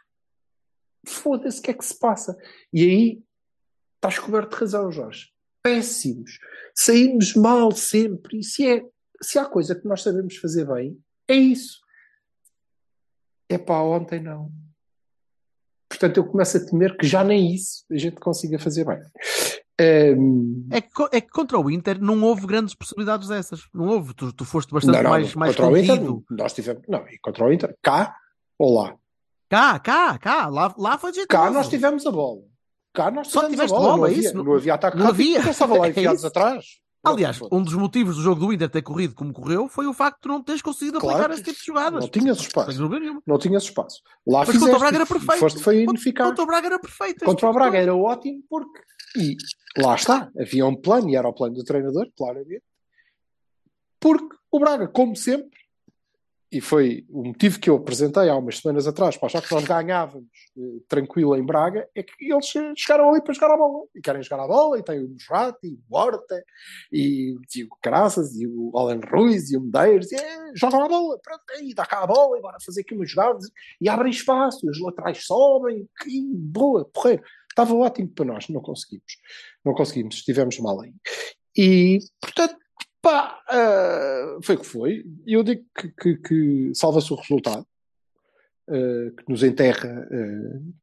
Foda-se, 1.06 1.60
o 1.60 1.64
que 1.64 1.72
é 1.72 1.74
que 1.74 1.86
se 1.86 1.98
passa? 1.98 2.38
E 2.74 2.84
aí 2.84 3.24
estás 3.96 4.20
coberto 4.20 4.56
de 4.56 4.62
razão, 4.62 4.92
Jorge. 4.92 5.30
Péssimos. 5.64 6.40
Saímos 6.76 7.36
mal 7.36 7.72
sempre. 7.72 8.40
E 8.40 8.44
se, 8.44 8.68
é, 8.68 8.84
se 9.22 9.40
há 9.40 9.46
coisa 9.46 9.76
que 9.76 9.88
nós 9.88 10.02
sabemos 10.02 10.38
fazer 10.38 10.66
bem, 10.66 11.00
é 11.28 11.36
isso. 11.36 11.80
É 13.50 13.58
pá, 13.58 13.80
ontem 13.80 14.22
não. 14.22 14.52
Portanto, 15.90 16.18
eu 16.18 16.28
começo 16.28 16.58
a 16.58 16.66
temer 16.66 16.98
que 16.98 17.08
já 17.08 17.24
nem 17.24 17.54
isso 17.54 17.86
a 17.90 17.98
gente 17.98 18.18
consiga 18.18 18.60
fazer 18.60 18.86
bem. 18.86 19.00
É 19.80 20.82
que, 20.82 20.90
é 21.12 21.22
que 21.22 21.30
contra 21.30 21.60
o 21.60 21.70
Inter 21.70 22.02
não 22.02 22.22
houve 22.24 22.48
grandes 22.48 22.74
possibilidades 22.74 23.28
dessas. 23.28 23.62
Não 23.74 23.88
houve. 23.88 24.14
Tu, 24.14 24.34
tu 24.34 24.44
foste 24.46 24.74
bastante 24.74 24.96
não, 24.96 25.04
não, 25.04 25.10
mais, 25.12 25.36
mais 25.36 25.56
contra 25.56 25.72
o 25.72 25.78
Inter, 25.78 25.98
contido. 26.00 26.24
nós 26.32 26.54
tivemos. 26.54 26.82
Não, 26.88 27.08
e 27.08 27.18
contra 27.20 27.46
o 27.46 27.54
Inter, 27.54 27.76
cá 27.82 28.16
ou 28.58 28.74
lá? 28.82 28.96
Cá, 29.50 29.78
cá, 29.80 30.18
cá. 30.18 30.48
Lá, 30.48 30.74
lá 30.78 30.98
foi 30.98 31.14
jeitoso. 31.14 31.42
Cá 31.44 31.52
nós 31.52 31.70
tivemos 31.70 32.06
a 32.06 32.12
bola. 32.12 32.42
Cá 32.94 33.12
nós 33.12 33.28
Só 33.28 33.42
tivemos 33.42 33.60
a 33.60 33.66
tiveste 33.66 33.76
bola. 33.78 33.86
bola, 33.86 33.98
não, 33.98 34.06
é 34.06 34.10
havia, 34.10 34.20
isso? 34.28 34.44
não 34.44 34.54
havia 34.56 34.74
ataque 34.74 34.98
Não 34.98 35.06
rápido, 35.06 35.38
havia. 35.38 35.52
estavam 35.52 35.78
lá 35.78 35.86
É 35.88 35.90
enfiados 35.92 36.20
isso. 36.20 36.28
atrás. 36.28 36.66
Aliás, 37.04 37.40
um 37.52 37.62
dos 37.64 37.74
motivos 37.76 38.18
do 38.18 38.22
jogo 38.22 38.46
do 38.48 38.52
Inter 38.54 38.70
ter 38.70 38.82
corrido 38.82 39.16
como 39.16 39.32
correu 39.32 39.70
foi 39.70 39.88
o 39.88 39.94
facto 39.94 40.24
de 40.24 40.28
não 40.28 40.44
teres 40.44 40.62
conseguido 40.62 41.00
Claro 41.00 41.18
aplicar 41.18 41.34
esse 41.36 41.44
tipo 41.44 41.60
de 41.60 41.66
jogadas. 41.66 42.02
não 42.02 42.10
tinhas 42.10 42.38
espaço. 42.40 42.90
Não 43.26 43.38
tinhas 43.38 43.64
espaço. 43.64 44.02
Lá 44.26 44.44
Mas 44.46 44.58
contra 44.58 44.76
o 44.76 44.80
Braga 44.80 44.98
era 44.98 45.06
perfeito. 45.06 45.40
Foste 45.40 45.64
foi 45.64 45.76
Contra- 45.86 45.92
ineficaz. 45.94 46.28
Contra 46.30 46.44
o 46.44 46.48
Braga 46.48 46.68
era 46.68 46.80
perfeito. 46.80 47.26
Contra 47.26 47.50
o 47.50 47.54
Braga 47.54 47.78
era 47.78 47.96
ótimo 47.96 48.44
porque. 48.50 48.82
E 49.16 49.38
lá 49.82 49.96
está, 49.96 50.30
havia 50.38 50.66
um 50.66 50.76
plano, 50.76 51.10
e 51.10 51.16
era 51.16 51.28
o 51.30 51.34
plano 51.34 51.56
do 51.56 51.64
treinador, 51.64 52.10
claramente. 52.18 52.64
Porque 54.00 54.36
o 54.52 54.60
Braga, 54.60 54.88
como 54.88 55.16
sempre, 55.16 55.58
e 56.52 56.62
foi 56.62 57.06
o 57.10 57.26
motivo 57.26 57.60
que 57.60 57.70
eu 57.70 57.76
apresentei 57.76 58.30
há 58.30 58.36
umas 58.36 58.60
semanas 58.60 58.88
atrás 58.88 59.18
para 59.18 59.28
achar 59.28 59.42
que 59.42 59.54
nós 59.54 59.66
ganhávamos 59.66 60.30
eh, 60.58 60.82
tranquilo 60.88 61.36
em 61.36 61.46
Braga, 61.46 61.88
é 61.94 62.02
que 62.02 62.32
eles 62.32 62.46
chegaram 62.78 63.10
ali 63.10 63.22
para 63.22 63.34
jogar 63.34 63.54
a 63.54 63.58
bola. 63.58 63.86
E 63.94 64.02
querem 64.02 64.24
jogar 64.24 64.44
a 64.44 64.48
bola, 64.48 64.80
e 64.80 64.84
tem 64.84 65.04
o 65.04 65.10
Musrati, 65.10 65.68
e 65.68 65.80
o 65.90 65.98
Horta, 65.98 66.44
e, 66.92 67.36
e 67.56 67.64
o 67.64 67.70
Caraças, 67.82 68.34
e 68.36 68.48
o 68.48 68.72
Alan 68.78 69.02
Ruiz, 69.12 69.52
e 69.52 69.58
o 69.58 69.62
Medeiros, 69.62 70.10
e 70.12 70.16
é, 70.16 70.52
jogam 70.56 70.84
a 70.84 70.88
bola, 70.88 71.20
pronto, 71.20 71.44
e 71.62 71.74
dá 71.74 71.86
cá 71.86 72.04
a 72.04 72.08
bola, 72.08 72.38
e 72.38 72.42
bora 72.42 72.58
fazer 72.66 72.82
aqui 72.82 72.96
umas 72.96 73.12
jogadas, 73.12 73.46
e 73.82 73.90
abrem 73.90 74.12
espaço, 74.12 74.66
e 74.66 74.70
os 74.70 74.80
laterais 74.80 75.26
sobem, 75.26 75.88
que 76.02 76.22
boa, 76.34 76.86
porreiro. 76.86 77.24
Estava 77.50 77.74
ótimo 77.74 78.10
para 78.10 78.26
nós, 78.26 78.48
não 78.50 78.62
conseguimos. 78.62 79.18
Não 79.66 79.74
conseguimos, 79.74 80.16
estivemos 80.16 80.60
mal 80.60 80.80
aí. 80.80 80.94
E, 81.58 82.00
portanto, 82.22 82.56
Pá, 83.08 83.40
uh, 83.50 84.44
foi 84.44 84.56
o 84.56 84.60
que 84.60 84.66
foi. 84.66 85.06
E 85.26 85.32
eu 85.32 85.42
digo 85.42 85.64
que, 85.80 85.88
que, 85.92 86.18
que 86.18 86.72
salva-se 86.76 87.14
o 87.14 87.16
resultado, 87.16 87.66
uh, 88.68 89.16
que 89.16 89.24
nos 89.30 89.44
enterra. 89.44 90.06
Uh... 90.12 90.74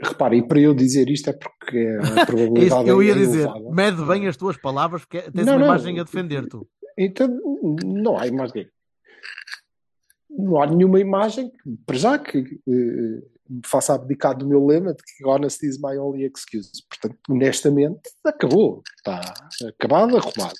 Reparem, 0.00 0.48
para 0.48 0.60
eu 0.60 0.72
dizer 0.72 1.10
isto 1.10 1.28
é 1.28 1.34
porque 1.34 1.98
a 2.00 2.24
probabilidade 2.24 2.88
é 2.88 2.92
eu 2.92 3.02
ia 3.02 3.12
é 3.12 3.16
dizer, 3.16 3.50
elevada. 3.50 3.70
mede 3.70 4.02
bem 4.06 4.26
as 4.26 4.38
tuas 4.38 4.56
palavras, 4.56 5.04
que 5.04 5.20
tens 5.30 5.44
Não, 5.44 5.56
uma 5.56 5.58
não. 5.58 5.66
imagem 5.66 6.00
a 6.00 6.04
defender 6.04 6.48
tu. 6.48 6.66
Então, 6.96 7.28
não 7.84 8.16
há 8.18 8.26
imagem. 8.26 8.66
Não 10.30 10.62
há 10.62 10.66
nenhuma 10.68 11.00
imagem 11.00 11.52
para 11.84 11.98
já, 11.98 12.18
que 12.18 12.38
eh, 12.66 13.22
me 13.48 13.62
faça 13.64 13.94
abdicar 13.94 14.36
do 14.36 14.46
meu 14.46 14.64
lema 14.64 14.92
de 14.94 15.02
que 15.02 15.24
honesty 15.24 15.66
is 15.66 15.78
my 15.78 15.96
only 15.96 16.24
excuse. 16.24 16.70
Portanto, 16.88 17.18
honestamente, 17.28 18.10
acabou. 18.24 18.82
Está 18.96 19.20
acabado, 19.68 20.16
arrumado. 20.16 20.58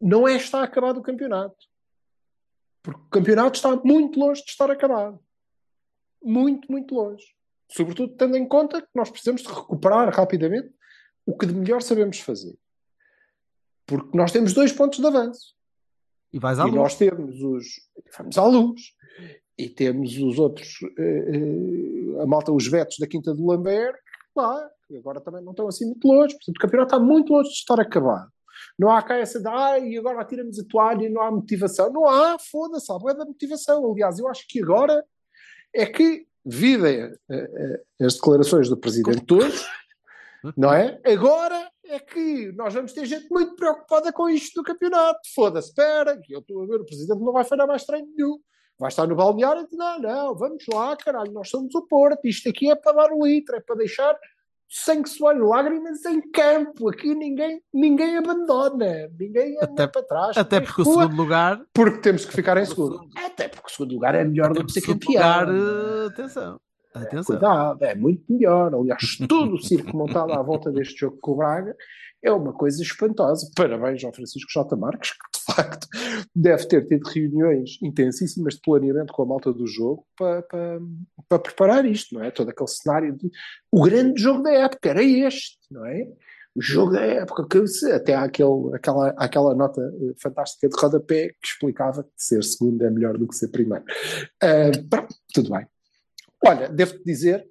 Não 0.00 0.26
é 0.26 0.34
está 0.36 0.62
acabado 0.62 0.98
o 0.98 1.02
campeonato. 1.02 1.56
Porque 2.82 3.00
o 3.00 3.08
campeonato 3.10 3.56
está 3.56 3.74
muito 3.76 4.18
longe 4.18 4.42
de 4.44 4.50
estar 4.50 4.70
acabado. 4.70 5.18
Muito, 6.22 6.70
muito 6.70 6.94
longe. 6.94 7.24
Sobretudo 7.70 8.14
tendo 8.16 8.36
em 8.36 8.46
conta 8.46 8.82
que 8.82 8.88
nós 8.94 9.10
precisamos 9.10 9.42
de 9.42 9.48
recuperar 9.48 10.08
rapidamente 10.14 10.72
o 11.24 11.36
que 11.36 11.46
de 11.46 11.54
melhor 11.54 11.80
sabemos 11.82 12.18
fazer. 12.20 12.56
Porque 13.86 14.16
nós 14.16 14.32
temos 14.32 14.52
dois 14.52 14.72
pontos 14.72 14.98
de 14.98 15.06
avanço. 15.06 15.54
E 16.32 16.38
vais 16.38 16.58
à 16.58 16.62
E 16.62 16.66
luz. 16.66 16.74
nós 16.74 16.96
temos 16.96 17.40
os. 17.42 17.66
Vamos 18.16 18.38
à 18.38 18.44
luz. 18.46 18.80
E 19.58 19.68
temos 19.68 20.16
os 20.18 20.38
outros. 20.38 20.78
eh, 20.98 21.36
eh, 21.36 22.22
a 22.22 22.26
malta, 22.26 22.52
os 22.52 22.66
vetos 22.66 22.96
da 22.98 23.06
Quinta 23.06 23.34
do 23.34 23.46
Lambert, 23.46 23.96
lá, 24.34 24.68
que 24.86 24.96
agora 24.96 25.20
também 25.20 25.42
não 25.42 25.52
estão 25.52 25.68
assim 25.68 25.86
muito 25.86 26.06
longe. 26.06 26.34
Portanto, 26.34 26.56
o 26.56 26.60
campeonato 26.60 26.94
está 26.94 27.04
muito 27.04 27.32
longe 27.32 27.50
de 27.50 27.56
estar 27.56 27.78
acabado. 27.80 28.30
Não 28.78 28.90
há 28.90 29.02
cá 29.02 29.16
essa 29.16 29.40
de, 29.40 29.48
ai, 29.48 29.88
e 29.88 29.98
agora 29.98 30.24
tiramos 30.24 30.58
a 30.58 30.64
toalha 30.64 31.04
e 31.04 31.10
não 31.10 31.22
há 31.22 31.30
motivação. 31.30 31.92
Não 31.92 32.08
há, 32.08 32.38
foda-se, 32.38 32.90
há 32.90 32.98
bué 32.98 33.14
da 33.14 33.24
motivação. 33.24 33.90
Aliás, 33.90 34.18
eu 34.18 34.28
acho 34.28 34.46
que 34.48 34.62
agora 34.62 35.04
é 35.74 35.86
que, 35.86 36.26
vida 36.44 37.18
eh, 37.30 37.82
as 38.00 38.14
declarações 38.14 38.68
do 38.68 38.76
Presidente 38.76 39.32
hoje, 39.32 39.64
não 40.56 40.72
é? 40.72 41.00
Agora 41.04 41.70
é 41.84 41.98
que 41.98 42.52
nós 42.52 42.74
vamos 42.74 42.92
ter 42.92 43.04
gente 43.06 43.28
muito 43.30 43.54
preocupada 43.54 44.12
com 44.12 44.28
isto 44.28 44.60
do 44.60 44.64
campeonato. 44.64 45.20
Foda-se, 45.34 45.68
espera, 45.68 46.18
que 46.18 46.34
eu 46.34 46.40
estou 46.40 46.62
a 46.62 46.66
ver, 46.66 46.80
o 46.80 46.86
Presidente 46.86 47.20
não 47.20 47.32
vai 47.32 47.44
falhar 47.44 47.66
mais 47.66 47.84
treino 47.84 48.08
nenhum. 48.16 48.38
Vai 48.82 48.88
estar 48.88 49.06
no 49.06 49.14
balneário 49.14 49.62
e 49.62 49.66
diz, 49.68 49.78
não, 49.78 50.00
não, 50.00 50.34
vamos 50.34 50.64
lá, 50.74 50.96
caralho, 50.96 51.30
nós 51.30 51.48
somos 51.48 51.72
o 51.72 51.86
Porto, 51.86 52.18
isto 52.24 52.48
aqui 52.48 52.68
é 52.68 52.74
para 52.74 52.90
dar 52.96 53.12
o 53.12 53.24
litro, 53.24 53.54
é 53.54 53.60
para 53.60 53.76
deixar 53.76 54.18
sangue, 54.68 55.08
suor 55.08 55.36
lágrimas 55.38 56.04
em 56.04 56.20
campo. 56.32 56.88
Aqui 56.88 57.14
ninguém, 57.14 57.62
ninguém 57.72 58.16
abandona, 58.16 59.08
ninguém 59.16 59.56
anda 59.58 59.66
Até- 59.66 59.86
para 59.86 60.02
trás. 60.02 60.36
Até 60.36 60.60
porque 60.60 60.80
o 60.80 60.84
recua, 60.84 61.02
segundo 61.04 61.16
lugar. 61.16 61.60
porque 61.72 61.98
temos 62.00 62.24
que 62.24 62.32
ficar 62.32 62.56
em 62.56 62.62
o 62.62 62.66
segundo. 62.66 62.92
segundo- 62.94 63.18
Até 63.24 63.46
porque 63.46 63.68
o 63.68 63.70
segundo 63.70 63.92
lugar 63.94 64.14
é 64.16 64.24
melhor 64.24 64.50
até 64.50 64.60
do 64.60 64.66
que 64.66 64.72
ser 64.72 64.80
o 64.80 64.86
campeão. 64.94 65.12
lugar, 65.12 65.48
eh, 65.48 66.06
atenção. 66.08 66.60
Atenção. 66.92 67.24
Cuidado, 67.36 67.84
é 67.84 67.94
muito 67.94 68.24
melhor. 68.28 68.74
Aliás, 68.74 69.00
todo 69.28 69.54
o 69.54 69.62
circo 69.62 69.96
montado 69.96 70.32
à 70.32 70.42
volta 70.42 70.72
deste 70.72 70.98
jogo 70.98 71.18
com 71.20 71.30
o 71.32 71.36
Braga 71.36 71.76
é 72.22 72.32
uma 72.32 72.52
coisa 72.52 72.82
espantosa. 72.82 73.50
Parabéns 73.56 74.04
ao 74.04 74.12
Francisco 74.12 74.50
J. 74.52 74.76
Marques, 74.76 75.10
que 75.10 75.38
de 75.38 75.54
facto 75.54 75.88
deve 76.34 76.66
ter 76.66 76.86
tido 76.86 77.08
reuniões 77.08 77.78
intensíssimas 77.82 78.54
de 78.54 78.60
planeamento 78.60 79.12
com 79.12 79.22
a 79.22 79.26
malta 79.26 79.52
do 79.52 79.66
jogo 79.66 80.06
para, 80.16 80.42
para, 80.42 80.80
para 81.28 81.38
preparar 81.38 81.84
isto, 81.84 82.14
não 82.14 82.22
é? 82.22 82.30
Todo 82.30 82.50
aquele 82.50 82.68
cenário 82.68 83.16
de. 83.16 83.30
O 83.70 83.82
grande 83.82 84.20
jogo 84.20 84.42
da 84.42 84.52
época 84.52 84.88
era 84.88 85.02
este, 85.02 85.58
não 85.70 85.84
é? 85.84 86.06
O 86.54 86.60
jogo 86.60 86.92
da 86.92 87.00
época, 87.00 87.46
que 87.48 87.86
até 87.90 88.14
há 88.14 88.24
aquele, 88.24 88.74
aquela, 88.74 89.08
aquela 89.16 89.54
nota 89.54 89.80
eh, 89.80 90.12
fantástica 90.20 90.68
de 90.68 90.76
rodapé 90.78 91.28
que 91.28 91.46
explicava 91.46 92.04
que 92.04 92.10
ser 92.18 92.44
segundo 92.44 92.84
é 92.84 92.90
melhor 92.90 93.16
do 93.16 93.26
que 93.26 93.34
ser 93.34 93.48
primeiro. 93.48 93.84
Ah, 94.42 94.70
pronto, 94.88 95.14
tudo 95.32 95.50
bem. 95.50 95.66
Olha, 96.44 96.68
devo-te 96.68 97.02
dizer 97.04 97.46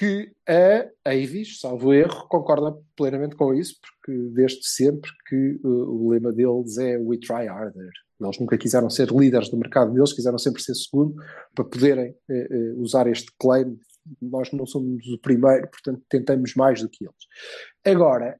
que 0.00 0.32
a 0.48 1.10
Avis, 1.10 1.60
salvo 1.60 1.92
erro, 1.92 2.26
concorda 2.26 2.74
plenamente 2.96 3.36
com 3.36 3.52
isso, 3.52 3.74
porque 3.82 4.18
desde 4.32 4.66
sempre 4.66 5.10
que 5.28 5.60
uh, 5.62 5.68
o 5.68 6.08
lema 6.10 6.32
deles 6.32 6.78
é 6.78 6.96
We 6.96 7.18
Try 7.18 7.48
Harder. 7.48 7.90
Eles 8.18 8.38
nunca 8.38 8.56
quiseram 8.56 8.88
ser 8.88 9.10
líderes 9.10 9.50
do 9.50 9.58
mercado 9.58 9.92
deles, 9.92 10.14
quiseram 10.14 10.38
sempre 10.38 10.62
ser 10.62 10.74
segundo 10.74 11.14
para 11.54 11.64
poderem 11.66 12.14
eh, 12.28 12.48
eh, 12.50 12.72
usar 12.76 13.06
este 13.06 13.30
claim. 13.38 13.78
Nós 14.20 14.50
não 14.52 14.66
somos 14.66 15.06
o 15.06 15.18
primeiro, 15.18 15.68
portanto 15.68 16.02
tentamos 16.06 16.54
mais 16.54 16.82
do 16.82 16.88
que 16.90 17.04
eles. 17.04 17.16
Agora, 17.82 18.38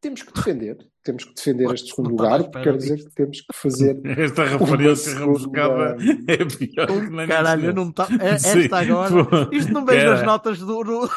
temos 0.00 0.22
que 0.22 0.32
defender, 0.32 0.76
temos 1.02 1.24
que 1.24 1.34
defender 1.34 1.72
este 1.74 1.88
segundo 1.90 2.10
lugar, 2.10 2.42
porque 2.44 2.62
quer 2.62 2.76
dizer 2.76 2.96
que 2.98 3.10
temos 3.14 3.40
que 3.40 3.46
fazer 3.56 4.00
Esta 4.18 4.44
referência 4.44 5.14
rebuscada 5.18 5.96
é 6.28 6.36
pior 6.44 6.86
que 6.86 7.10
nem 7.10 7.26
Caralho, 7.26 7.64
eu 7.64 7.70
isso. 7.70 7.74
não 7.76 7.92
tá... 7.92 8.06
é- 8.20 8.34
esta 8.62 8.78
agora. 8.78 9.48
Isto 9.52 9.72
não 9.72 9.84
vejo 9.84 10.10
as 10.10 10.22
notas 10.22 10.58
do. 10.58 10.84
no- 10.84 11.08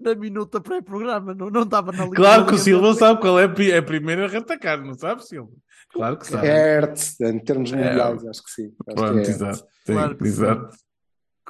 na 0.00 0.14
minuta 0.16 0.60
pré-programa, 0.60 1.32
não 1.34 1.48
não 1.48 1.62
estava 1.62 1.92
na 1.92 2.04
linha. 2.04 2.16
Claro 2.16 2.46
que 2.46 2.54
o 2.54 2.58
Silva 2.58 2.88
da- 2.88 2.94
sabe 2.98 3.20
qual 3.20 3.38
é 3.38 3.44
a 3.44 3.48
pri- 3.48 3.70
é 3.70 3.78
a 3.78 3.82
primeira 3.82 4.24
a 4.24 4.28
retacar, 4.28 4.82
não 4.84 4.94
sabe, 4.94 5.24
Silva? 5.24 5.52
Claro 5.92 6.16
que 6.18 6.26
sabe. 6.26 6.46
Certo, 6.46 7.00
em 7.24 7.38
termos 7.38 7.72
É. 7.72 7.76
mundiais, 7.76 8.26
acho 8.26 8.42
que 8.42 8.50
sim. 8.50 8.72
Acho 8.86 8.96
Pronto, 8.96 9.12
que 9.12 9.18
é. 9.18 9.30
exato. 9.30 9.56
Sim, 9.58 9.92
Claro 9.92 10.16
que 10.16 10.24
exato. 10.24 10.76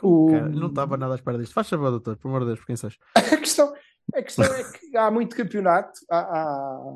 O- 0.02 0.26
Cara, 0.32 0.48
não 0.48 0.66
estava 0.68 0.96
nada 0.96 1.14
à 1.14 1.16
espera 1.16 1.38
disto. 1.38 1.52
Faz 1.54 1.68
favor, 1.68 1.90
doutor, 1.90 2.16
pelo 2.18 2.34
amor 2.34 2.40
de 2.40 2.46
Deus, 2.48 2.58
por 2.58 2.66
quem 2.66 2.76
seja. 2.76 2.96
A 3.14 3.36
questão, 3.38 3.72
a 4.14 4.22
questão 4.22 4.44
é 4.44 4.64
que 4.64 4.96
há 4.96 5.10
muito 5.10 5.34
campeonato, 5.36 5.92
há- 6.10 6.18
há- 6.18 6.94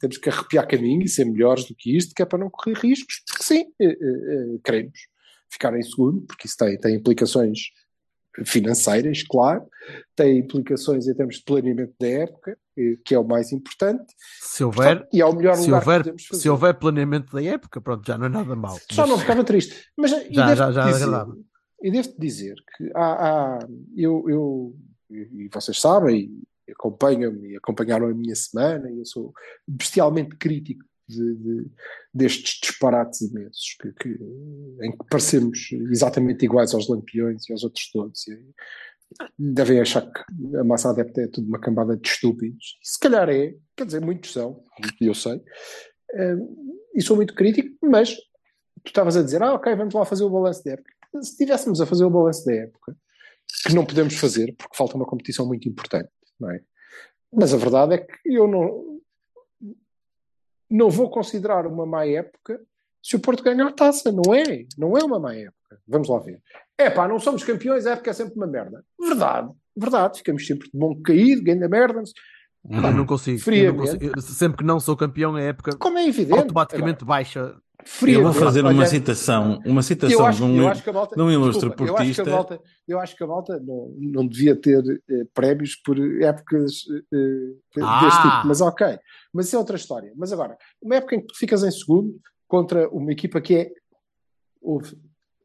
temos 0.00 0.18
que 0.18 0.28
arrepiar 0.28 0.66
caminho 0.68 1.02
e 1.02 1.08
ser 1.08 1.24
melhores 1.24 1.64
do 1.66 1.74
que 1.74 1.96
isto, 1.96 2.14
que 2.14 2.22
é 2.22 2.26
para 2.26 2.38
não 2.38 2.50
correr 2.50 2.74
riscos, 2.78 3.22
porque 3.26 3.42
sim, 3.42 3.66
eh, 3.80 3.86
eh, 3.86 3.94
eh, 4.00 4.58
queremos 4.64 4.98
ficar 5.50 5.76
em 5.76 5.82
segundo, 5.82 6.22
porque 6.22 6.46
isso 6.46 6.56
tem, 6.56 6.78
tem 6.78 6.94
implicações 6.96 7.58
financeiras, 8.44 9.22
claro, 9.22 9.66
tem 10.14 10.38
implicações 10.38 11.06
em 11.08 11.14
termos 11.14 11.36
de 11.36 11.44
planeamento 11.44 11.94
da 11.98 12.06
época, 12.08 12.58
que 13.04 13.14
é 13.14 13.18
o 13.18 13.24
mais 13.26 13.50
importante, 13.52 14.04
Se 14.42 14.62
houver, 14.62 15.08
e 15.10 15.22
é 15.22 15.24
o 15.24 15.32
melhor 15.32 15.56
lugar 15.56 15.64
que 15.64 15.72
houver, 15.86 16.00
podemos 16.00 16.26
fazer. 16.26 16.42
se 16.42 16.48
houver 16.50 16.74
planeamento 16.74 17.32
da 17.34 17.42
época, 17.42 17.80
pronto, 17.80 18.06
já 18.06 18.18
não 18.18 18.26
é 18.26 18.28
nada 18.28 18.54
mau. 18.54 18.76
Só 18.92 19.02
Mas- 19.02 19.10
não 19.10 19.18
ficava 19.18 19.42
triste. 19.44 19.86
Mas 19.96 20.10
Já- 20.10 20.54
já- 20.54 20.72
já 20.72 20.88
é 20.88 20.92
dizer. 20.92 21.06
E 21.82 21.90
devo-te 21.90 22.18
dizer 22.20 22.54
que 22.76 22.90
há, 22.94 23.04
há- 23.56 23.66
eu, 23.96 24.24
eu, 24.28 24.76
e 25.10 25.48
vocês 25.52 25.80
sabem, 25.80 26.30
e 26.68 26.72
acompanham-me 26.72 27.52
e 27.52 27.56
acompanharam 27.56 28.08
a 28.08 28.14
minha 28.14 28.34
semana, 28.34 28.90
e 28.90 28.98
eu 28.98 29.04
sou 29.06 29.32
bestialmente 29.66 30.36
crítico 30.36 30.84
de, 31.08 31.34
de- 31.36 31.70
destes 32.12 32.58
disparates 32.60 33.20
imensos, 33.20 33.76
que, 33.80 33.92
que- 33.92 34.18
em 34.82 34.90
que 34.90 35.04
parecemos 35.08 35.70
exatamente 35.90 36.44
iguais 36.44 36.74
aos 36.74 36.88
lampiões 36.88 37.48
e 37.48 37.52
aos 37.52 37.62
outros 37.62 37.90
todos. 37.92 38.26
E, 38.26 38.38
devem 39.38 39.78
achar 39.80 40.02
que 40.02 40.56
a 40.56 40.64
massa 40.64 40.90
adepta 40.90 41.20
é 41.22 41.28
tudo 41.28 41.46
uma 41.46 41.60
cambada 41.60 41.96
de 41.96 42.08
estúpidos. 42.08 42.76
Se 42.82 42.98
calhar 42.98 43.28
é, 43.30 43.54
quer 43.76 43.86
dizer, 43.86 44.00
muitos 44.00 44.32
são, 44.32 44.64
eu 45.00 45.14
sei. 45.14 45.40
E 46.92 47.00
sou 47.02 47.14
muito 47.14 47.32
crítico, 47.34 47.68
mas 47.86 48.14
tu 48.82 48.88
estavas 48.88 49.16
a 49.16 49.22
dizer, 49.22 49.42
ah, 49.42 49.54
ok, 49.54 49.74
vamos 49.76 49.94
lá 49.94 50.04
fazer 50.04 50.24
o 50.24 50.30
balanço 50.30 50.64
da 50.64 50.72
época. 50.72 50.92
Se 51.22 51.30
estivéssemos 51.30 51.80
a 51.80 51.86
fazer 51.86 52.04
o 52.04 52.10
balanço 52.10 52.44
da 52.46 52.54
época, 52.54 52.96
que 53.66 53.74
não 53.74 53.84
podemos 53.84 54.14
fazer, 54.14 54.54
porque 54.56 54.76
falta 54.76 54.96
uma 54.96 55.06
competição 55.06 55.46
muito 55.46 55.68
importante, 55.68 56.10
não 56.38 56.50
é? 56.50 56.60
Mas 57.32 57.52
a 57.52 57.56
verdade 57.56 57.94
é 57.94 57.98
que 57.98 58.16
eu 58.26 58.46
não, 58.46 59.00
não 60.70 60.90
vou 60.90 61.10
considerar 61.10 61.66
uma 61.66 61.84
má 61.84 62.06
época 62.06 62.60
se 63.02 63.14
o 63.14 63.20
Porto 63.20 63.42
ganhar 63.42 63.68
a 63.68 63.72
taça. 63.72 64.10
Não 64.10 64.34
é. 64.34 64.64
Não 64.76 64.98
é 64.98 65.04
uma 65.04 65.20
má 65.20 65.34
época. 65.34 65.80
Vamos 65.86 66.08
lá 66.08 66.18
ver. 66.18 66.42
É 66.76 66.90
pá, 66.90 67.06
não 67.06 67.20
somos 67.20 67.44
campeões, 67.44 67.86
a 67.86 67.92
época 67.92 68.10
é 68.10 68.12
sempre 68.12 68.34
uma 68.34 68.46
merda. 68.46 68.84
Verdade, 69.00 69.50
verdade. 69.76 70.18
Ficamos 70.18 70.46
sempre 70.46 70.68
de 70.70 70.76
bom 70.76 71.00
caído, 71.00 71.42
ganha 71.42 71.68
merda. 71.68 72.02
Pá, 72.68 72.90
não 72.90 73.06
consigo. 73.06 73.38
não 73.48 73.76
consigo. 73.76 74.20
Sempre 74.20 74.58
que 74.58 74.64
não 74.64 74.80
sou 74.80 74.96
campeão, 74.96 75.36
a 75.36 75.40
época 75.40 75.76
Como 75.76 75.98
é 75.98 76.06
evidente. 76.08 76.38
automaticamente 76.38 77.04
baixa. 77.04 77.56
Eu 77.86 77.90
friamente, 77.90 78.22
vou 78.24 78.32
fazer 78.32 78.60
uma 78.62 78.70
olhando- 78.70 78.86
citação, 78.86 79.62
uma 79.64 79.78
Eu 79.78 79.82
citação 79.82 80.26
acho, 80.26 80.38
de 80.38 80.44
um, 80.44 80.60
eu 80.60 80.68
acho 80.68 80.82
que 80.82 80.90
a 80.90 80.92
malta, 80.92 81.14
de 81.16 81.22
um 81.22 81.30
ilustre 81.30 81.68
desculpa, 81.68 81.84
eu 81.84 81.96
acho 81.96 82.14
que 82.14 82.20
a 82.20 82.24
portista. 82.24 82.30
malta, 82.30 82.60
eu 82.88 82.98
acho 83.00 83.16
que 83.16 83.24
a 83.24 83.26
malta 83.28 83.60
não, 83.60 83.94
não 83.98 84.26
devia 84.26 84.56
ter 84.56 84.82
eh, 85.08 85.24
prémios 85.32 85.76
por 85.76 85.96
épocas 86.22 86.72
eh, 87.14 87.54
Ah! 87.80 88.00
deste 88.04 88.22
tipo, 88.22 88.46
mas 88.48 88.60
ok. 88.60 88.98
Mas 89.32 89.46
isso 89.46 89.56
é 89.56 89.58
outra 89.58 89.76
história. 89.76 90.12
Mas 90.16 90.32
agora, 90.32 90.56
uma 90.82 90.96
época 90.96 91.14
em 91.14 91.20
que 91.20 91.26
tu 91.28 91.36
ficas 91.38 91.62
em 91.62 91.70
segundo 91.70 92.18
contra 92.48 92.88
uma 92.90 93.12
equipa 93.12 93.40
que 93.40 93.54
é. 93.54 93.70
Ouve, 94.60 94.96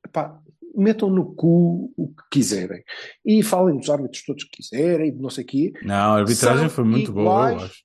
epá, 0.03 0.39
metam 0.75 1.09
no 1.09 1.35
cu 1.35 1.93
o 1.95 2.07
que 2.07 2.23
quiserem 2.31 2.81
e 3.25 3.43
falem 3.43 3.77
dos 3.77 3.89
árbitros 3.89 4.23
todos 4.25 4.43
que 4.45 4.49
quiserem 4.63 5.09
e 5.09 5.11
de 5.11 5.21
não 5.21 5.29
sei 5.29 5.43
o 5.43 5.47
quê. 5.47 5.73
Não, 5.83 5.93
a 6.13 6.17
arbitragem 6.19 6.67
São 6.67 6.75
foi 6.75 6.83
muito 6.85 7.11
boa, 7.13 7.25
eu 7.49 7.53
iguais. 7.53 7.63
acho. 7.63 7.83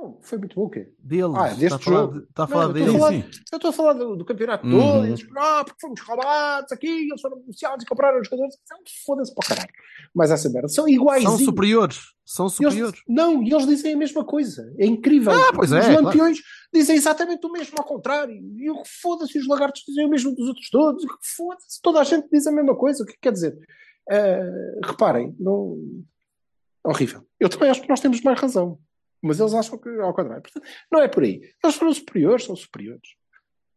Não, 0.00 0.16
foi 0.22 0.38
muito 0.38 0.54
bom 0.54 0.66
o 0.66 0.70
quê? 0.70 0.92
Deles. 1.00 1.34
Ah, 1.34 1.48
deste 1.48 1.64
está 1.64 1.76
a 1.76 1.78
falar, 1.80 1.96
jogo. 2.02 2.18
está 2.18 2.42
a 2.42 2.46
Não, 2.46 2.52
falar 2.52 2.64
eu 2.66 2.72
deles. 2.72 2.92
falar- 2.92 3.10
sim. 3.10 3.24
Eu 3.52 3.56
estou 3.56 3.70
a 3.70 3.72
falar 3.72 3.92
do, 3.94 4.16
do 4.16 4.24
campeonato 4.24 4.66
Uhum. 4.66 4.78
todo, 4.78 5.06
eles, 5.06 5.26
ah, 5.36 5.64
porque 5.64 5.80
fomos 5.80 6.00
roubados 6.00 6.70
aqui, 6.72 6.86
eles 7.08 7.20
foram 7.20 7.36
negociados 7.38 7.84
e 7.84 7.88
compraram 7.88 8.20
os 8.20 8.26
jogadores. 8.28 8.54
Então, 8.64 8.78
Foda-se 9.04 9.34
para 9.34 9.48
caralho. 9.48 9.68
Mas 10.14 10.30
essa 10.30 10.48
merda, 10.50 10.68
são 10.68 10.88
iguais. 10.88 11.22
São 11.24 11.36
superiores. 11.38 11.98
São 12.24 12.48
superiores. 12.48 13.00
não, 13.08 13.42
e 13.42 13.50
eles 13.52 13.66
dizem 13.66 13.94
a 13.94 13.96
mesma 13.96 14.24
coisa. 14.24 14.72
É 14.78 14.86
incrível. 14.86 15.32
Ah, 15.32 15.52
pois 15.54 15.72
é, 15.72 15.80
Os 15.80 15.86
claro. 15.86 16.04
lampiões 16.04 16.38
dizem 16.72 16.94
exatamente 16.96 17.44
o 17.46 17.50
mesmo 17.50 17.74
ao 17.78 17.84
contrário. 17.84 18.34
E 18.56 18.70
o 18.70 18.82
que 18.82 18.88
foda-se, 19.02 19.36
os 19.38 19.48
lagartos 19.48 19.82
dizem 19.88 20.06
o 20.06 20.08
mesmo 20.10 20.32
dos 20.34 20.46
outros 20.48 20.70
todos. 20.70 21.02
O 21.04 21.08
que 21.08 21.14
foda-se, 21.36 21.80
toda 21.82 22.00
a 22.00 22.04
gente 22.04 22.28
diz 22.30 22.46
a 22.46 22.52
mesma 22.52 22.76
coisa. 22.76 23.02
O 23.02 23.06
que 23.06 23.16
quer 23.20 23.32
dizer? 23.32 23.58
Ah, 24.10 24.86
reparem, 24.86 25.34
não... 25.40 25.76
horrível. 26.84 27.22
Eu 27.40 27.48
também 27.48 27.70
acho 27.70 27.82
que 27.82 27.88
nós 27.88 28.00
temos 28.00 28.20
mais 28.22 28.38
razão. 28.40 28.78
Mas 29.22 29.40
eles 29.40 29.54
acham 29.54 29.78
que 29.78 29.88
ao 29.88 30.14
contrário. 30.14 30.42
Portanto, 30.42 30.64
não 30.90 31.00
é 31.02 31.08
por 31.08 31.22
aí. 31.22 31.40
Eles 31.62 31.76
foram 31.76 31.92
superiores, 31.92 32.44
são 32.44 32.54
superiores. 32.56 33.08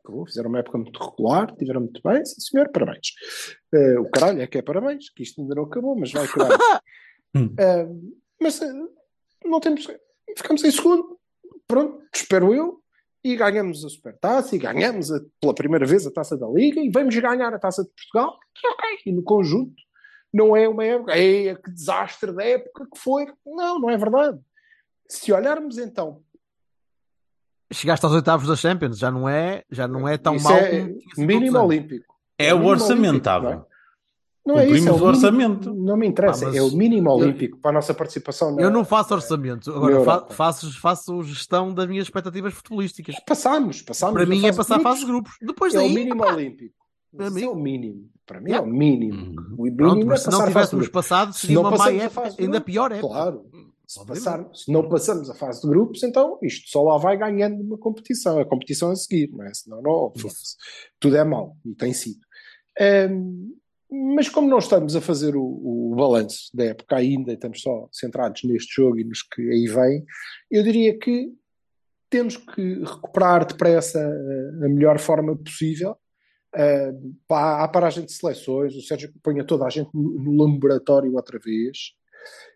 Acabou, 0.03 0.25
fizeram 0.25 0.49
uma 0.49 0.59
época 0.59 0.77
muito 0.79 0.99
regular, 0.99 1.55
tiveram 1.55 1.81
muito 1.81 2.01
bem, 2.03 2.25
sim 2.25 2.39
senhor, 2.41 2.69
parabéns. 2.69 3.09
Eh, 3.73 3.99
o 3.99 4.09
caralho 4.09 4.41
é 4.41 4.47
que 4.47 4.57
é 4.57 4.61
parabéns, 4.61 5.09
que 5.11 5.21
isto 5.23 5.39
ainda 5.41 5.53
não 5.55 5.63
acabou, 5.63 5.95
mas 5.95 6.11
vai 6.11 6.25
acabar. 6.25 6.57
Eh, 7.57 7.87
mas 8.41 8.61
eh, 8.61 8.73
não 9.45 9.59
temos. 9.61 9.87
Ficamos 10.37 10.63
em 10.65 10.71
segundo, 10.71 11.17
pronto, 11.67 12.03
espero 12.13 12.53
eu, 12.53 12.81
e 13.23 13.37
ganhamos 13.37 13.85
a 13.85 13.89
Supertaça, 13.89 14.53
e 14.55 14.59
ganhamos 14.59 15.09
a- 15.11 15.21
pela 15.39 15.53
primeira 15.55 15.85
vez 15.85 16.05
a 16.05 16.11
Taça 16.11 16.35
da 16.37 16.47
Liga, 16.49 16.81
e 16.81 16.89
vamos 16.89 17.15
ganhar 17.15 17.53
a 17.53 17.59
Taça 17.59 17.83
de 17.83 17.89
Portugal, 17.91 18.37
e 18.61 18.67
ok, 18.67 18.99
e 19.05 19.11
no 19.13 19.23
conjunto. 19.23 19.75
Não 20.33 20.57
é 20.57 20.67
uma 20.67 20.83
época, 20.83 21.13
é 21.17 21.55
que 21.55 21.71
desastre 21.71 22.33
da 22.33 22.43
época 22.43 22.85
que 22.93 22.99
foi. 22.99 23.25
Não, 23.45 23.79
não 23.79 23.89
é 23.89 23.97
verdade. 23.97 24.39
Se 25.11 25.31
olharmos 25.33 25.77
então 25.77 26.21
Chegaste 27.73 28.05
aos 28.05 28.15
oitavos 28.15 28.47
da 28.47 28.55
Champions, 28.55 28.97
já 28.97 29.09
não 29.09 29.29
é, 29.29 29.63
já 29.71 29.87
não 29.87 30.05
é 30.07 30.17
tão 30.17 30.37
mal 30.39 30.57
é 30.57 30.93
mínimo 31.17 31.57
olímpico. 31.59 32.13
É 32.37 32.53
o 32.53 32.57
mínimo 32.57 32.71
orçamentável. 32.71 33.65
não 34.45 34.57
é? 34.59 34.65
É 34.65 34.69
isso, 34.71 34.89
é 34.89 34.91
o 34.91 34.95
o 34.95 34.97
mínimo- 34.97 35.05
orçamento. 35.07 35.73
Não 35.73 35.95
me 35.95 36.05
interessa, 36.07 36.49
Ah, 36.49 36.55
é 36.57 36.61
o 36.61 36.71
mínimo 36.71 37.09
eu- 37.09 37.13
olímpico 37.13 37.57
para 37.59 37.71
a 37.71 37.73
nossa 37.75 37.93
participação. 37.93 38.53
na- 38.55 38.61
Eu 38.61 38.69
não 38.69 38.83
faço 38.83 39.13
orçamento, 39.13 39.71
agora 39.71 40.03
fa 40.03 40.25
faço, 40.31 40.81
faço 40.81 41.23
gestão 41.23 41.73
das 41.73 41.87
minhas 41.87 42.07
expectativas 42.07 42.53
futebolísticas. 42.53 43.15
Passámos, 43.25 43.81
passámos. 43.81 44.13
Para 44.15 44.23
na 44.25 44.29
mim 44.29 44.45
é 44.45 44.51
passar 44.53 44.75
a 44.75 44.77
grupos. 44.77 44.91
fase 44.91 44.99
de 45.05 45.11
grupos. 45.11 45.33
Depois 45.41 45.73
É 45.73 45.77
o 45.77 45.81
daí, 45.81 45.93
mínimo 45.95 46.23
epá, 46.25 46.33
olímpico. 46.33 46.75
Para 47.15 47.25
Isso 47.27 47.35
mim- 47.35 47.43
é 47.43 47.49
o 47.49 47.55
mínimo. 47.55 48.09
Para 48.25 48.41
mim 48.41 48.51
é 48.51 48.59
o 48.59 48.65
mínimo. 48.67 49.17
Uhum. 49.41 49.55
O 49.57 49.63
mínimo 49.63 49.77
pronto, 49.77 50.11
é 50.13 50.17
se 50.17 50.29
não 50.29 50.45
tivéssemos 50.45 50.87
passado, 50.89 51.31
Se 51.33 51.39
seria 51.41 51.59
uma 51.59 51.71
má 51.71 51.77
passamos 51.77 52.01
época, 52.03 52.35
ainda 52.37 52.59
pior 52.61 52.91
época. 52.91 53.13
Claro. 53.13 53.45
Se, 53.91 54.05
passar, 54.05 54.49
se 54.53 54.71
não 54.71 54.87
passamos 54.87 55.29
a 55.29 55.33
fase 55.33 55.61
de 55.61 55.67
grupos, 55.67 56.01
então 56.01 56.39
isto 56.41 56.69
só 56.69 56.81
lá 56.81 56.97
vai 56.97 57.17
ganhando 57.17 57.61
uma 57.61 57.77
competição. 57.77 58.39
A 58.39 58.45
competição 58.45 58.89
a 58.89 58.95
seguir, 58.95 59.29
não 59.33 59.43
é? 59.43 59.53
Senão 59.53 59.81
não, 59.81 60.13
tudo 60.97 61.17
é 61.17 61.23
mau 61.25 61.57
e 61.65 61.75
tem 61.75 61.91
sido. 61.91 62.21
Ahm, 62.79 63.51
mas 64.15 64.29
como 64.29 64.47
não 64.47 64.59
estamos 64.59 64.95
a 64.95 65.01
fazer 65.01 65.35
o, 65.35 65.43
o 65.43 65.93
balanço 65.93 66.49
da 66.53 66.63
época 66.63 66.95
ainda, 66.95 67.31
e 67.31 67.33
estamos 67.33 67.59
só 67.59 67.89
centrados 67.91 68.43
neste 68.45 68.73
jogo 68.73 68.97
e 68.97 69.03
nos 69.03 69.23
que 69.23 69.41
aí 69.41 69.67
vem, 69.67 70.05
eu 70.49 70.63
diria 70.63 70.97
que 70.97 71.29
temos 72.09 72.37
que 72.37 72.75
recuperar 72.85 73.45
depressa 73.45 73.99
a, 73.99 74.65
a 74.65 74.69
melhor 74.69 74.99
forma 74.99 75.35
possível. 75.35 75.97
Uh, 76.55 77.13
para 77.27 77.65
a 77.65 77.67
paragem 77.67 78.05
de 78.05 78.13
seleções, 78.13 78.73
o 78.73 78.81
Sérgio 78.81 79.11
ponha 79.21 79.43
toda 79.43 79.65
a 79.65 79.69
gente 79.69 79.89
no, 79.93 80.17
no 80.17 80.43
laboratório 80.45 81.13
outra 81.13 81.37
vez, 81.37 81.93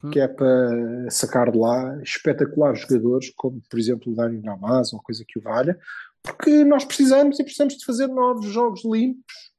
Hum. 0.03 0.11
que 0.11 0.19
é 0.19 0.27
para 0.27 1.09
sacar 1.09 1.51
de 1.51 1.57
lá 1.57 1.99
espetaculares 2.01 2.81
jogadores, 2.81 3.31
como 3.35 3.61
por 3.69 3.79
exemplo 3.79 4.11
o 4.11 4.15
Dani 4.15 4.41
Namaz, 4.41 4.93
ou 4.93 5.01
coisa 5.01 5.23
que 5.27 5.39
o 5.39 5.41
valha, 5.41 5.77
porque 6.21 6.63
nós 6.63 6.83
precisamos 6.83 7.39
e 7.39 7.43
precisamos 7.43 7.77
de 7.77 7.85
fazer 7.85 8.07
novos 8.07 8.45
jogos 8.45 8.83
limpos 8.83 9.53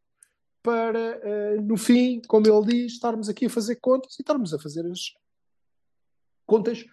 para, 0.62 1.18
uh, 1.18 1.62
no 1.62 1.76
fim, 1.76 2.20
como 2.26 2.46
ele 2.46 2.66
diz, 2.66 2.92
estarmos 2.94 3.28
aqui 3.28 3.46
a 3.46 3.50
fazer 3.50 3.76
contas 3.76 4.18
e 4.18 4.22
estarmos 4.22 4.52
a 4.52 4.58
fazer 4.58 4.84
as 4.86 5.14
contas 6.44 6.84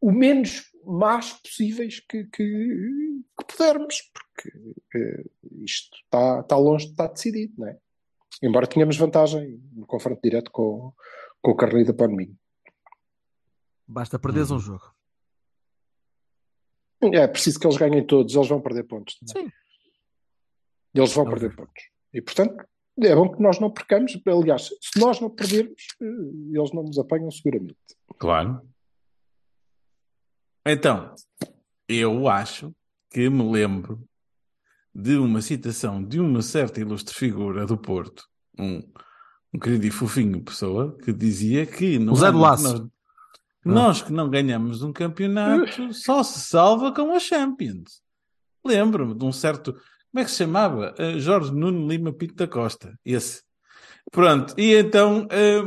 o 0.00 0.10
menos 0.10 0.70
más 0.84 1.34
possíveis 1.34 2.00
que, 2.00 2.24
que, 2.24 3.22
que 3.38 3.44
pudermos, 3.46 4.10
porque 4.12 4.48
uh, 4.58 5.62
isto 5.62 5.96
está, 6.04 6.40
está 6.40 6.56
longe 6.56 6.86
de 6.86 6.92
estar 6.92 7.08
decidido, 7.08 7.52
não 7.58 7.68
é? 7.68 7.78
Embora 8.42 8.66
tenhamos 8.66 8.96
vantagem 8.96 9.62
no 9.72 9.86
confronto 9.86 10.20
direto 10.22 10.50
com, 10.50 10.92
com 11.40 11.50
o 11.50 11.56
Carneiro 11.56 11.92
da 11.92 11.94
Panminho. 11.94 12.36
Basta 13.92 14.18
perderes 14.18 14.50
Uhum. 14.50 14.56
um 14.56 14.60
jogo. 14.60 14.84
É 17.02 17.26
preciso 17.26 17.58
que 17.58 17.66
eles 17.66 17.76
ganhem 17.76 18.06
todos, 18.06 18.34
eles 18.34 18.48
vão 18.48 18.60
perder 18.60 18.84
pontos. 18.84 19.18
também. 19.18 19.48
Sim. 19.50 19.52
Eles 20.94 21.12
vão 21.12 21.24
Óbvio. 21.24 21.38
perder 21.40 21.56
pontos. 21.56 21.82
E 22.14 22.22
portanto, 22.22 22.64
é 23.00 23.14
bom 23.14 23.30
que 23.32 23.42
nós 23.42 23.58
não 23.58 23.70
percamos. 23.70 24.12
Aliás, 24.26 24.68
se 24.80 25.00
nós 25.00 25.20
não 25.20 25.28
perdermos, 25.30 25.82
eh, 26.00 26.04
eles 26.58 26.72
não 26.72 26.82
nos 26.84 26.98
apanham 26.98 27.30
seguramente. 27.30 27.76
Claro. 28.18 28.60
Então, 30.66 31.14
eu 31.88 32.28
acho 32.28 32.72
que 33.10 33.28
me 33.28 33.50
lembro 33.50 34.06
de 34.94 35.16
uma 35.16 35.40
citação 35.42 36.04
de 36.04 36.20
uma 36.20 36.40
certa 36.42 36.80
ilustre 36.80 37.14
figura 37.14 37.66
do 37.66 37.76
Porto, 37.76 38.28
um, 38.58 38.80
um 39.52 39.58
querido 39.58 39.86
e 39.86 39.90
fofinho 39.90 40.42
pessoa, 40.44 40.96
que 40.98 41.12
dizia 41.12 41.66
que 41.66 41.98
não 41.98 42.12
O 42.12 42.16
Zé 42.16 42.28
há- 42.28 42.30
do 42.30 42.38
Laço. 42.38 42.62
nós, 42.78 42.88
nós 43.64 44.02
que 44.02 44.12
não 44.12 44.28
ganhamos 44.28 44.82
um 44.82 44.92
campeonato 44.92 45.92
só 45.94 46.22
se 46.22 46.40
salva 46.40 46.92
com 46.92 47.12
a 47.12 47.18
Champions. 47.20 48.02
Lembro-me 48.64 49.14
de 49.14 49.24
um 49.24 49.32
certo. 49.32 49.72
Como 49.72 50.20
é 50.20 50.24
que 50.24 50.30
se 50.30 50.38
chamava? 50.38 50.94
Eh, 50.98 51.18
Jorge 51.18 51.52
Nuno 51.52 51.88
Lima 51.88 52.12
Pinto 52.12 52.34
da 52.34 52.46
Costa. 52.46 52.98
Esse. 53.04 53.42
Pronto. 54.10 54.54
E 54.58 54.74
então 54.74 55.26
eh, 55.30 55.62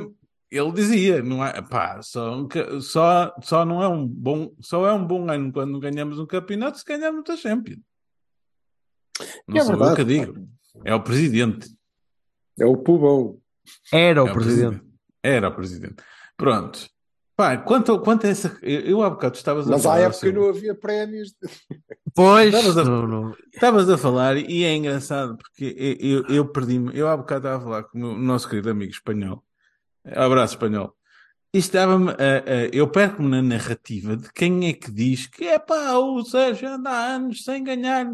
ele 0.52 0.72
dizia, 0.72 1.22
não 1.24 1.44
é, 1.44 1.62
pá, 1.62 2.02
só, 2.02 2.48
só, 2.82 3.34
só 3.42 3.66
não 3.66 3.82
é 3.82 3.88
um 3.88 4.08
bom, 4.08 4.54
só 4.62 4.88
é 4.88 4.94
um 4.94 5.06
bom 5.06 5.30
ano 5.30 5.52
quando 5.52 5.80
ganhamos 5.80 6.20
um 6.20 6.26
campeonato 6.26 6.78
se 6.78 6.86
ganharmos 6.86 7.30
a 7.30 7.36
Champions. 7.36 7.80
Não 9.48 9.58
É 9.58 9.62
sou 9.64 9.74
eu 9.74 9.80
verdade. 9.80 9.96
que 9.96 10.04
digo. 10.06 10.48
É 10.84 10.94
o 10.94 11.02
presidente. 11.02 11.70
É 12.60 12.66
o 12.66 12.78
pulmão. 12.78 13.40
Era 13.92 14.24
o 14.24 14.28
É 14.28 14.34
presidente. 14.34 14.82
Era 15.24 15.50
o 15.50 15.56
presidente. 15.56 16.04
Pronto. 16.38 16.88
Pá, 17.36 17.58
quanto, 17.58 18.00
quanto 18.00 18.26
a 18.26 18.30
essa. 18.30 18.58
Eu, 18.62 19.04
há 19.04 19.10
bocado 19.10 19.36
estavas 19.36 19.68
a 19.68 19.72
Mas 19.72 19.82
à 19.82 19.84
falar 19.90 20.00
época 20.04 20.14
sobre- 20.20 20.32
não 20.34 20.48
havia 20.50 20.74
prémios. 20.74 21.36
Pois, 22.14 22.54
Estavas 22.54 22.78
a- 22.78 22.84
não, 22.86 23.08
não. 23.08 23.36
Estavas 23.54 23.90
a 23.90 23.98
falar 23.98 24.38
e 24.38 24.64
é 24.64 24.74
engraçado 24.74 25.38
porque 25.38 25.76
eu, 26.00 26.22
eu, 26.22 26.28
eu 26.36 26.48
perdi-me. 26.48 26.98
Eu 26.98 27.10
há 27.10 27.18
bocado 27.18 27.46
estava 27.48 27.58
a 27.58 27.62
falar 27.66 27.84
com 27.84 28.00
o 28.00 28.18
nosso 28.18 28.48
querido 28.48 28.70
amigo 28.70 28.92
espanhol. 28.92 29.44
Abraço 30.06 30.54
espanhol. 30.54 30.96
E 31.54 31.58
estava-me 31.58 32.14
eu 32.72 32.88
perco-me 32.88 33.30
na 33.30 33.42
narrativa 33.42 34.16
de 34.16 34.32
quem 34.34 34.68
é 34.70 34.74
que 34.74 34.92
diz 34.92 35.26
que 35.28 35.46
é 35.46 35.58
pá, 35.60 35.94
o 35.98 36.24
Sérgio 36.24 36.70
anda 36.70 36.90
há 36.90 37.06
anos 37.16 37.44
sem 37.44 37.64
ganhar, 37.64 38.06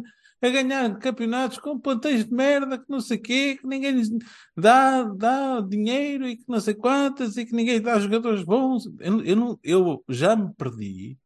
a 0.42 0.50
ganhar 0.50 0.98
campeonatos 0.98 1.60
com 1.60 1.80
plantéis 1.80 2.26
de 2.26 2.34
merda, 2.34 2.78
que 2.78 2.90
não 2.90 3.00
sei 3.00 3.18
quê, 3.18 3.58
que 3.60 3.68
ninguém 3.68 3.92
lhes 3.92 4.10
dá, 4.58 5.04
dá 5.04 5.62
dinheiro 5.62 6.28
e 6.28 6.38
que 6.38 6.46
não 6.48 6.60
sei 6.60 6.74
quantas 6.74 7.38
e 7.38 7.46
que 7.46 7.54
ninguém 7.54 7.80
dá 7.80 8.00
jogadores 8.00 8.44
bons. 8.44 8.86
Eu, 9.00 9.24
eu, 9.24 9.36
não, 9.36 9.60
eu 9.64 10.04
já 10.10 10.36
me 10.36 10.52
perdi 10.56 11.18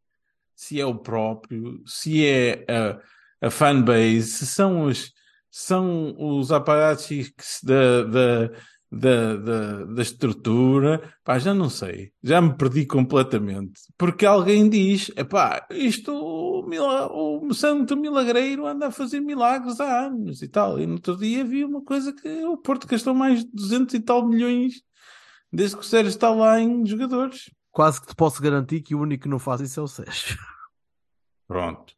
se 0.55 0.79
é 0.79 0.85
o 0.85 0.95
próprio, 0.95 1.81
se 1.85 2.25
é 2.25 2.65
a, 2.69 3.47
a 3.47 3.49
fanbase, 3.49 4.23
se 4.23 4.45
são 4.45 4.85
os, 4.85 5.13
são 5.49 6.15
os 6.17 6.51
aparatos 6.51 7.31
da, 7.63 8.51
da, 8.95 9.35
da, 9.35 9.85
da, 9.85 10.01
estrutura, 10.01 11.13
pá, 11.23 11.37
já 11.37 11.53
não 11.53 11.69
sei, 11.69 12.13
já 12.23 12.39
me 12.39 12.55
perdi 12.55 12.85
completamente, 12.85 13.81
porque 13.97 14.25
alguém 14.25 14.69
diz, 14.69 15.11
epá, 15.17 15.67
isto, 15.69 16.13
o, 16.13 16.65
o 17.45 17.53
Santo 17.53 17.97
Milagreiro 17.97 18.65
anda 18.65 18.87
a 18.87 18.91
fazer 18.91 19.19
milagres 19.19 19.81
há 19.81 20.05
anos 20.05 20.41
e 20.41 20.47
tal, 20.47 20.79
e 20.79 20.87
no 20.87 20.93
outro 20.93 21.17
dia 21.17 21.43
vi 21.43 21.65
uma 21.65 21.83
coisa 21.83 22.13
que 22.13 22.45
o 22.45 22.57
Porto 22.57 22.87
gastou 22.87 23.13
mais 23.13 23.43
de 23.43 23.51
200 23.51 23.95
e 23.95 23.99
tal 23.99 24.25
milhões 24.25 24.81
desde 25.51 25.75
que 25.75 25.81
o 25.81 25.85
Sérgio 25.85 26.09
está 26.09 26.29
lá 26.29 26.59
em 26.59 26.85
jogadores. 26.85 27.49
Quase 27.71 27.99
que 27.99 28.07
te 28.07 28.15
posso 28.15 28.41
garantir 28.41 28.81
que 28.81 28.95
o 28.95 29.01
único 29.01 29.23
que 29.23 29.29
não 29.29 29.39
faz 29.39 29.59
isso 29.59 29.81
é 29.81 29.83
o 29.83 29.87
Sérgio. 29.87 30.37
Pronto. 31.47 31.93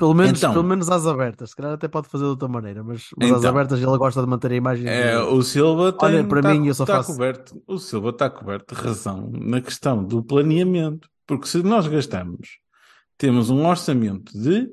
Pelo 0.00 0.14
menos, 0.14 0.38
Então. 0.38 0.52
pelo 0.52 0.64
menos 0.64 0.88
às 0.90 1.06
abertas. 1.06 1.50
Se 1.50 1.56
calhar 1.56 1.74
até 1.74 1.86
pode 1.86 2.08
fazer 2.08 2.24
de 2.24 2.30
outra 2.30 2.48
maneira, 2.48 2.82
mas, 2.82 3.08
mas 3.16 3.30
às 3.30 3.38
Então. 3.38 3.50
abertas 3.50 3.78
ele 3.80 3.98
gosta 3.98 4.20
de 4.22 4.26
manter 4.26 4.50
a 4.50 4.54
imagem. 4.56 4.88
É, 4.88 5.12
de- 5.16 5.22
o 5.22 5.42
Silva 5.42 5.92
tem, 5.92 6.08
Olha, 6.08 6.24
para 6.24 6.40
tá, 6.42 6.54
mim, 6.54 6.66
eu 6.66 6.74
só 6.74 6.84
tá 6.86 6.96
faço- 6.96 7.12
coberto, 7.12 7.62
o 7.68 7.78
Silva 7.78 8.08
está 8.08 8.28
coberto 8.30 8.74
de 8.74 8.80
razão 8.80 9.30
na 9.32 9.60
questão 9.60 10.02
do 10.02 10.22
planeamento. 10.24 11.08
Porque 11.26 11.46
se 11.46 11.62
nós 11.62 11.86
gastamos, 11.86 12.58
temos 13.16 13.50
um 13.50 13.64
orçamento 13.66 14.32
de 14.36 14.68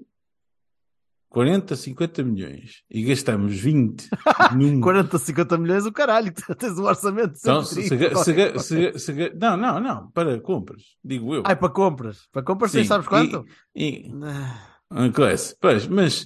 40, 1.29 1.75
50 1.75 2.23
milhões 2.23 2.83
e 2.89 3.03
gastamos 3.03 3.53
20 3.59 4.07
num... 4.55 4.79
40, 4.81 5.19
50 5.19 5.57
milhões, 5.57 5.85
o 5.85 5.91
caralho, 5.91 6.31
tens 6.57 6.79
um 6.79 6.83
orçamento 6.85 7.33
de 7.33 7.39
Então, 7.39 7.63
se, 7.63 7.83
130, 7.83 7.89
se, 7.89 7.97
ga- 7.97 8.23
se, 8.23 8.33
ga- 8.33 8.43
qualquer 8.53 8.59
se, 8.61 8.91
ga- 8.91 8.99
se 8.99 9.13
ga- 9.13 9.31
não, 9.39 9.57
não, 9.57 9.79
não, 9.79 10.09
para 10.11 10.39
compras, 10.39 10.83
digo 11.03 11.35
eu. 11.35 11.43
Ai, 11.45 11.55
para 11.55 11.69
compras. 11.69 12.27
Para 12.31 12.41
compras, 12.43 12.71
Sim, 12.71 12.85
sabes 12.85 13.07
quanto? 13.07 13.45
E, 13.75 14.09
Ah, 14.23 14.76
Ah, 14.89 15.09
classe. 15.09 15.55
Pois, 15.59 15.85
mas 15.87 16.25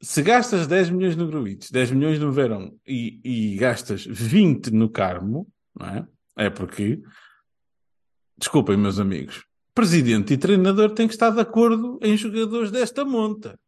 se 0.00 0.22
gastas 0.22 0.66
10 0.66 0.90
milhões 0.90 1.16
no 1.16 1.26
Gruites, 1.26 1.70
10 1.70 1.90
milhões 1.90 2.18
no 2.18 2.32
Verão 2.32 2.72
e, 2.86 3.20
e 3.24 3.56
gastas 3.56 4.04
20 4.06 4.70
no 4.70 4.88
Carmo, 4.88 5.46
não 5.78 5.86
é? 5.86 6.06
É 6.36 6.50
porque, 6.50 7.02
desculpem, 8.38 8.76
meus 8.76 8.98
amigos, 8.98 9.44
presidente 9.74 10.32
e 10.34 10.38
treinador 10.38 10.90
têm 10.90 11.06
que 11.06 11.14
estar 11.14 11.30
de 11.30 11.40
acordo 11.40 11.98
em 12.02 12.16
jogadores 12.16 12.70
desta 12.70 13.04
monta. 13.04 13.58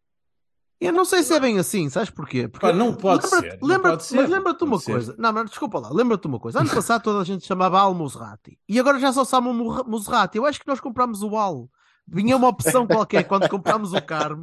Eu 0.81 0.93
não 0.93 1.05
sei 1.05 1.23
se 1.23 1.33
é 1.33 1.39
bem 1.39 1.59
assim, 1.61 1.89
sabes 1.89 2.11
porquê? 2.11 2.49
Porque 2.49 2.67
Pá, 2.67 2.73
não 2.73 2.93
pode 2.93 3.25
lembra-te- 3.63 4.05
ser, 4.05 4.17
pode 4.17 4.23
mas 4.23 4.31
lembra-te 4.31 4.65
uma 4.65 4.71
pode 4.73 4.83
ser. 4.85 4.93
coisa. 4.93 5.15
Não, 5.17 5.33
mas 5.33 5.51
desculpa 5.51 5.79
lá, 5.79 5.91
lembra-te 5.93 6.27
uma 6.27 6.41
coisa. 6.41 6.61
Ano 6.61 6.71
passado 6.71 7.03
toda 7.03 7.21
a 7.21 7.25
gente 7.25 7.47
chamava 7.47 7.79
Al 7.79 7.95
Muserati 7.95 8.59
e 8.69 8.81
agora 8.81 8.99
já 8.99 9.13
só 9.13 9.25
chama 9.25 9.53
Mu- 9.53 9.85
Muserati. 9.87 10.39
Eu 10.39 10.47
acho 10.47 10.59
que 10.59 10.67
nós 10.67 10.81
comprámos 10.81 11.23
o 11.23 11.37
Al. 11.37 11.69
Vinha 12.09 12.37
uma 12.37 12.49
opção 12.49 12.87
qualquer 12.87 13.25
quando 13.25 13.49
comprámos 13.49 13.93
o 13.93 14.03
Carmo. 14.03 14.43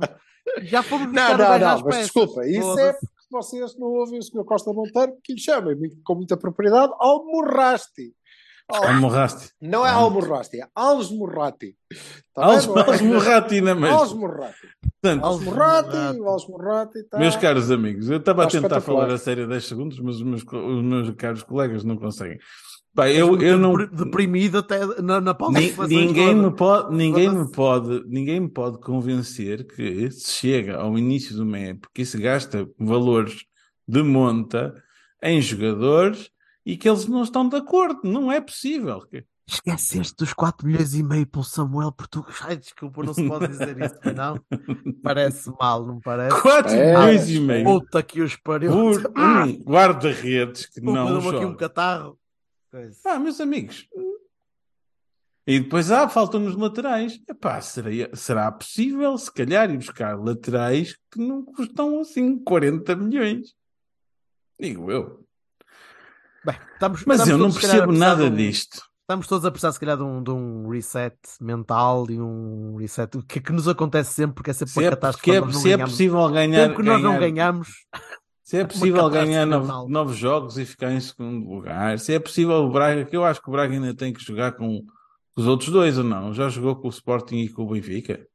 Já 0.64 0.82
fomos 0.82 1.08
Não, 1.08 1.14
buscar 1.14 1.38
não, 1.38 1.60
não, 1.60 1.68
às 1.76 1.82
mas 1.84 1.84
peças. 1.84 2.02
desculpa, 2.14 2.46
isso 2.48 2.80
é 2.80 2.94
porque 2.94 3.08
vocês 3.32 3.78
não 3.78 3.88
ouvem 3.88 4.20
o 4.20 4.24
Sr. 4.24 4.44
Costa 4.44 4.74
Monteiro 4.74 5.14
que 5.24 5.34
lhe 5.34 5.40
chamam 5.40 5.76
muito- 5.76 5.98
com 6.04 6.16
muita 6.16 6.36
propriedade 6.36 6.92
Almorrasti. 7.00 8.14
Al- 8.72 8.84
Almorraste. 8.86 9.52
Não 9.62 9.84
é 9.86 9.90
Pronto. 9.92 10.04
Almorrasti, 10.06 10.62
é 10.62 10.68
Alsmorrati. 10.76 11.76
Tá 12.36 12.46
bem, 12.46 12.56
Als- 12.56 12.68
não 12.68 12.78
é? 12.78 12.88
Alsmorrati 12.88 13.62
na 13.62 13.74
mesma. 13.76 13.98
Alsmorrati. 13.98 14.68
Alsmorrati, 15.22 15.98
Alsmorrati. 16.26 17.04
Tá. 17.10 17.18
Meus 17.18 17.36
caros 17.36 17.72
amigos, 17.72 18.10
eu 18.10 18.18
estava 18.18 18.44
a 18.44 18.48
tentar 18.48 18.82
falar 18.82 19.10
a 19.10 19.18
sério 19.18 19.48
10 19.48 19.66
segundos, 19.66 20.00
mas 20.00 20.18
os 20.18 20.24
meus, 20.24 20.44
os 20.44 20.84
meus 20.84 21.10
caros 21.16 21.42
colegas 21.44 21.84
não 21.84 21.98
conseguem. 21.98 22.38
Pá, 22.96 23.10
eu, 23.10 23.40
eu 23.42 23.58
não. 23.58 23.76
Depri- 23.78 23.96
Deprimido 24.06 24.58
até 24.58 24.86
na, 25.02 25.22
na 25.22 25.34
pausa 25.34 25.60
Ni- 25.60 25.74
ninguém 25.88 26.36
toda. 26.36 26.50
me 26.50 26.56
pode, 26.56 26.96
ninguém 26.96 27.30
me 27.30 27.52
pode, 27.52 28.04
ninguém 28.08 28.40
me 28.42 28.50
pode 28.50 28.80
convencer 28.80 29.66
que 29.68 30.10
se 30.12 30.32
chega 30.34 30.78
ao 30.78 30.98
início 30.98 31.36
de 31.36 31.42
uma 31.42 31.58
época 31.60 32.02
e 32.02 32.06
se 32.06 32.18
gasta 32.20 32.68
valores 32.80 33.44
de 33.88 34.02
monta 34.04 34.74
em 35.24 35.42
jogadores 35.42 36.30
e 36.66 36.76
que 36.78 36.90
eles 36.90 37.08
não 37.08 37.24
estão 37.24 37.48
de 37.48 37.56
acordo. 37.58 38.02
Não 38.04 38.32
é 38.32 38.42
possível. 38.42 39.02
Esqueceste 39.48 40.14
dos 40.20 40.32
4 40.32 40.68
milhões 40.68 40.94
e 40.94 41.02
meio 41.02 41.26
pelo 41.26 41.44
Samuel 41.44 41.92
Portugal. 41.92 42.30
Ai, 42.46 42.56
desculpa, 42.58 43.02
não 43.04 43.14
se 43.16 43.28
pode 43.28 43.48
dizer 43.48 43.76
isso, 43.82 44.00
não? 44.16 44.40
Parece 45.02 45.52
mal, 45.60 45.84
não 45.88 46.00
parece? 46.00 46.40
4 46.40 46.72
É. 46.72 46.86
milhões 46.94 47.30
e 47.30 47.40
meio 47.40 47.64
Puta 47.66 48.04
que 48.04 48.22
os 48.22 48.36
pariu. 48.36 48.72
por 48.72 49.12
um 49.18 49.54
guarda-redes 49.64 50.68
que 50.68 50.80
Pô, 50.82 50.94
não 50.94 51.06
deu-me 51.08 51.28
aqui 51.30 51.38
joga. 51.38 51.48
um 51.48 51.56
catarro. 51.56 52.19
Coisa. 52.72 53.00
Ah, 53.06 53.20
meus 53.20 53.40
amigos. 53.42 53.88
E 55.48 55.60
depois, 55.60 55.90
ah, 55.92 56.08
faltam-nos 56.08 56.56
laterais. 56.56 57.20
Epá, 57.28 57.60
será, 57.62 57.90
será 58.14 58.52
possível, 58.52 59.18
se 59.18 59.32
calhar, 59.32 59.70
ir 59.72 59.78
buscar 59.78 60.18
laterais 60.20 60.96
que 61.12 61.20
não 61.20 61.44
custam 61.44 62.00
assim 62.00 62.38
40 62.44 62.96
milhões. 62.96 63.56
Digo 64.60 64.92
eu. 64.92 65.26
Bem, 66.46 66.56
estamos, 66.74 67.04
Mas 67.06 67.22
estamos 67.22 67.30
eu 67.30 67.38
não 67.38 67.52
se 67.52 67.60
percebo 67.60 67.92
nada 67.92 68.26
um- 68.26 68.36
disto. 68.36 68.88
Estamos 69.02 69.26
todos 69.26 69.44
a 69.44 69.50
precisar, 69.50 69.72
se 69.72 69.80
calhar, 69.80 69.98
de 69.98 70.04
um, 70.04 70.22
de 70.22 70.30
um 70.30 70.68
reset 70.70 71.18
mental 71.42 72.06
e 72.12 72.22
um 72.22 72.76
reset 72.76 73.10
que, 73.28 73.42
que 73.42 73.52
nos 73.52 73.68
acontece 73.68 74.14
sempre, 74.14 74.36
porque 74.36 74.52
é 74.52 74.54
sempre 74.54 74.72
Se 74.72 74.80
uma 74.80 74.86
é, 74.86 74.90
catástrofe 74.92 75.32
é, 75.32 75.42
nós 75.42 75.54
não 75.56 75.62
se 75.62 75.72
é 75.72 75.78
possível 75.80 76.30
ganhar, 76.30 76.68
Sempre 76.68 76.76
que 76.76 76.84
nós 76.84 77.02
não 77.02 77.18
ganhamos, 77.18 77.70
se 78.50 78.58
é 78.58 78.66
possível 78.66 79.08
ganhar 79.10 79.46
nove- 79.46 79.92
novos 79.92 80.16
jogos 80.18 80.58
e 80.58 80.66
ficar 80.66 80.92
em 80.92 81.00
segundo 81.00 81.48
lugar, 81.48 82.00
se 82.00 82.14
é 82.14 82.20
possível 82.20 82.56
o 82.64 82.72
Braga, 82.72 83.06
que 83.06 83.16
eu 83.16 83.24
acho 83.24 83.40
que 83.42 83.48
o 83.48 83.52
Braga 83.52 83.74
ainda 83.74 83.94
tem 83.94 84.12
que 84.12 84.24
jogar 84.24 84.54
com 84.54 84.84
os 85.38 85.46
outros 85.46 85.70
dois 85.70 85.98
ou 85.98 86.04
não? 86.04 86.34
Já 86.34 86.50
jogou 86.50 86.76
com 86.76 86.88
o 86.88 86.90
Sporting 86.90 87.36
e 87.38 87.50
com 87.50 87.64
o 87.64 87.70
Benfica? 87.70 88.26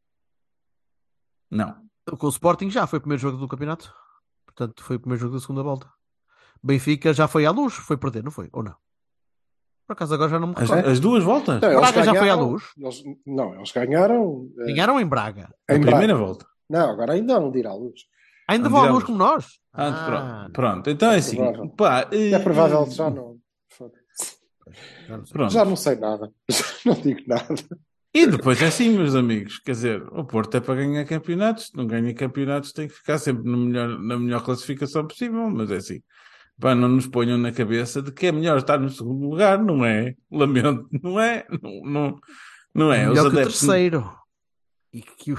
Não. 1.51 1.75
com 2.19 2.27
o 2.27 2.31
Sporting 2.31 2.71
já 2.71 2.87
foi 2.87 2.99
o 2.99 3.03
primeiro 3.03 3.21
jogo 3.23 3.39
do 3.39 3.49
campeonato. 3.49 3.93
Portanto, 4.47 4.83
foi 4.85 4.97
o 4.97 5.01
primeiro 5.01 5.21
jogo 5.21 5.35
da 5.35 5.41
segunda 5.41 5.63
volta. 5.63 5.91
Benfica 6.63 7.13
já 7.13 7.27
foi 7.27 7.45
à 7.47 7.51
luz, 7.51 7.75
foi 7.75 7.97
perder, 7.97 8.23
não 8.23 8.31
foi? 8.31 8.49
Ou 8.53 8.63
não? 8.63 8.75
Por 9.87 9.95
acaso 9.95 10.15
agora 10.15 10.31
já 10.31 10.39
não 10.39 10.49
me 10.49 10.55
As, 10.57 10.69
recordo. 10.71 10.89
as 10.91 11.01
duas 11.01 11.25
voltas? 11.25 11.61
Não, 11.61 11.77
Braga 11.81 12.03
já 12.05 12.11
foi 12.15 12.31
à 12.31 12.35
ganharam- 12.37 12.51
luz? 12.51 12.63
eles- 12.77 13.03
não, 13.27 13.55
eles 13.57 13.73
ganharam 13.73 14.49
eh, 14.61 14.65
Ganharam 14.67 15.01
em 15.01 15.07
Braga. 15.07 15.53
A 15.69 15.75
em 15.75 15.81
primeira 15.81 16.15
Braga. 16.15 16.25
volta. 16.25 16.47
Não, 16.71 16.91
agora 16.91 17.13
ainda 17.15 17.39
não 17.41 17.51
de 17.51 17.59
ir 17.59 17.67
à 17.67 17.75
luz. 17.75 18.01
Ainda 18.49 18.69
vão 18.69 18.93
luz. 18.93 19.05
como 19.05 19.19
nós. 19.19 19.47
Ah, 19.73 19.89
Ah, 19.89 20.07
pronto, 20.07 20.53
pronto. 20.53 20.91
Então 20.91 21.11
é 21.11 21.17
assim. 21.17 21.37
provável. 21.37 21.69
Pá, 21.71 22.09
É 22.13 22.31
eh, 22.33 22.39
provável 22.39 22.85
que 22.85 22.91
já 22.95 23.11
não. 23.11 23.37
foda-se. 23.71 24.37
já 25.09 25.17
não 25.65 25.77
sei. 25.77 25.97
Pronto. 25.97 26.33
Já 26.49 26.91
não 26.91 26.91
nada. 26.91 27.03
digo 27.03 27.21
nada. 27.27 27.55
E 28.17 28.27
depois 28.29 28.63
é 28.63 28.67
assim, 28.67 28.91
meus 28.91 29.15
amigos. 29.15 29.59
Quer 29.59 29.73
dizer, 29.73 30.03
o 30.13 30.25
Porto 30.25 30.57
é 30.57 30.61
para 30.61 30.77
ganhar 30.77 31.05
campeonatos. 31.05 31.67
Se 31.67 31.77
não 31.77 31.87
ganha 31.87 32.15
campeonatos, 32.15 32.73
tem 32.73 32.87
que 32.87 32.95
ficar 32.95 33.19
sempre 33.19 33.43
no 33.51 33.57
melhor, 33.59 33.99
na 33.99 34.17
melhor 34.19 34.43
classificação 34.45 35.07
possível. 35.07 35.51
Mas 35.51 35.71
é 35.73 35.77
assim. 35.77 36.01
Pá, 36.61 36.75
não 36.75 36.89
nos 36.89 37.09
ponham 37.09 37.37
na 37.37 37.51
cabeça 37.51 38.01
de 38.01 38.13
que 38.13 38.27
é 38.27 38.33
melhor 38.33 38.59
estar 38.59 38.79
no 38.79 38.89
segundo 38.89 39.29
lugar. 39.29 39.61
Não 39.61 39.85
é. 39.85 40.15
Lamento. 40.31 40.89
Não 41.03 41.19
é. 41.19 41.45
Não, 41.61 41.81
não, 41.85 42.19
não 42.73 42.93
é. 42.93 43.03
Os 43.05 43.09
Melhor 43.11 43.23
que 43.31 43.37
o 43.37 43.41
adeptos- 43.41 43.61
terceiro. 43.61 44.13
E 44.93 45.03
que 45.03 45.33
o, 45.33 45.37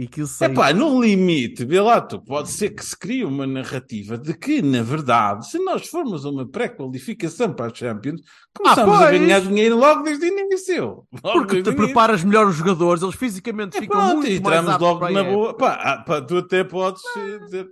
e 0.00 0.06
que 0.06 0.22
o 0.22 0.26
É 0.40 0.48
pá, 0.48 0.72
no 0.72 1.02
limite, 1.02 1.64
vê 1.64 1.80
lá 1.80 2.00
tu, 2.00 2.20
pode 2.24 2.50
ser 2.52 2.70
que 2.70 2.84
se 2.84 2.96
crie 2.96 3.24
uma 3.24 3.44
narrativa 3.48 4.16
de 4.16 4.32
que, 4.32 4.62
na 4.62 4.80
verdade, 4.80 5.50
se 5.50 5.58
nós 5.58 5.88
formos 5.88 6.24
a 6.24 6.30
uma 6.30 6.48
pré-qualificação 6.48 7.52
para 7.52 7.66
a 7.66 7.74
Champions, 7.74 8.20
começamos 8.54 8.94
a 8.94 9.04
Ah, 9.04 9.08
pois. 9.08 9.20
ganhar 9.20 9.40
dinheiro 9.40 9.76
logo 9.76 10.04
desde 10.04 10.24
o 10.24 10.38
início. 10.38 10.84
Logo 11.24 11.38
Porque 11.40 11.62
te 11.64 11.72
preparas 11.72 12.22
melhor 12.22 12.46
os 12.46 12.54
jogadores, 12.54 13.02
eles 13.02 13.16
fisicamente 13.16 13.76
E 13.76 13.80
ficam 13.80 13.98
pronto, 14.00 14.16
muito 14.18 14.30
e 14.30 14.40
mais 14.40 14.68
aptos 14.68 14.80
logo 14.80 15.08
na 15.10 15.20
a 15.20 15.24
boa. 15.24 15.54
Pá, 15.56 15.72
ah, 15.82 15.98
pá, 16.04 16.20
tu 16.22 16.36
até 16.38 16.62
podes 16.62 17.02
eh, 17.16 17.38
dizer. 17.40 17.68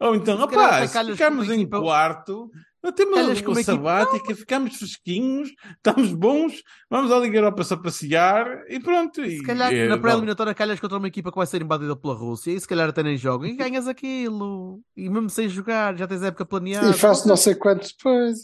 Ou 0.00 0.14
então, 0.16 0.36
se 0.36 0.88
ficarmos 1.12 1.46
com 1.46 1.52
uma 1.52 1.54
em 1.54 1.60
equipa- 1.60 1.80
quarto, 1.80 2.50
não 2.82 2.92
temos 2.92 3.14
Calhas 3.14 3.40
uma 3.42 3.62
sabática, 3.62 4.34
ficamos 4.34 4.76
fresquinhos, 4.76 5.52
estamos 5.76 6.12
bons, 6.12 6.62
vamos 6.88 7.10
à 7.10 7.18
Liga 7.18 7.38
Europa 7.38 7.64
só 7.64 7.76
passear 7.76 8.64
e 8.68 8.78
pronto. 8.78 9.24
Se 9.24 9.38
e, 9.38 9.42
calhar 9.42 9.72
eh, 9.72 9.88
na 9.88 9.98
pré-eliminatória 9.98 10.54
calhas 10.54 10.78
contra 10.78 10.98
uma 10.98 11.08
equipa 11.08 11.30
que 11.32 11.36
vai 11.36 11.46
ser 11.46 11.62
invadida 11.62 11.96
pela 11.96 12.14
Rússia 12.14 12.52
e 12.52 12.60
se 12.60 12.68
calhar 12.68 12.88
até 12.88 13.02
nem 13.02 13.16
jogam 13.16 13.48
e 13.48 13.56
ganhas 13.56 13.88
aquilo. 13.88 14.80
E 14.96 15.08
mesmo 15.08 15.28
sem 15.30 15.48
jogar, 15.48 15.96
já 15.96 16.06
tens 16.06 16.22
a 16.22 16.26
época 16.28 16.44
planeada. 16.46 16.88
E 16.90 16.92
faço 16.92 17.26
não 17.28 17.36
sei 17.36 17.54
quantos 17.54 17.92
depois. 17.96 18.38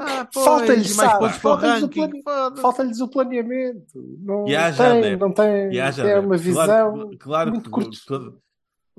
Ah, 0.00 0.26
Falta-lhes 0.32 0.94
mais 0.96 1.10
sabe, 1.10 1.18
pontos 1.20 1.38
para 1.38 1.50
o 1.50 1.58
falta-lhes 1.60 1.82
o. 1.82 2.60
Falta-lhes 2.60 3.00
o 3.00 3.08
planeamento. 3.08 4.18
Não 4.22 4.48
E 4.48 4.56
há 4.56 4.72
tem, 4.72 4.86
adeptos. 4.86 5.18
não 5.20 5.32
tem, 5.32 5.72
E 5.72 5.80
há 5.80 5.92
tem 5.92 6.02
adeptos. 6.04 6.24
uma 6.26 6.36
visão 6.36 6.64
Claro, 6.66 7.18
claro 7.18 7.50
muito 7.50 7.70
curta. 7.70 7.90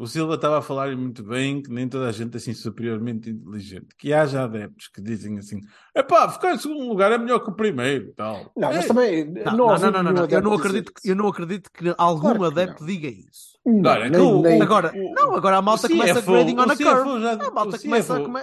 O 0.01 0.07
Silva 0.07 0.35
estava 0.35 0.59
a 0.59 0.61
falar 0.61 0.95
muito 0.95 1.21
bem 1.21 1.61
que 1.61 1.69
nem 1.69 1.87
toda 1.89 2.07
a 2.07 2.11
gente 2.11 2.33
é 2.33 2.37
assim 2.37 2.53
superiormente 2.53 3.29
inteligente. 3.29 3.87
Que 3.97 4.13
haja 4.13 4.43
adeptos 4.45 4.87
que 4.87 5.01
dizem 5.01 5.37
assim: 5.37 5.59
é 5.93 6.01
pá, 6.01 6.29
ficar 6.29 6.53
em 6.55 6.57
segundo 6.57 6.87
lugar 6.87 7.11
é 7.11 7.17
melhor 7.17 7.39
que 7.39 7.49
o 7.49 7.53
primeiro. 7.53 8.13
Tal. 8.15 8.51
Não, 8.55 8.69
mas 8.69 8.83
Ei, 8.83 8.87
também 8.87 9.25
Não, 9.25 9.43
não, 9.57 9.67
não, 9.77 9.91
não, 9.91 10.03
não, 10.03 10.13
não, 10.13 10.25
Eu 10.25 10.41
não 10.41 10.53
acredito, 10.53 10.93
que- 10.93 11.09
eu 11.11 11.15
não 11.15 11.27
acredito 11.27 11.69
que 11.71 11.93
algum 11.97 12.21
Claro 12.21 12.39
que 12.39 12.45
adepto 12.45 12.81
não. 12.81 12.87
diga 12.87 13.07
isso. 13.09 13.59
Não, 13.65 13.91
Olha, 13.91 14.03
nem- 14.09 14.11
que 14.11 14.17
o- 14.19 14.41
nem- 14.41 14.61
Agora, 14.61 14.91
o- 14.95 15.13
não, 15.13 15.35
agora 15.35 15.57
a 15.57 15.61
malta 15.61 15.85
o 15.87 15.89
começa 15.89 16.21
CFO 16.21 16.31
grading 16.31 16.57
on 16.57 16.61
a 16.63 16.75
CFO 16.77 17.03
curve. 17.03 17.21
já- 17.21 17.33
A 17.33 17.51
malta 17.51 17.77
começa 17.79 18.13
a 18.13 18.17
CFO 18.17 18.25
come- 18.25 18.41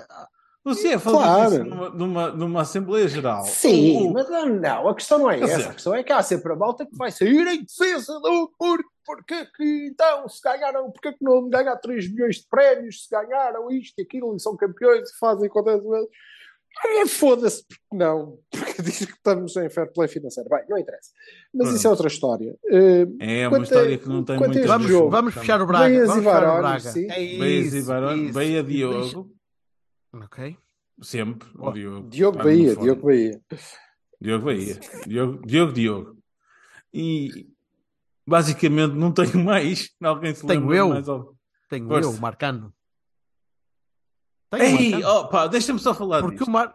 O 0.66 0.74
CFO 0.74 1.10
Claro. 1.12 1.50
disse 1.50 1.62
numa, 1.62 1.88
numa, 1.90 2.30
numa 2.32 2.60
Assembleia 2.62 3.06
Geral. 3.08 3.44
Sim, 3.44 4.08
O- 4.08 4.12
mas 4.12 4.28
não, 4.28 4.46
não, 4.46 4.88
a 4.88 4.94
questão 4.96 5.18
não 5.20 5.30
é 5.30 5.38
Quer 5.38 5.44
essa. 5.44 5.56
dizer- 5.58 5.68
A 5.70 5.74
questão 5.74 5.94
é 5.94 6.02
que 6.02 6.12
há 6.12 6.22
sempre 6.22 6.52
a 6.52 6.56
malta 6.56 6.84
que 6.84 6.96
vai 6.96 7.10
sair 7.12 7.46
em 7.46 7.62
defesa 7.64 8.18
do 8.20 8.50
Porto. 8.58 8.84
Porque 9.06 9.46
que 9.56 9.86
então, 9.92 10.28
se 10.28 10.40
ganharam, 10.42 10.90
porque 10.90 11.12
que 11.12 11.24
não 11.24 11.48
ganhar 11.48 11.76
3 11.76 12.10
milhões 12.10 12.38
de 12.38 12.48
prémios? 12.50 13.04
Se 13.04 13.08
ganharam 13.10 13.70
isto 13.70 13.94
e 13.98 14.02
aquilo 14.02 14.34
e 14.34 14.40
são 14.40 14.56
campeões 14.56 15.08
e 15.08 15.16
fazem 15.16 15.48
quantas 15.48 15.80
vezes. 15.80 16.08
Ai, 16.84 17.06
Foda-se, 17.06 17.64
porque 17.66 18.04
não? 18.04 18.36
Porque 18.50 18.82
diz 18.82 18.98
que 18.98 19.12
estamos 19.12 19.56
em 19.56 19.70
fair 19.70 19.90
play 19.92 20.08
financeiro. 20.08 20.50
Bem, 20.50 20.64
não 20.68 20.76
interessa. 20.76 21.10
Mas 21.54 21.68
Pronto. 21.68 21.76
isso 21.78 21.86
é 21.86 21.90
outra 21.90 22.08
história. 22.08 22.56
Eh, 22.68 23.06
É 23.20 23.48
uma 23.48 23.56
Quanto 23.58 23.62
história 23.64 23.94
a- 23.94 23.98
que 23.98 24.08
não 24.08 24.24
tem 24.24 24.36
este 24.42 24.66
Vamos, 24.66 24.88
jogo, 24.88 25.10
vamos 25.10 25.34
fechar 25.34 25.62
o 25.62 25.66
Braga. 25.66 25.84
Beias 25.88 26.08
Vamos 26.08 26.22
e 26.22 26.26
fechar 26.26 26.42
o 26.42 26.46
Varones, 26.46 26.82
Braga. 26.82 26.90
sim. 26.98 27.06
É 27.10 27.38
Beias 27.38 27.74
e 27.74 27.82
Barões. 27.82 28.34
Beia 28.34 28.62
Diogo, 28.62 29.30
Ok. 30.24 30.56
sempre. 31.02 31.48
O 31.58 31.70
Diogo, 31.72 32.08
Diogo 32.08 32.38
Bahia. 32.38 32.76
Diogo. 32.76 33.06
Bahia. 33.06 33.40
Diogo 34.20 34.44
Bahia. 34.46 34.80
Diogo, 35.06 35.46
Diogo, 35.46 35.72
Diogo. 35.72 36.18
E 36.92 37.48
basicamente 38.26 38.94
não 38.94 39.12
tenho 39.12 39.44
mais. 39.44 39.90
Alguém 40.02 40.34
se 40.34 40.46
Tenho 40.46 40.60
lembra 40.60 40.76
eu. 40.76 40.88
mais 40.88 41.08
algo? 41.08 41.36
Tenho 41.68 41.86
Força. 41.88 42.08
eu, 42.08 42.12
o 42.14 42.20
Marcano. 42.20 42.74
Tenho 44.50 44.64
Ei, 44.64 44.90
Marcano. 44.90 45.14
oh, 45.14 45.28
pá, 45.28 45.46
deixa-me 45.48 45.78
só 45.78 45.92
falar 45.94 46.20
Porque 46.22 46.36
disto. 46.38 46.48
o 46.48 46.52
Mar... 46.52 46.74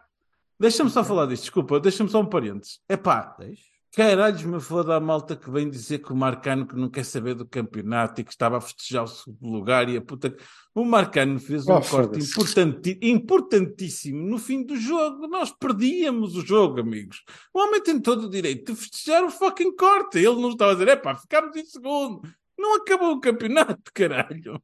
Deixa-me 0.60 0.92
só 0.92 1.04
falar 1.04 1.26
disto, 1.26 1.44
desculpa, 1.44 1.80
deixa-me 1.80 2.10
só 2.10 2.20
um 2.22 2.26
parênteses. 2.26 2.80
É 2.88 2.96
pá, 2.96 3.36
Deixa. 3.40 3.71
Caralhos, 3.96 4.44
me 4.44 4.60
foda 4.62 4.96
a 4.96 5.00
malta 5.00 5.36
que 5.36 5.50
vem 5.52 5.70
dizer 5.70 6.00
que 6.00 6.12
o 6.14 6.16
Marcano 6.16 6.66
que 6.66 6.76
não 6.76 6.90
quer 6.90 7.04
saber 7.06 7.34
do 7.36 7.46
campeonato 7.46 8.22
e 8.22 8.24
que 8.24 8.32
estava 8.32 8.58
a 8.58 8.62
festejar 8.62 9.04
o 9.04 9.08
segundo 9.08 9.52
lugar 9.52 9.90
e 9.90 9.98
a 9.98 10.02
puta. 10.02 10.30
que- 10.30 10.42
O 10.74 10.86
Marcano 10.86 11.38
fez 11.40 11.68
um 11.68 11.74
Oh, 11.74 11.82
corte 11.82 12.20
importanti- 12.20 12.98
importantíssimo 13.02 14.22
no 14.30 14.38
fim 14.38 14.64
do 14.64 14.76
jogo. 14.78 15.28
Nós 15.28 15.52
perdíamos 15.52 16.36
o 16.38 16.46
jogo, 16.46 16.80
amigos. 16.80 17.24
O 17.54 17.60
homem 17.60 17.82
tem 17.84 18.00
todo 18.00 18.28
o 18.28 18.30
direito 18.30 18.74
de 18.74 18.80
festejar 18.80 19.24
o 19.26 19.30
fucking 19.30 19.76
corte. 19.76 20.18
Ele 20.18 20.42
não 20.42 20.50
estava 20.52 20.72
a 20.72 20.76
dizer, 20.76 20.88
é 20.88 20.96
pá, 20.96 21.16
ficámos 21.16 21.56
em 21.58 21.66
segundo. 21.66 22.22
Não 22.58 22.76
acabou 22.76 23.12
o 23.14 23.20
campeonato, 23.20 23.82
caralho. 23.94 24.62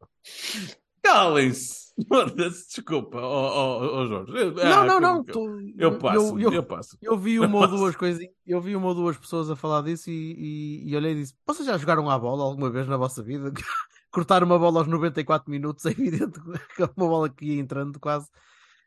Calem-se. 1.08 1.88
Desculpa, 2.36 3.18
ó 3.18 3.80
ó, 3.82 4.02
ó, 4.02 4.06
Jorge. 4.06 4.32
Não, 4.52 4.62
ah, 4.82 4.86
não, 4.86 5.00
não. 5.00 5.16
eu- 5.18 5.24
tu- 5.24 5.74
Eu 5.80 5.98
passo, 5.98 6.40
eu, 6.40 6.40
eu, 6.40 6.54
eu, 6.54 6.64
passo. 6.64 6.98
eu 7.02 7.18
vi 7.18 7.40
uma 7.40 7.58
ou 7.58 7.68
duas 7.68 7.96
coisinhas, 7.98 8.32
eu 8.46 8.62
vi 8.62 8.76
uma 8.76 8.88
ou 8.90 8.94
duas 8.96 9.18
pessoas 9.18 9.50
a 9.50 9.56
falar 9.56 9.82
disso 9.82 10.10
e, 10.12 10.84
e, 10.86 10.90
e 10.92 10.96
olhei 10.96 11.14
e 11.14 11.16
disse: 11.16 11.34
Vocês 11.46 11.66
já 11.66 11.76
jogaram 11.78 12.08
à 12.10 12.20
bola 12.20 12.44
alguma 12.44 12.70
vez 12.70 12.88
na 12.88 12.98
vossa 12.98 13.24
vida? 13.24 13.52
Cortar 14.12 14.44
uma 14.44 14.60
bola 14.60 14.80
aos 14.82 14.88
94 14.88 15.50
minutos 15.50 15.86
é 15.86 15.90
evidente 15.92 16.40
que 16.76 16.84
uma 16.84 16.90
bola 17.10 17.30
que 17.30 17.46
ia 17.46 17.60
entrando 17.60 18.00
quase. 18.00 18.28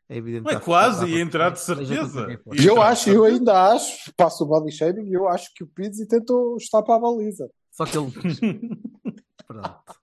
É 0.07 0.17
evidente 0.17 0.43
Não 0.45 0.51
é 0.51 0.59
quase, 0.59 1.05
ia 1.07 1.21
entrar 1.21 1.51
de 1.51 1.59
certeza. 1.59 2.27
E 2.53 2.65
eu 2.65 2.81
acho, 2.81 3.09
eu 3.09 3.23
ainda 3.25 3.71
acho, 3.73 4.11
passo 4.15 4.43
o 4.43 4.47
body 4.47 4.71
shaming, 4.71 5.07
e 5.09 5.13
eu 5.13 5.27
acho 5.29 5.49
que 5.53 5.63
o 5.63 5.67
Pizzi 5.67 6.05
tentou 6.07 6.55
estar 6.57 6.81
para 6.83 6.95
a 6.95 6.99
baliza. 6.99 7.49
Só 7.71 7.85
que 7.85 7.97
ele. 7.97 8.11
Pronto. 9.47 10.00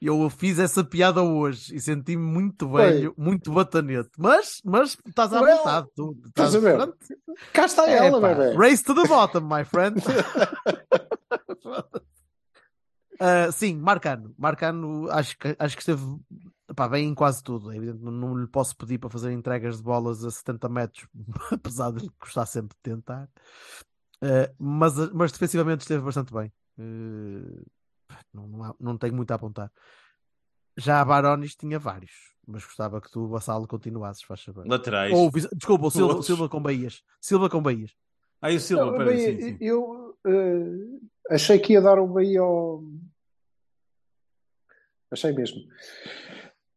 Eu 0.00 0.30
fiz 0.30 0.58
essa 0.58 0.82
piada 0.82 1.22
hoje 1.22 1.74
e 1.76 1.80
senti-me 1.80 2.22
muito 2.22 2.70
velho, 2.70 3.14
muito 3.18 3.52
batanete. 3.52 4.10
Mas, 4.16 4.60
mas 4.64 4.96
estás 5.06 5.32
à 5.32 5.40
vontade. 5.40 5.88
Tu, 5.94 6.16
Estás 6.26 6.54
a 6.54 6.58
ver? 6.58 6.94
Cá 7.52 7.66
está 7.66 7.86
É, 7.88 8.06
ela, 8.06 8.20
bebê. 8.20 8.56
Race 8.56 8.82
to 8.82 8.94
the 8.94 9.06
bottom, 9.06 9.42
my 9.42 9.62
friend. 9.64 10.00
Ah, 13.20 13.52
sim, 13.52 13.76
Marcano. 13.76 14.34
Marcano 14.38 15.10
acho 15.10 15.36
que, 15.36 15.54
acho 15.58 15.76
que 15.76 15.82
esteve 15.82 16.02
pá, 16.74 16.88
bem 16.88 17.06
em 17.06 17.14
quase 17.14 17.42
tudo. 17.42 17.70
É 17.70 17.76
evidente, 17.76 18.02
não, 18.02 18.10
não 18.10 18.34
lhe 18.38 18.46
posso 18.46 18.74
pedir 18.74 18.98
para 18.98 19.10
fazer 19.10 19.30
entregas 19.30 19.76
de 19.76 19.82
bolas 19.82 20.24
a 20.24 20.30
70 20.30 20.68
metros, 20.70 21.06
apesar 21.52 21.92
de 21.92 22.08
custar 22.18 22.46
sempre 22.46 22.74
tentar. 22.82 23.28
Ah, 24.22 24.50
mas, 24.58 24.94
mas 25.12 25.32
defensivamente 25.32 25.82
esteve 25.82 26.02
bastante 26.02 26.32
bem. 26.32 26.50
Ah, 26.78 27.62
não, 28.32 28.48
não, 28.48 28.64
há- 28.64 28.74
não 28.80 28.96
tenho 28.98 29.14
muito 29.14 29.30
a 29.30 29.34
apontar. 29.34 29.70
Já 30.76 31.00
a 31.00 31.04
Barones 31.04 31.54
tinha 31.56 31.78
vários, 31.78 32.12
mas 32.46 32.64
gostava 32.64 33.00
que 33.00 33.10
tu, 33.10 33.26
Vassalo, 33.28 33.66
continuasses, 33.66 34.22
faz 34.22 34.42
favor. 34.42 34.66
Laterais. 34.66 35.12
Ou, 35.12 35.30
desculpa, 35.30 35.86
o 35.86 35.90
Silva. 35.90 36.22
Silva 36.22 36.48
com 36.48 36.62
Bahias. 36.62 37.02
Silva 37.20 37.50
com 37.50 37.62
Bahias. 37.62 37.94
Aí 38.42 38.56
o 38.56 38.60
Silva, 38.60 38.96
peraí, 38.96 39.18
sim, 39.18 39.40
sim. 39.42 39.56
Eu 39.60 40.16
eh, 40.26 41.34
achei 41.34 41.58
que 41.58 41.74
ia 41.74 41.80
dar 41.82 41.98
um 41.98 42.06
Bahia 42.10 42.40
ao. 42.40 42.82
Achei 45.10 45.32
mesmo. 45.32 45.60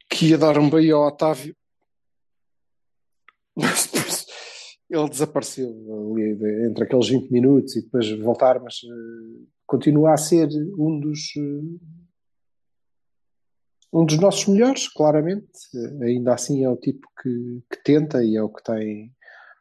Que 0.09 0.29
ia 0.29 0.37
dar 0.37 0.57
um 0.57 0.69
Bahia 0.69 0.95
ao 0.95 1.07
Otávio. 1.07 1.55
Mas 3.55 3.85
depois 3.85 4.25
ele 4.89 5.09
desapareceu 5.09 5.69
ali 6.11 6.67
entre 6.67 6.83
aqueles 6.83 7.07
20 7.07 7.31
minutos 7.31 7.75
e 7.75 7.81
depois 7.81 8.09
voltar, 8.19 8.59
mas 8.59 8.81
eh, 8.83 9.45
continua 9.73 10.13
a 10.13 10.17
ser 10.17 10.47
um 10.77 10.99
dos. 10.99 11.19
eh, 11.35 11.79
um 13.91 14.05
dos 14.05 14.19
nossos 14.19 14.47
melhores, 14.47 14.87
claramente. 14.87 15.49
Ainda 16.01 16.33
assim 16.33 16.63
é 16.63 16.69
o 16.69 16.75
tipo 16.77 17.07
que, 17.21 17.61
que 17.71 17.83
tenta 17.83 18.23
e 18.23 18.35
é 18.35 18.41
o 18.43 18.49
que 18.49 18.63
tem 18.63 19.11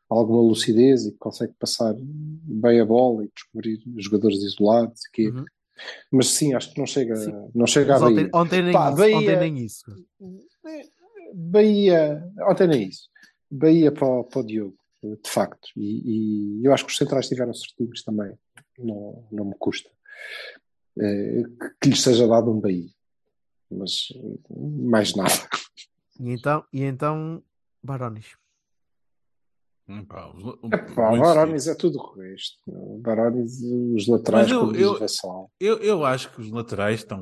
alguma 0.09 0.43
lucidez 0.43 1.07
e 1.07 1.13
que 1.13 1.19
consegue 1.19 1.55
passar 1.59 1.95
bem 1.99 2.81
a 2.81 2.85
bola 2.85 3.25
e 3.25 3.31
descobrir 3.35 3.79
jogadores 3.99 4.43
isolados 4.43 5.01
e 5.07 5.11
quê. 5.13 5.29
Uhum. 5.29 5.45
Mas 6.11 6.29
sim, 6.29 6.53
acho 6.55 6.73
que 6.73 6.79
não 6.79 6.87
chega, 6.87 7.17
Sim. 7.17 7.33
não 7.55 7.67
chega 7.67 7.97
a 7.97 8.01
Mas 8.01 8.11
ontem, 8.11 8.15
Bahia. 8.17 8.31
ontem 8.35 8.63
nem 8.63 8.73
Pá, 8.73 8.89
isso, 8.89 8.97
Bahia- 8.99 9.17
ontem 9.19 9.37
nem 9.39 9.59
isso. 9.65 9.85
Bahia, 11.35 12.31
ontem 12.51 12.69
nem 12.69 12.89
isso. 12.89 13.09
Bahia 13.51 13.91
para, 13.93 14.07
o- 14.07 14.25
para 14.25 14.41
o 14.41 14.47
Diogo, 14.47 14.77
de 15.03 15.31
facto. 15.31 15.69
E, 15.77 16.61
e 16.61 16.65
eu 16.67 16.73
acho 16.75 16.85
que 16.85 16.91
os 16.93 16.97
centrais 16.97 17.27
tiveram 17.29 17.53
certinhos 17.55 18.03
também. 18.05 18.33
Não, 18.79 19.25
não 19.33 19.45
me 19.47 19.55
custa. 19.59 19.91
Eh, 20.99 21.43
que 21.81 21.89
lhes 21.89 22.03
seja 22.03 22.27
dado 22.29 22.51
um 22.51 22.61
Bahia. 22.61 22.89
Mas 23.71 24.09
mais 24.51 25.15
nada. 25.15 25.33
E 26.21 26.31
então, 26.31 26.65
e 26.73 26.83
então 26.85 27.43
Barones. 27.83 28.27
O- 29.89 30.69
Epá, 30.73 31.11
Barones 31.17 31.67
é 31.67 31.75
tudo 31.75 31.99
o 31.99 32.13
resto. 32.15 32.59
Barones, 33.01 33.61
os 33.63 34.07
laterais, 34.07 34.45
Mas 34.47 34.53
eu- 34.53 34.61
como 34.61 34.73
diz 34.73 34.83
eu-. 34.83 35.51
Eu, 35.61 35.79
eu 35.79 36.05
acho 36.05 36.31
que 36.33 36.41
os 36.41 36.51
laterais 36.51 37.01
estão 37.01 37.21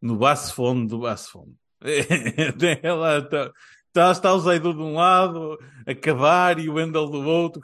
no 0.00 0.16
baço 0.16 0.54
fundo 0.54 0.86
do 0.86 1.00
baço 1.00 1.30
fundo. 1.32 1.54
Tem 1.80 2.92
lá, 2.92 3.18
está, 3.18 3.52
está, 3.88 4.12
está 4.12 4.34
o 4.34 4.40
Zaidu 4.40 4.72
de 4.72 4.80
um 4.80 4.94
lado, 4.94 5.58
acabar, 5.86 6.58
e 6.58 6.68
o 6.68 6.74
Wendel 6.74 7.08
do 7.08 7.22
outro, 7.22 7.62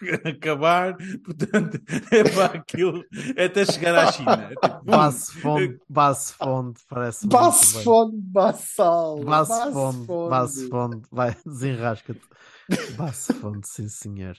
acabar. 0.24 0.96
Portanto, 1.24 1.80
é 2.10 2.24
para 2.24 2.58
aquilo, 2.58 3.04
é 3.36 3.44
até 3.44 3.64
chegar 3.64 3.94
à 3.94 4.12
China. 4.12 4.50
É 4.50 4.68
tipo, 4.68 4.84
Base 4.84 5.32
Fonde, 5.40 5.80
Base 5.88 6.32
Fonde, 6.32 6.80
parece 6.88 7.26
Basse 7.26 7.84
Fonde, 7.84 8.16
Bassal. 8.16 9.24
Base 9.24 9.72
Fonde, 9.72 10.06
Base 10.06 10.68
Fonde, 10.68 11.02
vai, 11.10 11.36
desenrasca-te. 11.44 12.22
Base 12.96 13.32
Fonde, 13.34 13.68
sim 13.68 13.88
senhor. 13.88 14.36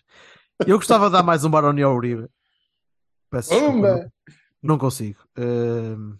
Eu 0.66 0.78
gostava 0.78 1.06
de 1.06 1.14
dar 1.14 1.24
mais 1.24 1.46
um 1.46 1.50
Baroni 1.50 1.84
ao 1.84 1.96
Uribe. 1.96 2.28
Peço 3.30 3.50
desculpa, 3.50 3.78
Uma! 3.78 4.12
não, 4.62 4.78
consigo. 4.78 5.20
Ahm, 5.38 6.18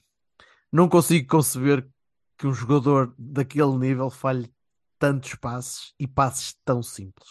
não 0.72 0.88
consigo 0.88 1.28
conceber 1.28 1.88
que 2.38 2.46
um 2.46 2.54
jogador 2.54 3.14
daquele 3.18 3.76
nível 3.78 4.10
falhe 4.10 4.52
tantos 5.00 5.36
passes 5.36 5.94
e 6.00 6.08
passes 6.08 6.54
tão 6.66 6.82
simples. 6.84 7.28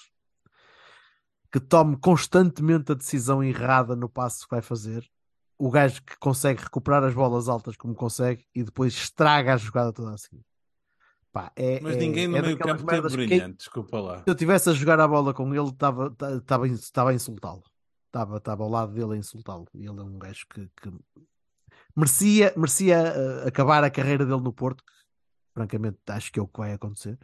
Que 1.53 1.61
tome 1.61 1.97
constantemente 1.97 2.93
a 2.93 2.95
decisão 2.95 3.43
errada 3.43 3.95
no 3.97 4.09
passo 4.09 4.45
que 4.45 4.51
vai 4.51 4.63
fazer. 4.63 5.09
O 5.59 5.71
gajo 5.71 6.03
que 6.03 6.17
consegue 6.19 6.63
recuperar 6.63 7.03
as 7.05 7.15
bolas 7.15 7.49
altas 7.49 7.77
como 7.77 7.95
consegue 7.95 8.45
e 8.55 8.63
depois 8.63 8.93
estraga 8.95 9.55
a 9.55 9.57
jogada 9.57 9.93
toda 9.93 10.13
assim. 10.13 10.43
Pá, 11.33 11.51
é, 11.57 11.81
Mas 11.81 11.97
é- 11.97 11.99
ninguém 11.99 12.29
no 12.29 12.37
é 12.37 12.43
meio 12.43 12.59
campo 12.59 12.75
teve 12.85 12.85
merdas 12.93 13.13
que- 13.13 13.27
brilhante, 13.27 13.59
desculpa 13.59 14.01
lá. 14.01 14.19
se 14.19 14.25
eu 14.29 14.33
estivesse 14.33 14.69
a 14.71 14.73
jogar 14.73 15.01
a 15.01 15.09
bola 15.09 15.33
com 15.33 15.55
ele, 15.55 15.69
estava 15.69 16.09
estava 16.09 16.67
estava 16.69 17.11
a 17.11 17.15
insultá-lo. 17.15 17.63
Estava 18.07 18.37
estava 18.39 18.63
ao 18.65 18.71
lado 18.71 18.93
dele 18.93 19.15
a 19.15 19.17
insultá-lo. 19.17 19.67
E 19.75 19.87
Ele 19.87 20.01
é 20.01 20.03
um 20.03 20.19
gajo 20.19 20.47
que, 20.49 20.69
que 20.81 20.91
merecia, 21.95 22.53
merecia 22.57 22.97
eh, 22.99 23.49
acabar 23.49 23.83
a 23.85 23.91
carreira 23.91 24.25
dele 24.27 24.41
no 24.41 24.53
Porto. 24.53 24.83
que, 24.85 24.93
francamente, 25.55 25.99
acho 26.09 26.31
que 26.33 26.39
é 26.39 26.43
o 26.43 26.49
que 26.49 26.59
vai 26.59 26.73
acontecer. 26.73 27.19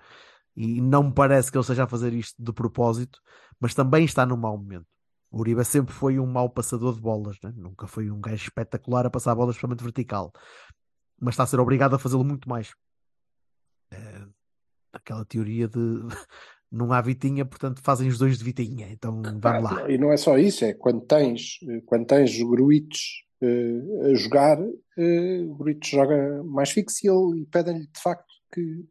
E 0.56 0.80
não 0.80 1.04
me 1.04 1.12
parece 1.14 1.50
que 1.50 1.56
ele 1.56 1.62
esteja 1.62 1.84
a 1.84 1.88
fazer 1.88 2.12
isto 2.12 2.42
de 2.42 2.52
propósito, 2.52 3.20
mas 3.58 3.74
também 3.74 4.04
está 4.04 4.26
num 4.26 4.36
mau 4.36 4.56
momento. 4.58 4.86
O 5.30 5.38
Uribe 5.40 5.64
sempre 5.64 5.94
foi 5.94 6.18
um 6.18 6.26
mau 6.26 6.50
passador 6.50 6.94
de 6.94 7.00
bolas, 7.00 7.38
né? 7.42 7.52
nunca 7.56 7.86
foi 7.86 8.10
um 8.10 8.20
gajo 8.20 8.42
espetacular 8.44 9.06
a 9.06 9.10
passar 9.10 9.34
bolas, 9.34 9.54
especialmente 9.54 9.82
vertical, 9.82 10.30
mas 11.18 11.32
está 11.34 11.44
a 11.44 11.46
ser 11.46 11.58
obrigado 11.58 11.94
a 11.94 11.98
fazê-lo 11.98 12.22
muito 12.24 12.46
mais. 12.48 12.74
Eh, 13.90 14.26
aquela 14.92 15.24
teoria 15.24 15.68
de 15.68 15.78
não 16.70 16.92
há 16.92 17.00
Vitinha, 17.00 17.44
portanto 17.46 17.80
fazem 17.82 18.08
os 18.08 18.18
dois 18.18 18.36
de 18.38 18.44
Vitinha. 18.44 18.88
Então 18.90 19.22
vamos 19.22 19.42
lá. 19.42 19.84
Ah, 19.84 19.90
E 19.90 19.96
não 19.96 20.12
é 20.12 20.16
só 20.18 20.36
isso, 20.38 20.64
é 20.64 20.74
quando 20.74 21.00
tens, 21.02 21.58
quando 21.86 22.06
tens 22.06 22.36
gruitos 22.42 23.24
eh, 23.40 24.10
a 24.10 24.14
jogar, 24.14 24.58
eh, 24.98 25.40
o 25.46 25.54
gruitos 25.54 25.88
joga 25.88 26.42
mais 26.44 26.70
fixo 26.70 26.98
e, 27.06 27.08
ele- 27.08 27.42
e 27.42 27.46
pedem-lhe 27.46 27.86
de 27.86 28.00
facto 28.02 28.30
que, 28.52 28.84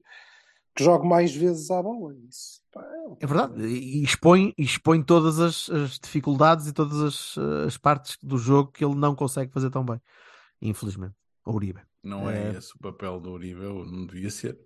que 0.75 0.83
jogue 0.83 1.07
mais 1.07 1.33
vezes 1.35 1.69
à 1.71 1.81
bola. 1.81 2.13
Isso, 2.29 2.61
pá, 2.71 2.81
é 2.83 3.23
É 3.23 3.27
verdade, 3.27 3.61
e 3.65 4.03
expõe, 4.03 4.53
expõe 4.57 5.03
todas 5.03 5.39
as, 5.39 5.69
as 5.69 5.99
dificuldades 5.99 6.67
e 6.67 6.73
todas 6.73 6.99
as, 7.01 7.37
as 7.67 7.77
partes 7.77 8.17
do 8.21 8.37
jogo 8.37 8.71
que 8.71 8.83
ele 8.83 8.95
não 8.95 9.15
consegue 9.15 9.51
fazer 9.51 9.69
tão 9.69 9.83
bem, 9.85 9.99
infelizmente. 10.61 11.13
O 11.45 11.51
Uribe. 11.53 11.81
Não 12.03 12.29
é 12.29 12.49
É. 12.53 12.57
esse 12.57 12.73
o 12.75 12.79
papel 12.79 13.19
do 13.19 13.31
Uribe, 13.31 13.65
ou 13.65 13.85
não 13.85 14.05
devia 14.05 14.29
ser. 14.31 14.57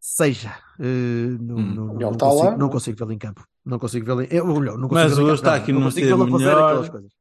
Seja, 0.00 0.56
eh, 0.78 1.36
não, 1.40 1.56
Hum. 1.56 1.74
não, 1.74 1.94
Ele 1.96 2.04
não, 2.04 2.12
tá 2.16 2.26
consigo, 2.26 2.44
lá, 2.44 2.50
não 2.52 2.58
não? 2.58 2.68
consigo 2.70 2.98
vê-lo 2.98 3.12
em 3.12 3.18
campo. 3.18 3.44
Não 3.64 3.78
consigo 3.78 4.06
vê-lo 4.06 4.22
em... 4.22 4.28
eu, 4.30 4.46
olha, 4.48 4.76
não 4.76 4.88
consigo 4.88 4.94
Mas 4.94 5.18
o 5.18 5.22
não, 5.22 5.28
Eustáquio 5.30 5.74
não 5.74 5.80
não 5.80 5.86
consigo 5.88 6.06
esteve 6.06 6.22
vê-lo 6.22 6.22
a 6.22 6.30
fazer 6.30 6.44
melhor. 6.44 6.64
aquelas 6.68 6.88
coisas. 6.88 7.12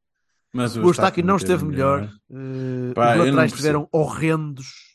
Mas 0.54 0.78
O 0.78 0.82
Eustáquio 0.82 1.26
não 1.26 1.36
esteve 1.38 1.66
melhor. 1.66 2.02
melhor. 2.02 2.14
eh, 2.32 2.94
Pá, 2.94 3.12
os 3.12 3.18
não 3.18 3.26
laterais 3.26 3.52
estiveram 3.52 3.90
horrendos. 3.92 4.87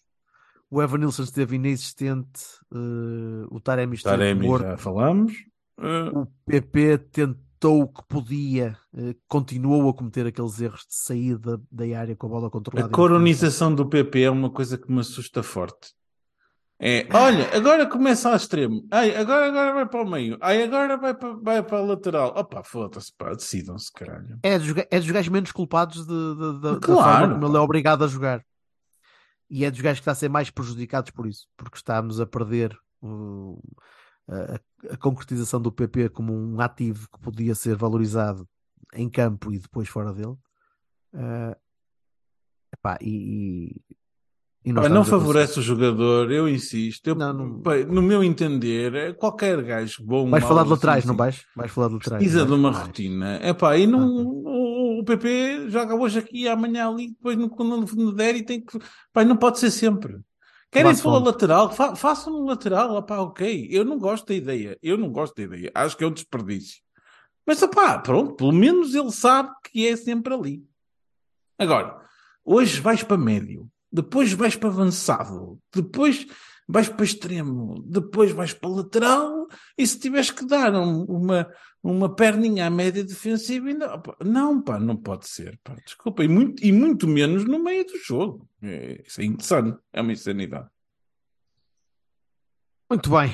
O 0.74 0.80
Evanilson 0.82 1.24
esteve 1.24 1.56
inexistente. 1.56 2.40
eh, 2.74 3.46
o 3.50 3.60
Taremi 3.60 3.94
esteve 3.96 4.16
Taremi 4.16 4.46
morto. 4.46 4.64
já 4.64 4.76
falamos. 4.78 5.32
Eh, 5.78 6.10
O 6.14 6.26
PP 6.46 6.92
acreditou 6.94 7.88
que 7.88 8.02
podia, 8.08 8.76
eh, 8.96 9.14
continuou 9.28 9.90
a 9.90 9.92
cometer 9.94 10.26
aqueles 10.26 10.58
erros 10.62 10.80
de 10.80 10.94
saída 10.94 11.60
da 11.70 11.84
área 11.98 12.16
com 12.16 12.26
a 12.26 12.30
bola 12.30 12.46
A 12.46 12.50
controlada. 12.50 12.88
coronização 12.90 13.74
do 13.74 13.86
PP 13.86 14.22
é 14.22 14.30
uma 14.30 14.48
coisa 14.50 14.78
que 14.78 14.90
me 14.90 15.00
assusta 15.00 15.42
forte. 15.42 15.92
É, 16.84 17.06
olha, 17.14 17.54
agora 17.56 17.86
começa 17.86 18.30
ao 18.30 18.34
extremo. 18.34 18.82
Ai, 18.90 19.14
agora, 19.14 19.46
agora 19.48 19.72
vai 19.74 19.86
para 19.86 20.02
o 20.02 20.10
meio. 20.10 20.36
Ai, 20.40 20.62
agora 20.64 20.96
vai 20.96 21.14
para, 21.14 21.34
vai 21.34 21.62
para 21.62 21.78
a 21.78 21.82
lateral. 21.82 22.32
Opa, 22.34 22.64
foda-se, 22.64 23.12
pá, 23.16 23.34
decidam-se, 23.34 23.92
caralho. 23.92 24.38
É 24.42 24.58
dos, 24.58 24.74
é 24.90 24.98
dos 24.98 25.10
gajos 25.10 25.28
menos 25.28 25.52
culpados 25.52 26.04
de, 26.06 26.12
de- 26.12 26.52
de- 26.54 26.60
da 26.60 26.80
Claro, 26.80 27.18
forma 27.28 27.34
como 27.34 27.46
ele 27.46 27.56
é 27.56 27.60
obrigado 27.60 28.02
a 28.04 28.08
jogar. 28.08 28.42
E 29.54 29.66
é 29.66 29.70
dos 29.70 29.82
gajos 29.82 29.98
que 29.98 30.04
está 30.04 30.12
a 30.12 30.14
ser 30.14 30.30
mais 30.30 30.48
prejudicados 30.48 31.10
por 31.10 31.26
isso, 31.26 31.46
porque 31.58 31.76
estamos 31.76 32.18
a 32.18 32.24
perder 32.24 32.74
uh, 33.02 33.60
a, 34.26 34.94
a 34.94 34.96
concretização 34.96 35.60
do 35.60 35.70
PP 35.70 36.08
como 36.08 36.32
um 36.32 36.58
ativo 36.58 37.06
que 37.12 37.20
podia 37.20 37.54
ser 37.54 37.76
valorizado 37.76 38.48
em 38.94 39.10
campo 39.10 39.52
e 39.52 39.58
depois 39.58 39.90
fora 39.90 40.10
dele. 40.10 40.34
Uh, 41.12 41.54
epá, 42.72 42.96
e, 43.02 43.76
e, 44.64 44.72
Pá, 44.72 44.88
não 44.88 45.04
favorece 45.04 45.58
o 45.58 45.62
jogador, 45.62 46.30
eu 46.32 46.48
insisto. 46.48 47.06
Eu, 47.08 47.14
Não, 47.14 47.32
não- 47.34 47.60
pá, 47.60 47.76
no 47.76 48.00
meu 48.00 48.24
entender, 48.24 48.94
é 48.94 49.12
qualquer 49.12 49.62
gajo 49.62 50.02
bom. 50.02 50.30
Vais 50.30 50.42
mau, 50.42 50.48
falar 50.48 50.62
de 50.62 50.66
assim, 50.68 50.74
laterais, 50.74 50.98
assim, 51.00 51.08
não 51.08 51.16
vais? 51.16 51.44
Vais 51.54 51.70
falar 51.70 51.88
de 51.88 51.94
laterais. 51.94 52.22
Precisa 52.22 52.44
de 52.44 52.48
vais? 52.48 52.58
uma 52.58 52.70
rotina. 52.70 53.36
É 53.42 53.52
pá, 53.52 53.76
e 53.76 53.86
não, 53.86 54.46
Ah. 54.46 54.61
O, 55.02 55.04
PP 55.04 55.68
joga 55.68 55.94
hoje 55.94 56.18
aqui, 56.18 56.48
amanhã 56.48 56.88
ali, 56.88 57.08
depois 57.08 57.36
no, 57.36 57.50
quando 57.50 57.86
não 57.94 58.14
der 58.14 58.36
e 58.36 58.42
tem 58.42 58.60
que. 58.60 58.78
Pá, 59.12 59.24
não 59.24 59.36
pode 59.36 59.58
ser 59.58 59.70
sempre. 59.70 60.20
Querem 60.70 60.84
Tomás 60.86 61.00
falar 61.00 61.18
lateral? 61.18 61.70
Fa 61.72 61.94
façam 61.94 62.32
no 62.32 62.46
lateral, 62.46 62.96
opá, 62.96 63.18
ok. 63.18 63.68
Eu 63.70 63.84
não 63.84 63.98
gosto 63.98 64.26
da 64.26 64.34
ideia. 64.34 64.78
Eu 64.82 64.96
não 64.96 65.10
gosto 65.10 65.34
da 65.36 65.42
ideia. 65.42 65.70
Acho 65.74 65.96
que 65.96 66.02
é 66.02 66.06
um 66.06 66.12
desperdício. 66.12 66.82
Mas 67.46 67.62
opá, 67.62 67.98
pronto, 67.98 68.34
pelo 68.34 68.52
menos 68.52 68.94
ele 68.94 69.10
sabe 69.10 69.50
que 69.64 69.86
é 69.86 69.96
sempre 69.96 70.32
ali. 70.32 70.64
Agora, 71.58 72.00
hoje 72.44 72.80
vais 72.80 73.02
para 73.02 73.18
médio, 73.18 73.70
depois 73.92 74.32
vais 74.32 74.56
para 74.56 74.68
avançado, 74.68 75.58
depois 75.74 76.26
vais 76.68 76.88
para 76.88 77.04
extremo, 77.04 77.82
depois 77.86 78.30
vais 78.32 78.52
para 78.54 78.68
lateral, 78.70 79.46
e 79.76 79.86
se 79.86 79.98
tiveres 79.98 80.30
que 80.30 80.46
dar 80.46 80.74
um- 80.74 81.04
uma, 81.04 81.50
uma 81.82 82.14
perninha 82.14 82.66
à 82.66 82.70
média 82.70 83.02
defensiva, 83.04 83.68
ainda, 83.68 83.94
opá, 83.94 84.16
não, 84.24 84.62
pá, 84.62 84.78
não 84.78 84.96
pode 84.96 85.28
ser, 85.28 85.58
pá, 85.62 85.74
desculpa, 85.84 86.24
e 86.24 86.28
muito, 86.28 86.64
e 86.64 86.70
muito 86.72 87.06
menos 87.08 87.44
no 87.44 87.62
meio 87.62 87.84
do 87.84 87.98
jogo. 87.98 88.48
É, 88.62 89.02
isso 89.06 89.20
é 89.20 89.24
insano, 89.24 89.78
é 89.92 90.00
uma 90.00 90.12
insanidade. 90.12 90.68
Muito 92.88 93.10
bem. 93.10 93.30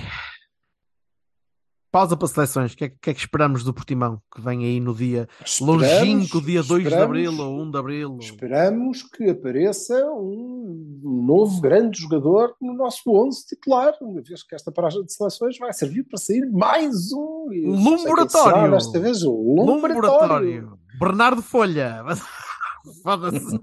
Pausa 1.91 2.17
para 2.17 2.29
seleções. 2.29 2.73
O 2.75 2.77
que, 2.77 2.85
é, 2.85 2.89
que 2.91 3.11
é 3.11 3.15
que 3.15 3.21
esperamos 3.21 3.65
do 3.65 3.73
Portimão 3.73 4.21
que 4.35 4.43
vem 4.43 4.65
aí 4.65 4.79
no 4.79 4.95
dia 4.95 5.27
Esperamos- 5.45 5.83
longínquo, 5.83 6.41
dia 6.43 6.63
2 6.63 6.87
de 6.87 6.95
Abril 6.95 7.33
ou 7.41 7.61
1 7.63 7.71
de 7.71 7.79
Abril? 7.79 8.19
Esperamos 8.21 9.03
que 9.03 9.31
apareça 9.31 9.95
um 10.13 11.01
novo 11.27 11.61
grande 11.63 11.99
jogador 12.01 12.55
no 12.61 12.75
nosso 12.75 13.03
11 13.11 13.47
titular, 13.47 13.95
uma 14.03 14.21
vez 14.21 14.43
que 14.43 14.55
esta 14.55 14.71
paragem 14.71 15.03
de 15.05 15.13
seleções 15.13 15.57
vai 15.59 15.73
servir 15.73 16.05
para 16.05 16.19
sair 16.19 16.45
mais 16.51 17.11
um. 17.13 17.47
Lumbratório. 17.67 18.71
Desta 18.73 19.01
vez 19.01 19.23
o 19.23 19.33
Lumbratório. 19.33 20.79
Bernardo 21.01 21.41
Folha. 21.43 22.05
Foda-se. 23.03 23.59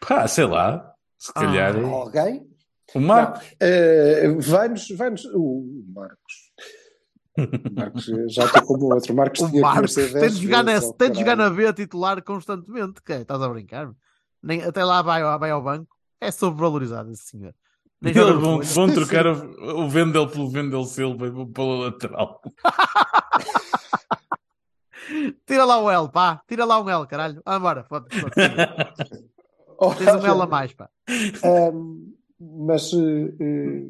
Pá, 0.00 0.26
sei 0.28 0.44
lá, 0.46 0.92
se 1.18 1.32
calhar. 1.32 1.74
Ah. 1.76 1.88
Alguém? 1.88 2.46
O 2.94 3.00
Marco. 3.00 3.40
Eh, 3.60 4.28
vai-nos, 4.38 4.88
vai-nos, 4.90 5.24
o 5.26 5.84
Marcos. 5.94 6.46
Marcos, 7.72 8.08
eh, 8.08 8.28
já 8.28 8.44
estou 8.44 8.62
como 8.62 8.84
o 8.84 8.94
outro. 8.94 9.14
Marcos 9.14 9.40
O 9.42 9.50
tinha 9.50 9.62
Marcos 9.62 9.94
tem 9.94 10.30
de 10.30 10.42
jogar, 10.42 10.64
vezes, 10.64 10.88
oh, 10.88 10.92
tem 10.94 11.10
de 11.10 11.18
jogar 11.18 11.36
na. 11.36 11.50
B 11.50 11.72
titular 11.72 12.22
constantemente. 12.22 13.02
Que 13.02 13.14
é? 13.14 13.20
Estás 13.22 13.42
a 13.42 13.48
brincar? 13.48 13.90
Nem, 14.42 14.62
até 14.62 14.84
lá 14.84 15.02
vai, 15.02 15.22
vai 15.38 15.50
ao 15.50 15.62
banco. 15.62 15.94
É 16.20 16.30
sobrevalorizado 16.30 17.10
esse 17.10 17.24
senhor. 17.24 17.54
Nem 18.00 18.16
Eles 18.16 18.36
vão, 18.40 18.60
trocar 18.92 19.26
o, 19.26 19.84
o 19.84 19.88
Vendel 19.88 20.28
pelo 20.28 20.50
Vendel 20.50 20.84
Silva 20.84 21.26
e 21.26 21.46
pelo 21.46 21.80
lateral. 21.80 22.40
Tira 25.46 25.64
lá 25.64 25.78
o 25.78 25.90
L, 25.90 26.10
pá. 26.10 26.42
Tira 26.48 26.64
lá 26.64 26.80
um 26.80 26.88
L, 26.88 27.06
caralho. 27.06 27.40
Ah, 27.44 27.58
bora. 27.58 27.84
Foda-se. 27.84 28.20
Tens 29.98 30.14
um 30.16 30.26
L 30.26 30.42
a 30.42 30.46
mais, 30.46 30.72
pá. 30.72 30.88
Ahm, 31.44 32.15
mas 32.38 32.92
eh, 32.92 33.34
eh, 33.40 33.88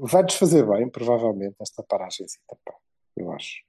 vai-nos 0.00 0.34
fazer 0.34 0.66
bem, 0.66 0.88
provavelmente, 0.90 1.56
esta 1.60 1.82
paragem, 1.82 2.26
pá, 2.64 2.74
eu 3.16 3.32
acho. 3.32 3.64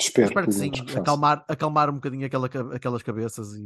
Espero, 0.00 0.28
Espero 0.28 0.46
que 0.46 0.52
sim, 0.54 0.70
acalmar, 0.96 1.44
acalmar 1.46 1.90
um 1.90 1.94
bocadinho 1.96 2.24
aquela, 2.24 2.46
aquelas 2.74 3.02
cabeças 3.02 3.54
e, 3.54 3.62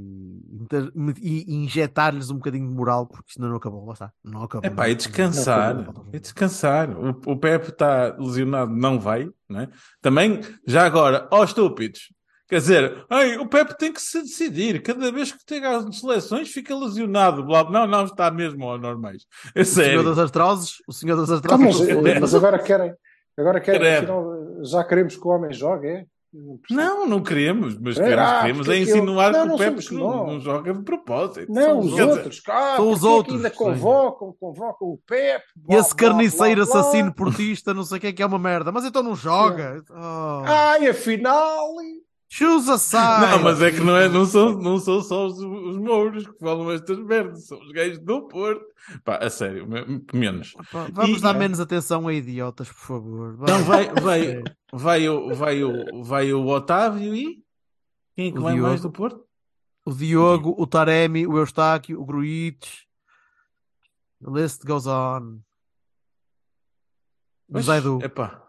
e- 1.22 1.44
e 1.46 1.54
injetar-lhes 1.54 2.28
um 2.28 2.34
bocadinho 2.34 2.66
de 2.68 2.74
moral, 2.74 3.06
porque 3.06 3.32
senão 3.34 3.48
não 3.50 3.56
acabou, 3.56 3.84
lá 3.86 3.92
está. 3.92 4.12
Não 4.24 4.42
acabou. 4.42 4.68
É 4.68 4.74
pá, 4.74 4.88
e 4.88 4.96
descansar. 4.96 5.76
E 6.12 6.18
descansar. 6.18 6.90
O, 6.90 7.10
o 7.30 7.36
Pepe 7.38 7.68
está 7.70 8.16
lesionado, 8.18 8.72
não 8.74 8.98
vai, 8.98 9.30
não 9.48 9.60
é? 9.60 9.68
Também, 10.02 10.40
já 10.66 10.84
agora, 10.84 11.28
ó 11.30 11.44
estúpidos. 11.44 12.12
Quer 12.48 12.56
dizer, 12.58 13.06
ai, 13.08 13.38
o 13.38 13.48
Pepe 13.48 13.76
tem 13.78 13.92
que 13.92 14.00
se 14.02 14.20
decidir. 14.22 14.82
Cada 14.82 15.10
vez 15.10 15.32
que 15.32 15.44
tem 15.46 15.64
as 15.64 15.98
seleções 15.98 16.50
fica 16.50 16.74
lesionado. 16.76 17.42
Blá, 17.44 17.64
não, 17.70 17.86
não, 17.86 18.04
está 18.04 18.30
mesmo 18.30 18.64
ao 18.68 18.78
normais. 18.78 19.22
É 19.54 19.62
O 19.62 19.64
senhor 19.64 19.86
sério. 19.86 20.04
das 20.04 20.18
astroses, 20.18 20.74
o 20.86 20.92
senhor 20.92 21.16
das 21.16 21.30
Então, 21.30 21.54
astroses. 21.56 21.96
mas, 22.02 22.20
mas 22.20 22.34
agora 22.34 22.58
querem, 22.58 22.92
agora 23.38 23.60
querem, 23.60 23.96
afinal, 23.96 24.24
já 24.62 24.84
queremos 24.84 25.16
que 25.16 25.26
o 25.26 25.30
homem 25.30 25.52
jogue, 25.52 25.86
é? 25.88 26.04
Não, 26.68 27.06
não 27.06 27.22
queremos, 27.22 27.78
mas 27.78 27.96
É, 27.96 28.02
queremos, 28.02 28.24
ah, 28.28 28.40
queremos 28.40 28.68
é 28.68 28.72
é 28.72 28.74
que 28.74 28.90
eu- 28.90 28.96
insinuar 28.96 29.30
Não, 29.32 29.40
que 29.42 29.46
não 29.46 29.54
o 29.54 29.58
Pepe 29.58 29.94
não, 29.94 30.26
não 30.26 30.40
joga 30.40 30.74
de 30.74 30.82
propósito. 30.82 31.52
Não, 31.52 31.78
os 31.78 31.84
Quer 31.86 31.90
dizer, 31.92 32.02
outros. 32.10 32.42
Ah, 32.48 32.74
são 32.76 32.90
os 32.90 33.04
é 33.04 33.06
outros, 33.06 33.36
ainda 33.36 33.50
convocam, 33.50 34.34
convocam 34.40 34.88
o 34.88 34.98
Pepe. 35.06 35.44
E 35.56 35.66
blá, 35.68 35.78
esse 35.78 35.94
carniceiro 35.94 36.64
blá, 36.64 36.72
blá. 36.72 36.80
assassino 36.80 37.14
portista, 37.14 37.72
não 37.72 37.84
sei 37.84 37.98
o 37.98 38.00
que 38.00 38.06
é 38.08 38.12
que 38.12 38.20
é 38.22 38.26
uma 38.26 38.38
merda. 38.38 38.72
Mas 38.72 38.84
então 38.84 39.00
não 39.00 39.14
joga. 39.14 39.80
Oh. 39.90 40.42
Ai, 40.44 40.88
afinal. 40.88 41.68
Choose 42.36 42.68
a 42.68 42.78
side. 42.78 43.20
Não, 43.30 43.42
mas 43.44 43.62
é 43.62 43.70
que 43.70 43.78
não, 43.80 43.96
é, 43.96 44.08
não, 44.08 44.24
são, 44.24 44.54
não 44.58 44.78
são 44.80 45.00
só 45.02 45.26
os, 45.26 45.38
os 45.38 45.76
mouros 45.78 46.26
que 46.26 46.36
falam 46.40 46.68
estas 46.72 46.98
merdas, 46.98 47.46
são 47.46 47.60
os 47.60 47.70
gajos 47.70 48.00
do 48.00 48.26
Porto. 48.26 48.64
Pá, 49.04 49.18
a 49.18 49.30
sério, 49.30 49.68
me- 49.68 50.04
menos. 50.12 50.52
Pá, 50.72 50.88
Vamos 50.92 51.18
E- 51.20 51.22
dar 51.22 51.34
menos 51.34 51.60
atenção 51.60 52.08
a 52.08 52.12
idiotas, 52.12 52.66
por 52.68 52.74
favor. 52.86 53.38
Então 53.40 53.62
vai, 53.64 53.88
vai, 53.94 54.26
É. 54.42 54.42
vai, 54.72 55.08
o, 55.08 55.32
vai, 55.34 55.62
o, 55.62 56.02
vai 56.02 56.32
o 56.32 56.44
Otávio 56.48 57.14
e 57.14 57.40
quem 58.16 58.28
é 58.28 58.32
que 58.32 58.38
O 58.38 58.42
vai 58.42 58.54
Diogo. 58.54 58.68
mais 58.68 58.82
do 58.82 58.90
Porto? 58.90 59.24
O 59.86 59.92
Diogo, 59.92 60.54
o 60.58 60.66
Taremi, 60.66 61.26
o 61.28 61.38
Eustáquio, 61.38 62.00
o 62.00 62.04
Gruites. 62.04 62.84
The 64.24 64.30
list 64.32 64.64
goes 64.64 64.86
on. 64.88 65.38
O 67.48 67.60
Zaidu. 67.60 68.00
Epá. 68.02 68.42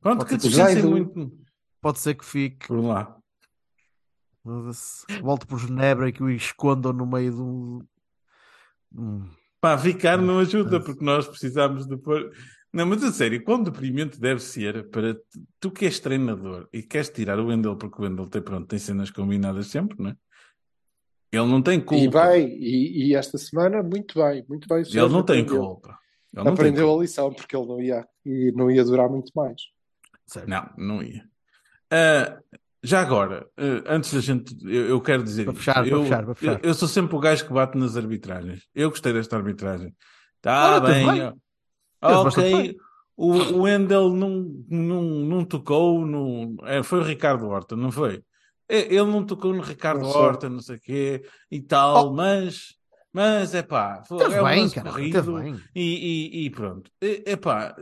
Pronto, 0.00 0.26
Pode 0.26 0.38
que 0.38 0.48
Zaidu- 0.50 0.90
muito 0.90 1.41
Pode 1.82 1.98
ser 1.98 2.14
que 2.14 2.24
fique. 2.24 2.66
por 2.68 2.80
lá. 2.82 3.14
Volte 5.20 5.46
por 5.46 5.58
Genebra 5.58 6.08
e 6.08 6.12
que 6.12 6.22
o 6.22 6.30
escondam 6.30 6.92
no 6.92 7.04
meio 7.06 7.32
do. 7.32 7.84
Hum. 8.96 9.28
Pá, 9.60 9.76
ficar 9.78 10.16
não 10.18 10.38
ajuda, 10.40 10.80
porque 10.80 11.04
nós 11.04 11.26
precisamos 11.28 11.86
de 11.86 11.96
pôr. 11.96 12.32
Não, 12.72 12.86
mas 12.86 13.04
a 13.04 13.12
sério, 13.12 13.44
quão 13.44 13.62
deprimente 13.62 14.18
deve 14.18 14.40
ser 14.40 14.88
para 14.90 15.14
tu 15.60 15.70
que 15.70 15.84
és 15.84 16.00
treinador 16.00 16.68
e 16.72 16.82
queres 16.82 17.10
tirar 17.10 17.38
o 17.38 17.48
Wendel, 17.48 17.76
porque 17.76 18.00
o 18.00 18.04
Wendel 18.04 18.26
tem, 18.26 18.40
pronto, 18.42 18.66
tem 18.66 18.78
cenas 18.78 19.10
combinadas 19.10 19.66
sempre, 19.66 19.96
não 20.02 20.10
é? 20.10 20.16
Ele 21.30 21.46
não 21.46 21.62
tem 21.62 21.78
E 21.78 21.82
culpa. 21.82 22.26
bem, 22.30 22.48
e, 22.58 23.08
e 23.08 23.14
esta 23.14 23.36
semana, 23.38 23.82
muito 23.82 24.18
bem, 24.18 24.44
muito 24.48 24.66
bem. 24.68 24.78
Ele 24.82 25.08
não 25.08 25.22
tem 25.22 25.42
aprendeu. 25.42 25.60
culpa. 25.60 25.88
Ele 25.88 25.96
não 26.36 26.44
tem 26.44 26.52
Aprendeu 26.54 26.86
culpa. 26.86 26.98
a 27.00 27.02
lição, 27.02 27.32
porque 27.32 27.56
ele 27.56 27.66
não 27.66 27.80
ia, 27.80 28.08
e 28.24 28.52
não 28.52 28.70
ia 28.70 28.84
durar 28.84 29.08
muito 29.08 29.30
mais. 29.36 29.62
Certo. 30.26 30.48
Não, 30.48 30.70
não 30.78 31.02
ia. 31.02 31.28
Ah, 31.92 32.38
já 32.82 33.00
agora, 33.00 33.46
ah, 33.56 33.94
antes 33.94 34.12
da 34.12 34.20
gente, 34.20 34.56
eu, 34.64 34.88
eu 34.88 35.00
quero 35.00 35.22
dizer 35.22 35.44
Para 35.44 35.54
fechar, 35.54 35.86
eu, 35.86 36.02
fechar, 36.02 36.34
fechar. 36.34 36.52
Eu, 36.54 36.70
eu 36.70 36.74
sou 36.74 36.88
sempre 36.88 37.14
o 37.14 37.20
gajo 37.20 37.46
que 37.46 37.52
bate 37.52 37.76
nas 37.78 37.96
arbitragens. 37.96 38.66
Eu 38.74 38.90
gostei 38.90 39.12
desta 39.12 39.36
arbitragem. 39.36 39.94
Está 40.36 40.80
bem. 40.80 41.06
bem. 41.06 41.32
Ok. 42.00 42.76
O, 43.16 43.34
o 43.34 43.62
Wendel 43.62 44.08
não, 44.14 44.64
não, 44.68 45.02
não 45.02 45.44
tocou 45.44 46.04
no. 46.04 46.56
é, 46.64 46.82
foi 46.82 47.00
o 47.00 47.04
Ricardo 47.04 47.46
Horta, 47.46 47.76
não 47.76 47.92
foi? 47.92 48.22
É, 48.68 48.86
Ele 48.86 49.04
não 49.04 49.24
tocou 49.24 49.52
no 49.52 49.60
Ricardo 49.62 50.00
Não. 50.00 50.08
Horta, 50.08 50.48
não 50.48 50.60
sei 50.60 50.76
o 50.76 50.80
quê 50.80 51.22
e 51.50 51.60
tal, 51.60 52.12
mas. 52.14 52.74
Mas 53.12 53.54
é 53.54 53.62
pá, 53.62 54.02
foi- 54.08 54.22
é 54.22 54.40
um 54.40 54.44
bem, 54.46 54.62
lance 54.62 54.74
cara. 54.74 54.90
corrido. 54.90 55.34
Bem. 55.34 55.60
E, 55.74 55.82
e, 56.42 56.46
e 56.46 56.50
pronto. 56.50 56.90
É 57.00 57.36
pá, 57.36 57.76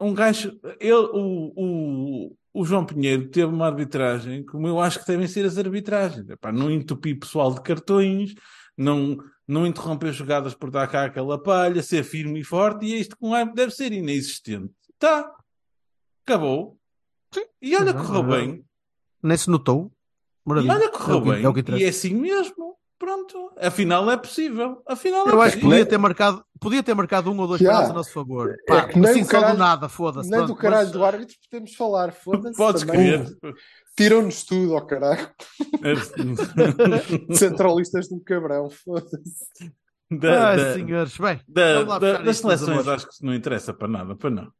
um 0.00 0.14
gajo. 0.14 0.58
Ele, 0.80 0.92
o, 0.94 1.52
o, 1.56 2.36
o 2.54 2.64
João 2.64 2.84
Pinheiro 2.84 3.28
teve 3.28 3.52
uma 3.52 3.66
arbitragem 3.66 4.44
como 4.44 4.66
eu 4.66 4.80
acho 4.80 5.00
que 5.00 5.06
devem 5.06 5.26
ser 5.28 5.44
as 5.44 5.58
arbitragens. 5.58 6.28
Epá, 6.28 6.50
não 6.52 6.70
entupir 6.70 7.18
pessoal 7.18 7.52
de 7.54 7.60
cartões, 7.62 8.34
não, 8.76 9.16
não 9.46 9.66
interromper 9.66 10.12
jogadas 10.12 10.54
por 10.54 10.70
dar 10.70 10.86
cá 10.88 11.04
aquela 11.04 11.40
palha, 11.42 11.82
ser 11.82 12.02
firme 12.04 12.40
e 12.40 12.44
forte. 12.44 12.86
E 12.86 12.98
isto 13.00 13.16
com 13.18 13.30
o 13.30 13.34
árbitro 13.34 13.56
deve 13.56 13.72
ser 13.72 13.92
inexistente. 13.92 14.72
Tá. 14.98 15.30
Acabou. 16.26 16.78
E 17.62 17.76
olha, 17.76 17.92
Não, 17.92 18.04
correu 18.06 18.22
não. 18.22 18.30
bem. 18.30 18.64
Nem 19.22 19.36
se 19.36 19.50
notou. 19.50 19.92
E 20.48 20.52
olha, 20.52 20.84
É 20.84 20.88
correu 20.88 21.16
o 21.18 21.22
que- 21.22 21.30
bem. 21.30 21.44
é 21.46 21.76
que 21.78 21.82
e 21.82 21.84
é 21.84 21.88
assim 21.88 22.14
mesmo. 22.14 22.76
Pronto. 23.00 23.50
Afinal 23.58 24.10
é 24.10 24.16
possível. 24.18 24.82
Afinal 24.86 25.26
é 25.26 25.32
Eu 25.32 25.40
acho 25.40 25.54
que 25.56 25.60
possível. 25.62 25.70
podia 25.70 25.86
ter 25.86 25.96
marcado, 25.98 26.44
podia 26.60 26.82
ter 26.82 26.94
marcado 26.94 27.32
um 27.32 27.40
ou 27.40 27.48
dois 27.48 27.60
penaltis 27.62 27.90
a 27.90 27.94
nosso 27.94 28.12
favor. 28.12 28.50
É 28.50 28.56
Pá, 28.68 28.84
que 28.88 28.98
nem 28.98 29.10
assim 29.10 29.22
do 29.22 29.28
caralho- 29.28 29.58
nada, 29.58 29.88
foda-se. 29.88 30.28
Nem 30.28 30.40
do 30.40 30.46
pronto, 30.48 30.60
caralho 30.60 30.82
mas- 30.84 30.92
do 30.92 31.02
árbitro 31.04 31.34
podemos 31.50 31.74
falar, 31.74 32.12
foda-se. 32.12 32.56
Podes 32.58 32.82
também. 32.84 33.24
crer. 33.24 33.38
Tiram-nos 33.96 34.44
tudo, 34.44 34.74
ó 34.74 34.82
caralho. 34.82 35.30
Centralistas 37.34 38.08
de 38.08 38.14
um 38.14 38.20
cabrão, 38.20 38.68
foda-se. 38.70 39.72
Da- 40.10 40.48
Ai, 40.50 40.56
da- 40.56 40.74
senhores, 40.74 41.16
bem. 41.16 41.40
da- 41.48 41.82
da- 41.98 42.18
das 42.18 42.36
seleções 42.38 42.86
acho 42.88 43.06
que 43.08 43.24
não 43.24 43.32
interessa 43.34 43.72
para 43.72 43.88
nada, 43.88 44.14
para 44.16 44.30
não. 44.30 44.52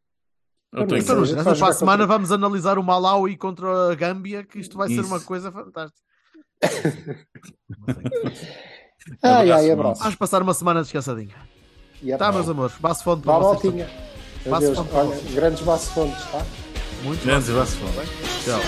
Para 0.70 0.82
Eu 0.82 0.86
tenho 0.86 1.02
Então, 1.02 1.16
para 1.44 1.68
a 1.68 1.72
semana 1.72 2.04
contra- 2.04 2.06
vamos 2.06 2.30
analisar 2.32 2.78
o 2.78 2.82
Malawi 2.82 3.36
contra 3.36 3.90
a 3.90 3.94
Gâmbia, 3.94 4.44
que 4.44 4.60
isto 4.60 4.78
vai 4.78 4.88
ser 4.88 4.94
Isso. 5.00 5.06
uma 5.08 5.20
coisa 5.20 5.50
fantástica 5.50 6.00
ai, 9.22 9.50
ai, 9.50 9.70
abraço. 9.70 10.00
Vamos 10.02 10.16
passar 10.16 10.42
uma 10.42 10.54
semana 10.54 10.82
descansadinha. 10.82 11.34
Yep. 12.02 12.18
Tá, 12.18 12.32
meus 12.32 12.48
amores, 12.48 12.74
Basso 12.80 13.04
fonte 13.04 13.22
para 13.22 13.38
Vá 13.38 13.54
vocês. 13.54 13.86
Baço 14.46 14.74
fonte. 14.74 15.32
Grandes 15.34 15.62
basso 15.62 15.90
fontes, 15.92 16.24
tá? 16.30 16.44
Muito 17.02 17.24
Grandes 17.24 17.50
baço 17.50 17.76
fontes. 17.76 18.10
Tchau. 18.44 18.60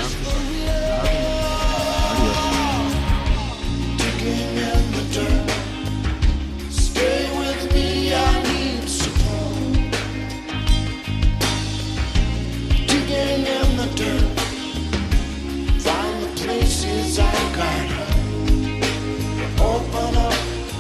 God. 17.55 17.89
Open 19.61 20.17
up 20.17 20.35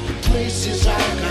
the 0.07 0.15
places 0.29 0.87
I 0.87 1.22